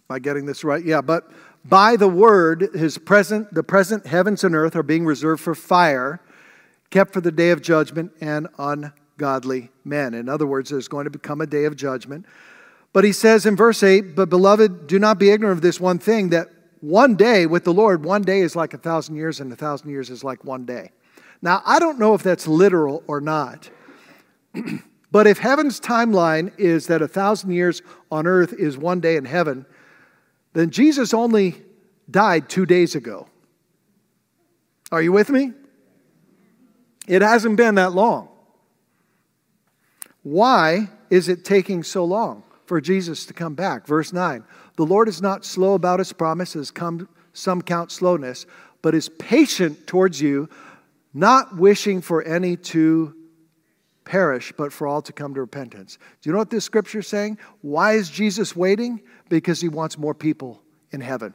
I 0.08 0.20
getting 0.20 0.46
this 0.46 0.64
right? 0.64 0.86
Yeah, 0.86 1.02
but 1.02 1.32
by 1.66 1.96
the 1.96 2.08
word, 2.08 2.70
his 2.76 3.00
present, 3.00 3.52
the 3.52 3.64
present 3.64 4.06
heavens 4.06 4.44
and 4.44 4.56
earth 4.56 4.76
are 4.76 4.84
being 4.84 5.04
reserved 5.04 5.42
for 5.42 5.56
fire, 5.56 6.22
kept 6.92 7.12
for 7.12 7.22
the 7.22 7.32
day 7.32 7.50
of 7.50 7.64
judgment 7.64 8.12
and 8.22 8.48
ungodly 8.60 9.72
men. 9.84 10.14
In 10.14 10.30
other 10.30 10.46
words, 10.46 10.70
there's 10.70 10.88
going 10.88 11.06
to 11.06 11.10
become 11.10 11.42
a 11.42 11.48
day 11.48 11.66
of 11.66 11.76
judgment. 11.76 12.28
But 12.94 13.04
he 13.04 13.12
says 13.12 13.48
in 13.48 13.56
verse 13.56 13.82
8, 13.82 14.16
But 14.16 14.30
beloved, 14.30 14.86
do 14.86 15.00
not 15.00 15.18
be 15.18 15.32
ignorant 15.32 15.58
of 15.58 15.62
this 15.64 15.80
one 15.80 15.98
thing, 15.98 16.30
that 16.30 16.50
one 16.82 17.16
day 17.16 17.48
with 17.48 17.64
the 17.64 17.74
Lord, 17.74 18.06
one 18.06 18.22
day 18.22 18.42
is 18.42 18.56
like 18.56 18.76
a 18.76 18.78
thousand 18.78 19.16
years, 19.16 19.40
and 19.40 19.52
a 19.52 19.56
thousand 19.56 19.90
years 19.90 20.12
is 20.12 20.24
like 20.24 20.46
one 20.46 20.66
day. 20.66 20.92
Now, 21.42 21.64
I 21.66 21.80
don't 21.80 21.98
know 21.98 22.14
if 22.14 22.22
that's 22.22 22.48
literal 22.48 23.04
or 23.08 23.20
not, 23.20 23.72
but 25.12 25.28
if 25.28 25.40
heaven's 25.40 25.80
timeline 25.80 26.52
is 26.58 26.88
that 26.88 27.02
a 27.02 27.08
thousand 27.08 27.52
years 27.52 27.82
on 28.12 28.28
earth 28.28 28.54
is 28.54 28.78
one 28.78 29.00
day 29.00 29.16
in 29.16 29.26
heaven, 29.26 29.66
then 30.54 30.70
Jesus 30.70 31.14
only 31.14 31.62
died 32.10 32.50
two 32.50 32.66
days 32.66 32.96
ago. 32.96 33.28
Are 34.92 35.02
you 35.02 35.12
with 35.12 35.30
me? 35.30 35.54
It 37.08 37.22
hasn't 37.22 37.58
been 37.58 37.76
that 37.76 37.94
long. 37.94 38.30
Why 40.24 40.90
is 41.10 41.30
it 41.30 41.46
taking 41.46 41.84
so 41.84 42.04
long 42.04 42.44
for 42.66 42.82
Jesus 42.82 43.26
to 43.28 43.34
come 43.34 43.56
back? 43.56 43.88
Verse 43.88 44.12
9 44.12 44.44
the 44.76 44.86
Lord 44.86 45.08
is 45.08 45.22
not 45.24 45.44
slow 45.44 45.74
about 45.74 46.00
his 46.00 46.14
promises, 46.14 46.70
come, 46.70 47.10
some 47.34 47.64
count 47.64 47.92
slowness, 47.92 48.46
but 48.84 48.94
is 48.94 49.10
patient 49.10 49.88
towards 49.88 50.22
you, 50.22 50.50
not 51.14 51.58
wishing 51.58 52.00
for 52.00 52.22
any 52.24 52.56
to 52.58 53.16
perish, 54.08 54.54
but 54.58 54.72
for 54.72 54.88
all 54.88 55.02
to 55.02 55.12
come 55.12 55.34
to 55.34 55.42
repentance. 55.42 55.98
Do 56.22 56.30
you 56.30 56.32
know 56.32 56.40
what 56.40 56.50
this 56.50 56.64
scripture 56.64 57.00
is 57.00 57.08
saying? 57.08 57.38
Why 57.62 57.94
is 57.94 58.10
Jesus 58.10 58.56
waiting? 58.56 59.02
Because 59.28 59.60
he 59.60 59.68
wants 59.68 59.98
more 59.98 60.16
people 60.16 60.62
in 60.92 61.02
heaven. 61.02 61.34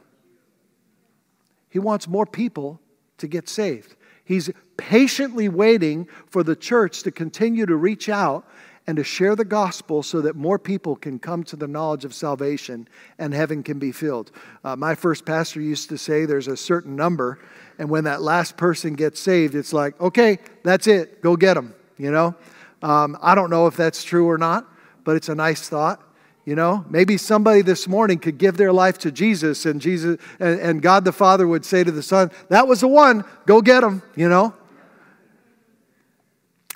He 1.69 1.79
wants 1.79 2.07
more 2.07 2.25
people 2.25 2.81
to 3.19 3.27
get 3.27 3.47
saved. 3.47 3.95
He's 4.25 4.49
patiently 4.77 5.49
waiting 5.49 6.07
for 6.27 6.43
the 6.43 6.55
church 6.55 7.03
to 7.03 7.11
continue 7.11 7.65
to 7.65 7.75
reach 7.75 8.09
out 8.09 8.45
and 8.87 8.97
to 8.97 9.03
share 9.03 9.35
the 9.35 9.45
gospel 9.45 10.03
so 10.03 10.21
that 10.21 10.35
more 10.35 10.59
people 10.59 10.95
can 10.95 11.19
come 11.19 11.43
to 11.43 11.55
the 11.55 11.67
knowledge 11.67 12.05
of 12.05 12.13
salvation 12.13 12.87
and 13.17 13.33
heaven 13.33 13.63
can 13.63 13.79
be 13.79 13.91
filled. 13.91 14.31
Uh, 14.63 14.75
my 14.75 14.95
first 14.95 15.25
pastor 15.25 15.61
used 15.61 15.89
to 15.89 15.97
say 15.97 16.25
there's 16.25 16.47
a 16.47 16.57
certain 16.57 16.95
number, 16.95 17.39
and 17.77 17.89
when 17.89 18.03
that 18.03 18.21
last 18.21 18.57
person 18.57 18.93
gets 18.93 19.19
saved, 19.19 19.55
it's 19.55 19.73
like, 19.73 19.99
okay, 20.01 20.39
that's 20.63 20.87
it, 20.87 21.21
go 21.21 21.37
get 21.37 21.53
them, 21.53 21.73
you 21.97 22.11
know? 22.11 22.35
Um, 22.83 23.17
I 23.21 23.33
don't 23.33 23.49
know 23.49 23.65
if 23.65 23.75
that's 23.75 24.03
true 24.03 24.29
or 24.29 24.37
not, 24.37 24.67
but 25.03 25.15
it's 25.15 25.29
a 25.29 25.35
nice 25.35 25.67
thought. 25.67 26.01
You 26.45 26.55
know, 26.55 26.85
maybe 26.89 27.17
somebody 27.17 27.61
this 27.61 27.87
morning 27.87 28.19
could 28.19 28.37
give 28.37 28.57
their 28.57 28.73
life 28.73 28.99
to 28.99 29.11
Jesus, 29.11 29.65
and 29.65 29.81
Jesus 29.81 30.19
and, 30.39 30.59
and 30.59 30.81
God 30.81 31.05
the 31.05 31.13
Father 31.13 31.47
would 31.47 31.63
say 31.63 31.83
to 31.83 31.91
the 31.91 32.03
Son, 32.03 32.29
"That 32.49 32.67
was 32.67 32.81
the 32.81 32.87
one. 32.87 33.23
Go 33.45 33.61
get 33.61 33.83
him." 33.83 34.03
You 34.15 34.27
know, 34.27 34.53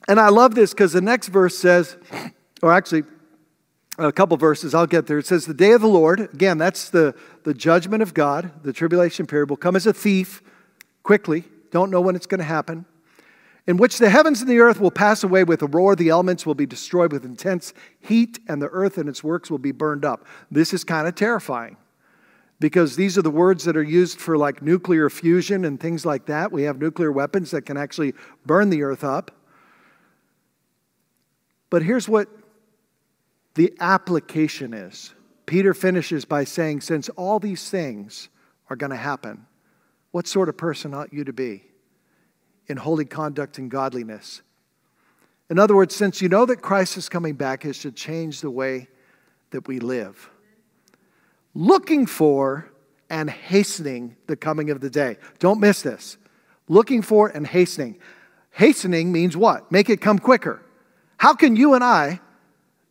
and 0.08 0.20
I 0.20 0.30
love 0.30 0.56
this 0.56 0.72
because 0.72 0.94
the 0.94 1.02
next 1.02 1.28
verse 1.28 1.58
says, 1.58 1.98
or 2.62 2.72
actually, 2.72 3.04
a 3.98 4.12
couple 4.12 4.38
verses, 4.38 4.74
I'll 4.74 4.88
get 4.88 5.08
there. 5.08 5.18
It 5.18 5.26
says, 5.26 5.46
The 5.46 5.54
day 5.54 5.72
of 5.72 5.82
the 5.82 5.88
Lord, 5.88 6.20
again, 6.20 6.58
that's 6.58 6.90
the, 6.90 7.16
the 7.44 7.54
judgment 7.54 8.04
of 8.04 8.14
God, 8.14 8.52
the 8.64 8.72
tribulation 8.72 9.26
period, 9.26 9.50
will 9.50 9.58
come 9.58 9.76
as 9.76 9.88
a 9.88 9.94
thief 9.94 10.42
quickly. 11.04 11.46
Don't 11.72 11.90
know 11.90 12.00
when 12.00 12.16
it's 12.16 12.28
going 12.28 12.40
to 12.40 12.46
happen. 12.46 12.86
In 13.68 13.76
which 13.76 13.98
the 13.98 14.10
heavens 14.10 14.40
and 14.40 14.50
the 14.50 14.60
earth 14.60 14.80
will 14.80 14.92
pass 14.92 15.24
away 15.24 15.44
with 15.44 15.62
a 15.62 15.68
roar, 15.68 15.94
the 15.94 16.08
elements 16.08 16.46
will 16.46 16.56
be 16.56 16.66
destroyed 16.66 17.12
with 17.12 17.26
intense 17.26 17.74
heat, 18.00 18.40
and 18.48 18.62
the 18.62 18.70
earth 18.70 18.98
and 18.98 19.10
its 19.10 19.24
works 19.24 19.52
will 19.52 19.58
be 19.58 19.74
burned 19.74 20.06
up. 20.06 20.26
This 20.50 20.74
is 20.74 20.86
kind 20.86 21.06
of 21.06 21.16
terrifying 21.16 21.76
because 22.62 22.96
these 22.96 23.18
are 23.18 23.22
the 23.22 23.30
words 23.30 23.66
that 23.66 23.76
are 23.76 23.84
used 23.84 24.20
for 24.20 24.38
like 24.38 24.62
nuclear 24.62 25.10
fusion 25.10 25.66
and 25.66 25.80
things 25.80 26.06
like 26.06 26.28
that. 26.28 26.50
We 26.50 26.64
have 26.64 26.80
nuclear 26.80 27.12
weapons 27.12 27.52
that 27.52 27.66
can 27.66 27.76
actually 27.76 28.14
burn 28.46 28.70
the 28.70 28.84
earth 28.84 29.04
up. 29.04 29.32
But 31.70 31.84
here's 31.84 32.08
what 32.08 32.30
the 33.56 33.74
application 33.82 34.74
is 34.74 35.14
Peter 35.46 35.74
finishes 35.74 36.24
by 36.24 36.46
saying, 36.46 36.82
Since 36.82 37.10
all 37.10 37.38
these 37.38 37.70
things 37.70 38.30
are 38.70 38.78
going 38.78 38.92
to 38.92 38.96
happen, 38.96 39.46
what 40.12 40.26
sort 40.26 40.48
of 40.48 40.56
person 40.56 40.94
ought 40.94 41.12
you 41.12 41.26
to 41.26 41.34
be 41.34 41.67
in 42.68 42.78
holy 42.78 43.06
conduct 43.06 43.58
and 43.58 43.72
godliness? 43.72 44.42
In 45.50 45.60
other 45.60 45.76
words, 45.76 45.96
since 45.96 46.22
you 46.22 46.30
know 46.30 46.46
that 46.46 46.62
Christ 46.62 46.98
is 46.98 47.08
coming 47.08 47.36
back, 47.36 47.66
it 47.66 47.74
should 47.74 47.96
change 47.96 48.42
the 48.42 48.52
way 48.52 48.88
that 49.52 49.68
we 49.68 49.80
live. 49.80 50.30
Looking 51.54 52.06
for 52.06 52.70
and 53.10 53.30
hastening 53.30 54.18
the 54.28 54.36
coming 54.36 54.70
of 54.70 54.82
the 54.82 54.90
day. 54.90 55.18
Don't 55.40 55.60
miss 55.60 55.82
this. 55.82 56.18
Looking 56.68 57.02
for 57.02 57.30
and 57.30 57.48
hastening. 57.48 57.98
Hastening 58.52 59.12
means 59.12 59.38
what? 59.38 59.72
Make 59.72 59.90
it 59.90 60.02
come 60.02 60.20
quicker. 60.20 60.62
How 61.18 61.34
can 61.34 61.56
you 61.56 61.74
and 61.74 61.84
I 61.84 62.20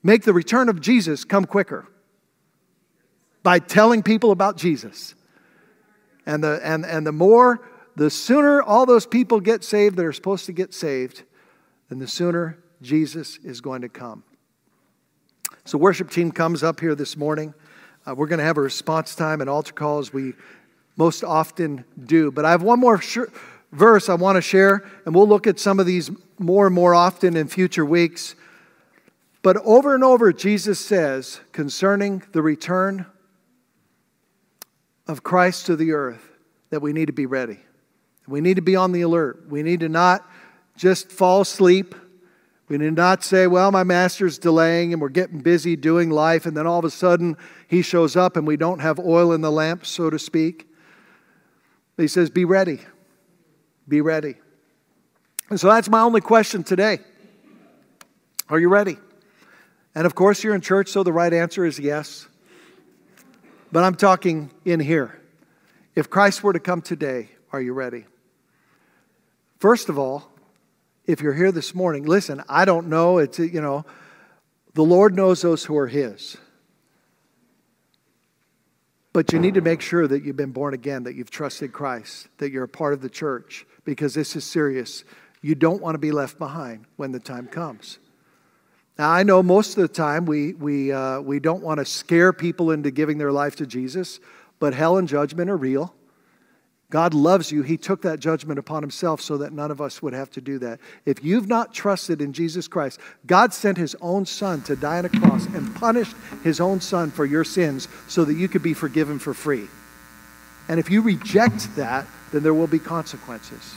make 0.02 0.22
the 0.22 0.32
return 0.32 0.68
of 0.68 0.80
Jesus 0.80 1.24
come 1.24 1.44
quicker? 1.44 1.86
By 3.42 3.58
telling 3.58 4.02
people 4.02 4.30
about 4.30 4.56
Jesus. 4.56 5.14
And 6.24 6.42
the, 6.42 6.60
and, 6.64 6.84
and 6.86 7.06
the 7.06 7.12
more, 7.12 7.60
the 7.96 8.10
sooner 8.10 8.62
all 8.62 8.86
those 8.86 9.06
people 9.06 9.40
get 9.40 9.64
saved 9.64 9.96
that 9.96 10.04
are 10.04 10.12
supposed 10.12 10.46
to 10.46 10.52
get 10.52 10.72
saved, 10.72 11.22
then 11.88 11.98
the 11.98 12.06
sooner 12.06 12.58
Jesus 12.82 13.38
is 13.38 13.60
going 13.60 13.82
to 13.82 13.88
come. 13.88 14.22
So, 15.64 15.78
worship 15.78 16.10
team 16.10 16.30
comes 16.30 16.62
up 16.62 16.78
here 16.78 16.94
this 16.94 17.16
morning. 17.16 17.54
Uh, 18.06 18.14
we're 18.14 18.26
going 18.26 18.38
to 18.38 18.44
have 18.44 18.58
a 18.58 18.60
response 18.62 19.14
time 19.14 19.40
and 19.40 19.50
altar 19.50 19.72
call 19.72 19.98
as 19.98 20.12
we 20.12 20.34
most 20.96 21.24
often 21.24 21.84
do. 22.04 22.30
But 22.30 22.44
I 22.44 22.50
have 22.50 22.62
one 22.62 22.78
more 22.78 23.00
sh- 23.00 23.18
verse 23.72 24.08
I 24.08 24.14
want 24.14 24.36
to 24.36 24.42
share, 24.42 24.88
and 25.04 25.14
we'll 25.14 25.26
look 25.26 25.46
at 25.46 25.58
some 25.58 25.80
of 25.80 25.86
these 25.86 26.10
more 26.38 26.66
and 26.66 26.74
more 26.74 26.94
often 26.94 27.36
in 27.36 27.48
future 27.48 27.84
weeks. 27.84 28.34
But 29.42 29.56
over 29.58 29.94
and 29.94 30.04
over, 30.04 30.32
Jesus 30.32 30.78
says 30.78 31.40
concerning 31.52 32.22
the 32.32 32.42
return 32.42 33.06
of 35.06 35.22
Christ 35.22 35.66
to 35.66 35.76
the 35.76 35.92
earth 35.92 36.30
that 36.70 36.80
we 36.80 36.92
need 36.92 37.06
to 37.06 37.12
be 37.12 37.26
ready. 37.26 37.58
We 38.28 38.40
need 38.40 38.54
to 38.54 38.62
be 38.62 38.76
on 38.76 38.92
the 38.92 39.02
alert. 39.02 39.48
We 39.48 39.62
need 39.62 39.80
to 39.80 39.88
not 39.88 40.28
just 40.76 41.10
fall 41.10 41.42
asleep. 41.42 41.94
We 42.68 42.78
need 42.78 42.94
not 42.94 43.22
say, 43.22 43.46
well, 43.46 43.70
my 43.70 43.84
master's 43.84 44.38
delaying 44.38 44.92
and 44.92 45.00
we're 45.00 45.08
getting 45.08 45.38
busy 45.38 45.76
doing 45.76 46.10
life, 46.10 46.46
and 46.46 46.56
then 46.56 46.66
all 46.66 46.80
of 46.80 46.84
a 46.84 46.90
sudden 46.90 47.36
he 47.68 47.80
shows 47.82 48.16
up 48.16 48.36
and 48.36 48.44
we 48.46 48.56
don't 48.56 48.80
have 48.80 48.98
oil 48.98 49.32
in 49.32 49.40
the 49.40 49.52
lamp, 49.52 49.86
so 49.86 50.10
to 50.10 50.18
speak. 50.18 50.68
He 51.96 52.08
says, 52.08 52.28
be 52.28 52.44
ready. 52.44 52.80
Be 53.88 54.00
ready. 54.00 54.34
And 55.48 55.60
so 55.60 55.68
that's 55.68 55.88
my 55.88 56.00
only 56.00 56.20
question 56.20 56.64
today. 56.64 56.98
Are 58.48 58.58
you 58.58 58.68
ready? 58.68 58.98
And 59.94 60.04
of 60.04 60.16
course, 60.16 60.42
you're 60.42 60.54
in 60.54 60.60
church, 60.60 60.88
so 60.88 61.04
the 61.04 61.12
right 61.12 61.32
answer 61.32 61.64
is 61.64 61.78
yes. 61.78 62.26
But 63.70 63.84
I'm 63.84 63.94
talking 63.94 64.50
in 64.64 64.80
here. 64.80 65.20
If 65.94 66.10
Christ 66.10 66.42
were 66.42 66.52
to 66.52 66.60
come 66.60 66.82
today, 66.82 67.30
are 67.52 67.60
you 67.60 67.72
ready? 67.72 68.06
First 69.58 69.88
of 69.88 69.98
all, 69.98 70.30
if 71.06 71.20
you're 71.20 71.34
here 71.34 71.52
this 71.52 71.74
morning, 71.74 72.04
listen, 72.04 72.42
I 72.48 72.64
don't 72.64 72.88
know. 72.88 73.18
It's, 73.18 73.38
you 73.38 73.60
know, 73.60 73.84
the 74.74 74.84
Lord 74.84 75.14
knows 75.14 75.42
those 75.42 75.64
who 75.64 75.76
are 75.78 75.86
His. 75.86 76.36
But 79.12 79.32
you 79.32 79.38
need 79.38 79.54
to 79.54 79.62
make 79.62 79.80
sure 79.80 80.06
that 80.06 80.24
you've 80.24 80.36
been 80.36 80.52
born 80.52 80.74
again, 80.74 81.04
that 81.04 81.14
you've 81.14 81.30
trusted 81.30 81.72
Christ, 81.72 82.28
that 82.36 82.50
you're 82.50 82.64
a 82.64 82.68
part 82.68 82.92
of 82.92 83.00
the 83.00 83.08
church, 83.08 83.64
because 83.84 84.12
this 84.12 84.36
is 84.36 84.44
serious. 84.44 85.04
You 85.40 85.54
don't 85.54 85.80
want 85.80 85.94
to 85.94 85.98
be 85.98 86.12
left 86.12 86.38
behind 86.38 86.84
when 86.96 87.12
the 87.12 87.20
time 87.20 87.46
comes. 87.46 87.98
Now, 88.98 89.10
I 89.10 89.22
know 89.22 89.42
most 89.42 89.78
of 89.78 89.82
the 89.82 89.88
time 89.88 90.26
we, 90.26 90.52
we, 90.52 90.92
uh, 90.92 91.20
we 91.20 91.40
don't 91.40 91.62
want 91.62 91.78
to 91.78 91.86
scare 91.86 92.32
people 92.34 92.70
into 92.70 92.90
giving 92.90 93.16
their 93.16 93.32
life 93.32 93.56
to 93.56 93.66
Jesus, 93.66 94.20
but 94.58 94.74
hell 94.74 94.98
and 94.98 95.08
judgment 95.08 95.48
are 95.48 95.56
real. 95.56 95.94
God 96.90 97.14
loves 97.14 97.50
you. 97.50 97.62
He 97.62 97.76
took 97.76 98.02
that 98.02 98.20
judgment 98.20 98.60
upon 98.60 98.82
himself 98.82 99.20
so 99.20 99.38
that 99.38 99.52
none 99.52 99.72
of 99.72 99.80
us 99.80 100.00
would 100.02 100.12
have 100.12 100.30
to 100.32 100.40
do 100.40 100.58
that. 100.60 100.78
If 101.04 101.24
you've 101.24 101.48
not 101.48 101.74
trusted 101.74 102.22
in 102.22 102.32
Jesus 102.32 102.68
Christ, 102.68 103.00
God 103.26 103.52
sent 103.52 103.76
his 103.76 103.96
own 104.00 104.24
son 104.24 104.62
to 104.62 104.76
die 104.76 104.98
on 104.98 105.04
a 105.04 105.08
cross 105.08 105.46
and 105.46 105.74
punished 105.74 106.14
his 106.44 106.60
own 106.60 106.80
son 106.80 107.10
for 107.10 107.24
your 107.24 107.42
sins 107.42 107.88
so 108.06 108.24
that 108.24 108.34
you 108.34 108.46
could 108.46 108.62
be 108.62 108.72
forgiven 108.72 109.18
for 109.18 109.34
free. 109.34 109.66
And 110.68 110.78
if 110.78 110.90
you 110.90 111.02
reject 111.02 111.74
that, 111.76 112.06
then 112.32 112.44
there 112.44 112.54
will 112.54 112.66
be 112.68 112.78
consequences. 112.78 113.74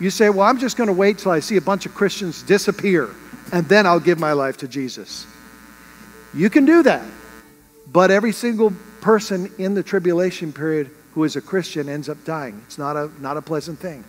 You 0.00 0.10
say, 0.10 0.28
Well, 0.28 0.46
I'm 0.46 0.58
just 0.58 0.76
going 0.76 0.88
to 0.88 0.92
wait 0.92 1.18
till 1.18 1.32
I 1.32 1.40
see 1.40 1.56
a 1.56 1.60
bunch 1.60 1.86
of 1.86 1.94
Christians 1.94 2.42
disappear 2.42 3.10
and 3.52 3.66
then 3.68 3.86
I'll 3.86 4.00
give 4.00 4.18
my 4.18 4.32
life 4.32 4.58
to 4.58 4.68
Jesus. 4.68 5.26
You 6.34 6.50
can 6.50 6.64
do 6.64 6.82
that. 6.82 7.04
But 7.90 8.10
every 8.10 8.32
single 8.32 8.72
person 9.00 9.50
in 9.58 9.74
the 9.74 9.82
tribulation 9.82 10.52
period 10.52 10.90
who 11.18 11.24
is 11.24 11.34
a 11.34 11.40
Christian 11.40 11.88
ends 11.88 12.08
up 12.08 12.24
dying. 12.24 12.62
It's 12.66 12.78
not 12.78 12.96
a, 12.96 13.10
not 13.20 13.36
a 13.36 13.42
pleasant 13.42 13.80
thing. 13.80 14.04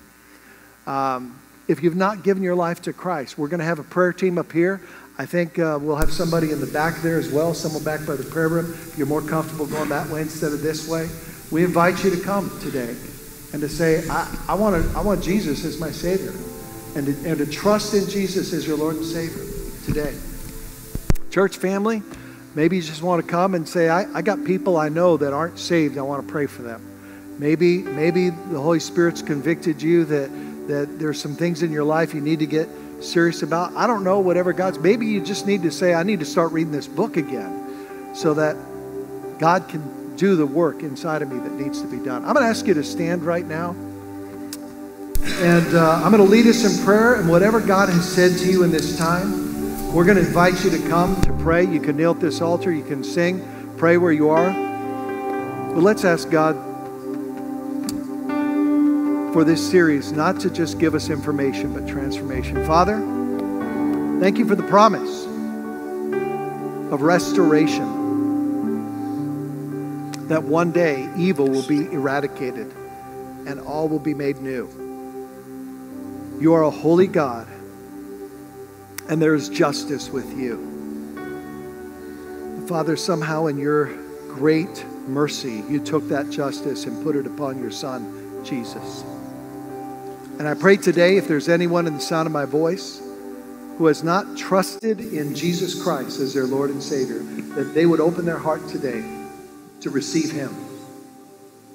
Um, 0.85 1.39
if 1.67 1.81
you've 1.81 1.95
not 1.95 2.21
given 2.21 2.43
your 2.43 2.53
life 2.53 2.83
to 2.83 2.93
Christ, 2.93 3.35
we're 3.35 3.47
going 3.47 3.61
to 3.61 3.65
have 3.65 3.79
a 3.79 3.83
prayer 3.83 4.13
team 4.13 4.37
up 4.37 4.51
here. 4.51 4.79
I 5.17 5.25
think 5.25 5.57
uh, 5.57 5.79
we'll 5.81 5.95
have 5.95 6.13
somebody 6.13 6.51
in 6.51 6.59
the 6.59 6.67
back 6.67 7.01
there 7.01 7.17
as 7.17 7.31
well, 7.31 7.55
someone 7.55 7.83
back 7.83 8.05
by 8.05 8.15
the 8.15 8.25
prayer 8.25 8.47
room. 8.47 8.71
If 8.71 8.95
you're 8.95 9.07
more 9.07 9.23
comfortable 9.23 9.65
going 9.65 9.89
that 9.89 10.07
way 10.09 10.21
instead 10.21 10.53
of 10.53 10.61
this 10.61 10.87
way, 10.87 11.09
we 11.49 11.63
invite 11.63 12.03
you 12.03 12.11
to 12.11 12.21
come 12.21 12.51
today 12.61 12.95
and 13.53 13.61
to 13.61 13.69
say, 13.69 14.07
I, 14.07 14.45
I, 14.47 14.53
want, 14.53 14.79
to, 14.79 14.95
I 14.95 15.01
want 15.01 15.23
Jesus 15.23 15.65
as 15.65 15.79
my 15.79 15.89
Savior 15.89 16.35
and 16.95 17.07
to, 17.07 17.27
and 17.27 17.39
to 17.39 17.47
trust 17.47 17.95
in 17.95 18.07
Jesus 18.07 18.53
as 18.53 18.67
your 18.67 18.77
Lord 18.77 18.97
and 18.97 19.05
Savior 19.05 19.47
today. 19.83 20.15
Church 21.31 21.57
family, 21.57 22.03
maybe 22.53 22.75
you 22.75 22.83
just 22.83 23.01
want 23.01 23.25
to 23.25 23.27
come 23.27 23.55
and 23.55 23.67
say, 23.67 23.89
I, 23.89 24.05
I 24.13 24.21
got 24.21 24.45
people 24.45 24.77
I 24.77 24.89
know 24.89 25.17
that 25.17 25.33
aren't 25.33 25.57
saved. 25.57 25.97
I 25.97 26.03
want 26.03 26.23
to 26.23 26.31
pray 26.31 26.45
for 26.45 26.61
them. 26.61 26.85
Maybe, 27.39 27.77
maybe 27.77 28.31
the 28.31 28.59
Holy 28.59 28.81
Spirit's 28.81 29.21
convicted 29.21 29.81
you 29.81 30.03
that, 30.05 30.29
that 30.67 30.99
there's 30.99 31.21
some 31.21 31.35
things 31.35 31.63
in 31.63 31.71
your 31.71 31.85
life 31.85 32.13
you 32.13 32.19
need 32.19 32.39
to 32.39 32.45
get 32.45 32.67
serious 32.99 33.43
about. 33.43 33.73
I 33.77 33.87
don't 33.87 34.03
know, 34.03 34.19
whatever 34.19 34.51
God's, 34.51 34.77
maybe 34.77 35.05
you 35.05 35.23
just 35.23 35.47
need 35.47 35.63
to 35.63 35.71
say, 35.71 35.93
I 35.93 36.03
need 36.03 36.19
to 36.19 36.25
start 36.25 36.51
reading 36.51 36.73
this 36.73 36.85
book 36.85 37.15
again 37.15 38.13
so 38.13 38.33
that 38.33 38.57
God 39.39 39.69
can 39.69 40.17
do 40.17 40.35
the 40.35 40.45
work 40.45 40.83
inside 40.83 41.21
of 41.21 41.31
me 41.31 41.39
that 41.39 41.53
needs 41.53 41.81
to 41.81 41.87
be 41.87 41.97
done. 41.97 42.25
I'm 42.25 42.33
going 42.33 42.43
to 42.43 42.49
ask 42.49 42.67
you 42.67 42.73
to 42.73 42.83
stand 42.83 43.23
right 43.23 43.45
now. 43.45 43.71
And 45.39 45.75
uh, 45.75 46.01
I'm 46.03 46.11
going 46.11 46.23
to 46.23 46.29
lead 46.29 46.45
us 46.45 46.65
in 46.65 46.85
prayer. 46.85 47.15
And 47.15 47.29
whatever 47.29 47.61
God 47.61 47.87
has 47.87 48.05
said 48.05 48.37
to 48.39 48.51
you 48.51 48.63
in 48.63 48.71
this 48.71 48.97
time, 48.97 49.93
we're 49.93 50.03
going 50.03 50.17
to 50.17 50.27
invite 50.27 50.61
you 50.65 50.71
to 50.71 50.89
come 50.89 51.19
to 51.21 51.31
pray. 51.37 51.65
You 51.65 51.79
can 51.79 51.95
kneel 51.95 52.11
at 52.11 52.19
this 52.19 52.41
altar, 52.41 52.69
you 52.73 52.83
can 52.83 53.01
sing, 53.01 53.75
pray 53.77 53.95
where 53.95 54.11
you 54.11 54.27
are. 54.27 54.51
But 55.73 55.83
let's 55.83 56.03
ask 56.03 56.29
God 56.29 56.68
for 59.33 59.43
this 59.43 59.69
series 59.69 60.11
not 60.11 60.39
to 60.39 60.49
just 60.49 60.79
give 60.79 60.95
us 60.95 61.09
information, 61.09 61.73
but 61.73 61.87
transformation. 61.87 62.65
Father, 62.65 62.97
thank 64.19 64.39
you 64.39 64.45
for 64.45 64.55
the 64.55 64.63
promise 64.63 65.25
of 66.91 67.01
restoration. 67.01 67.97
That 70.29 70.43
one 70.43 70.71
day 70.71 71.07
evil 71.15 71.47
will 71.47 71.67
be 71.67 71.91
eradicated 71.91 72.73
and 73.45 73.59
all 73.59 73.87
will 73.87 73.99
be 73.99 74.13
made 74.13 74.37
new. 74.37 74.67
You 76.39 76.53
are 76.53 76.63
a 76.63 76.71
holy 76.71 77.07
God, 77.07 77.47
and 79.09 79.21
there 79.21 79.35
is 79.35 79.49
justice 79.49 80.09
with 80.09 80.37
you. 80.37 80.67
Father, 82.67 82.95
somehow 82.95 83.47
in 83.47 83.57
your 83.57 83.87
great 84.27 84.85
mercy, 85.07 85.63
you 85.69 85.79
took 85.79 86.07
that 86.09 86.29
justice 86.29 86.85
and 86.85 87.03
put 87.03 87.15
it 87.15 87.25
upon 87.27 87.59
your 87.59 87.71
Son, 87.71 88.43
Jesus. 88.43 89.03
And 90.39 90.47
I 90.47 90.53
pray 90.53 90.77
today, 90.77 91.17
if 91.17 91.27
there's 91.27 91.49
anyone 91.49 91.85
in 91.85 91.95
the 91.95 91.99
sound 91.99 92.25
of 92.25 92.31
my 92.31 92.45
voice 92.45 93.01
who 93.77 93.87
has 93.87 94.05
not 94.05 94.37
trusted 94.37 95.01
in 95.01 95.35
Jesus 95.35 95.83
Christ 95.83 96.21
as 96.21 96.33
their 96.33 96.45
Lord 96.45 96.69
and 96.69 96.81
Savior, 96.81 97.19
that 97.55 97.73
they 97.73 97.85
would 97.85 97.99
open 97.99 98.23
their 98.23 98.37
heart 98.37 98.65
today 98.69 99.03
to 99.81 99.89
receive 99.89 100.31
Him, 100.31 100.55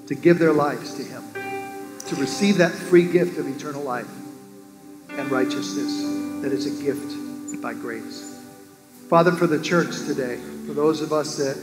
to 0.07 0.15
give 0.15 0.39
their 0.39 0.55
lives 0.55 0.95
to 0.95 1.03
Him, 1.03 1.23
to 2.07 2.17
receive 2.17 2.57
that 2.57 2.73
free 2.73 3.05
gift 3.05 3.39
of 3.39 3.47
eternal 3.47 3.83
life 3.83 4.09
and 5.11 5.31
righteousness 5.31 6.41
that 6.41 6.51
is 6.51 6.65
a 6.65 6.83
gift 6.83 7.61
by 7.61 7.75
grace. 7.75 8.43
Father, 9.11 9.33
for 9.33 9.47
the 9.47 9.62
church 9.62 9.95
today, 10.07 10.39
for 10.67 10.73
those 10.73 11.03
of 11.03 11.12
us 11.12 11.37
that 11.37 11.59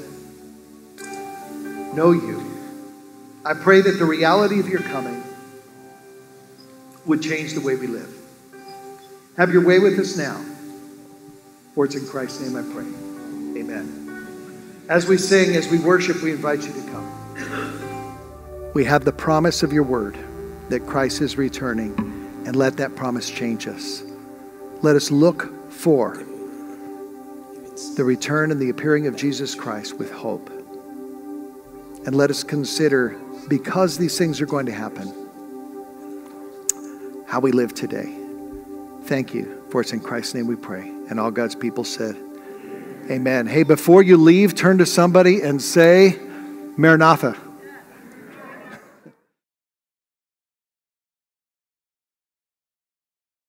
know 1.95 2.11
you, 2.11 2.45
I 3.43 3.55
pray 3.55 3.81
that 3.81 3.97
the 3.97 4.05
reality 4.05 4.59
of 4.59 4.69
your 4.69 4.81
coming 4.81 5.23
would 7.05 7.21
change 7.21 7.53
the 7.53 7.61
way 7.61 7.75
we 7.75 7.87
live. 7.87 8.13
Have 9.37 9.51
your 9.51 9.65
way 9.65 9.79
with 9.79 9.97
us 9.99 10.17
now. 10.17 10.39
For 11.73 11.85
it's 11.85 11.95
in 11.95 12.05
Christ's 12.05 12.41
name 12.41 12.57
I 12.57 12.63
pray. 12.73 12.85
Amen. 13.61 14.85
As 14.89 15.07
we 15.07 15.17
sing, 15.17 15.55
as 15.55 15.69
we 15.69 15.79
worship, 15.79 16.21
we 16.21 16.31
invite 16.31 16.63
you 16.63 16.73
to 16.73 16.81
come. 16.91 18.71
We 18.73 18.83
have 18.85 19.05
the 19.05 19.13
promise 19.13 19.63
of 19.63 19.71
your 19.71 19.83
word 19.83 20.17
that 20.69 20.85
Christ 20.85 21.21
is 21.21 21.37
returning, 21.37 21.93
and 22.45 22.55
let 22.55 22.77
that 22.77 22.95
promise 22.95 23.29
change 23.29 23.67
us. 23.67 24.03
Let 24.81 24.95
us 24.95 25.11
look 25.11 25.71
for 25.71 26.17
the 27.95 28.03
return 28.03 28.51
and 28.51 28.59
the 28.59 28.69
appearing 28.69 29.07
of 29.07 29.15
Jesus 29.15 29.55
Christ 29.55 29.97
with 29.97 30.11
hope. 30.11 30.49
And 32.05 32.15
let 32.15 32.29
us 32.29 32.43
consider, 32.43 33.17
because 33.47 33.97
these 33.97 34.17
things 34.17 34.41
are 34.41 34.45
going 34.45 34.65
to 34.65 34.71
happen, 34.71 35.13
how 37.31 37.39
we 37.39 37.53
live 37.53 37.73
today. 37.73 38.13
Thank 39.03 39.33
you, 39.33 39.63
for 39.69 39.79
it's 39.79 39.93
in 39.93 40.01
Christ's 40.01 40.33
name 40.33 40.47
we 40.47 40.57
pray. 40.57 40.81
And 41.09 41.17
all 41.17 41.31
God's 41.31 41.55
people 41.55 41.85
said, 41.85 42.17
Amen. 43.09 43.47
Hey, 43.47 43.63
before 43.63 44.03
you 44.03 44.17
leave, 44.17 44.53
turn 44.53 44.79
to 44.79 44.85
somebody 44.85 45.41
and 45.41 45.61
say, 45.61 46.19
Maranatha. 46.75 47.37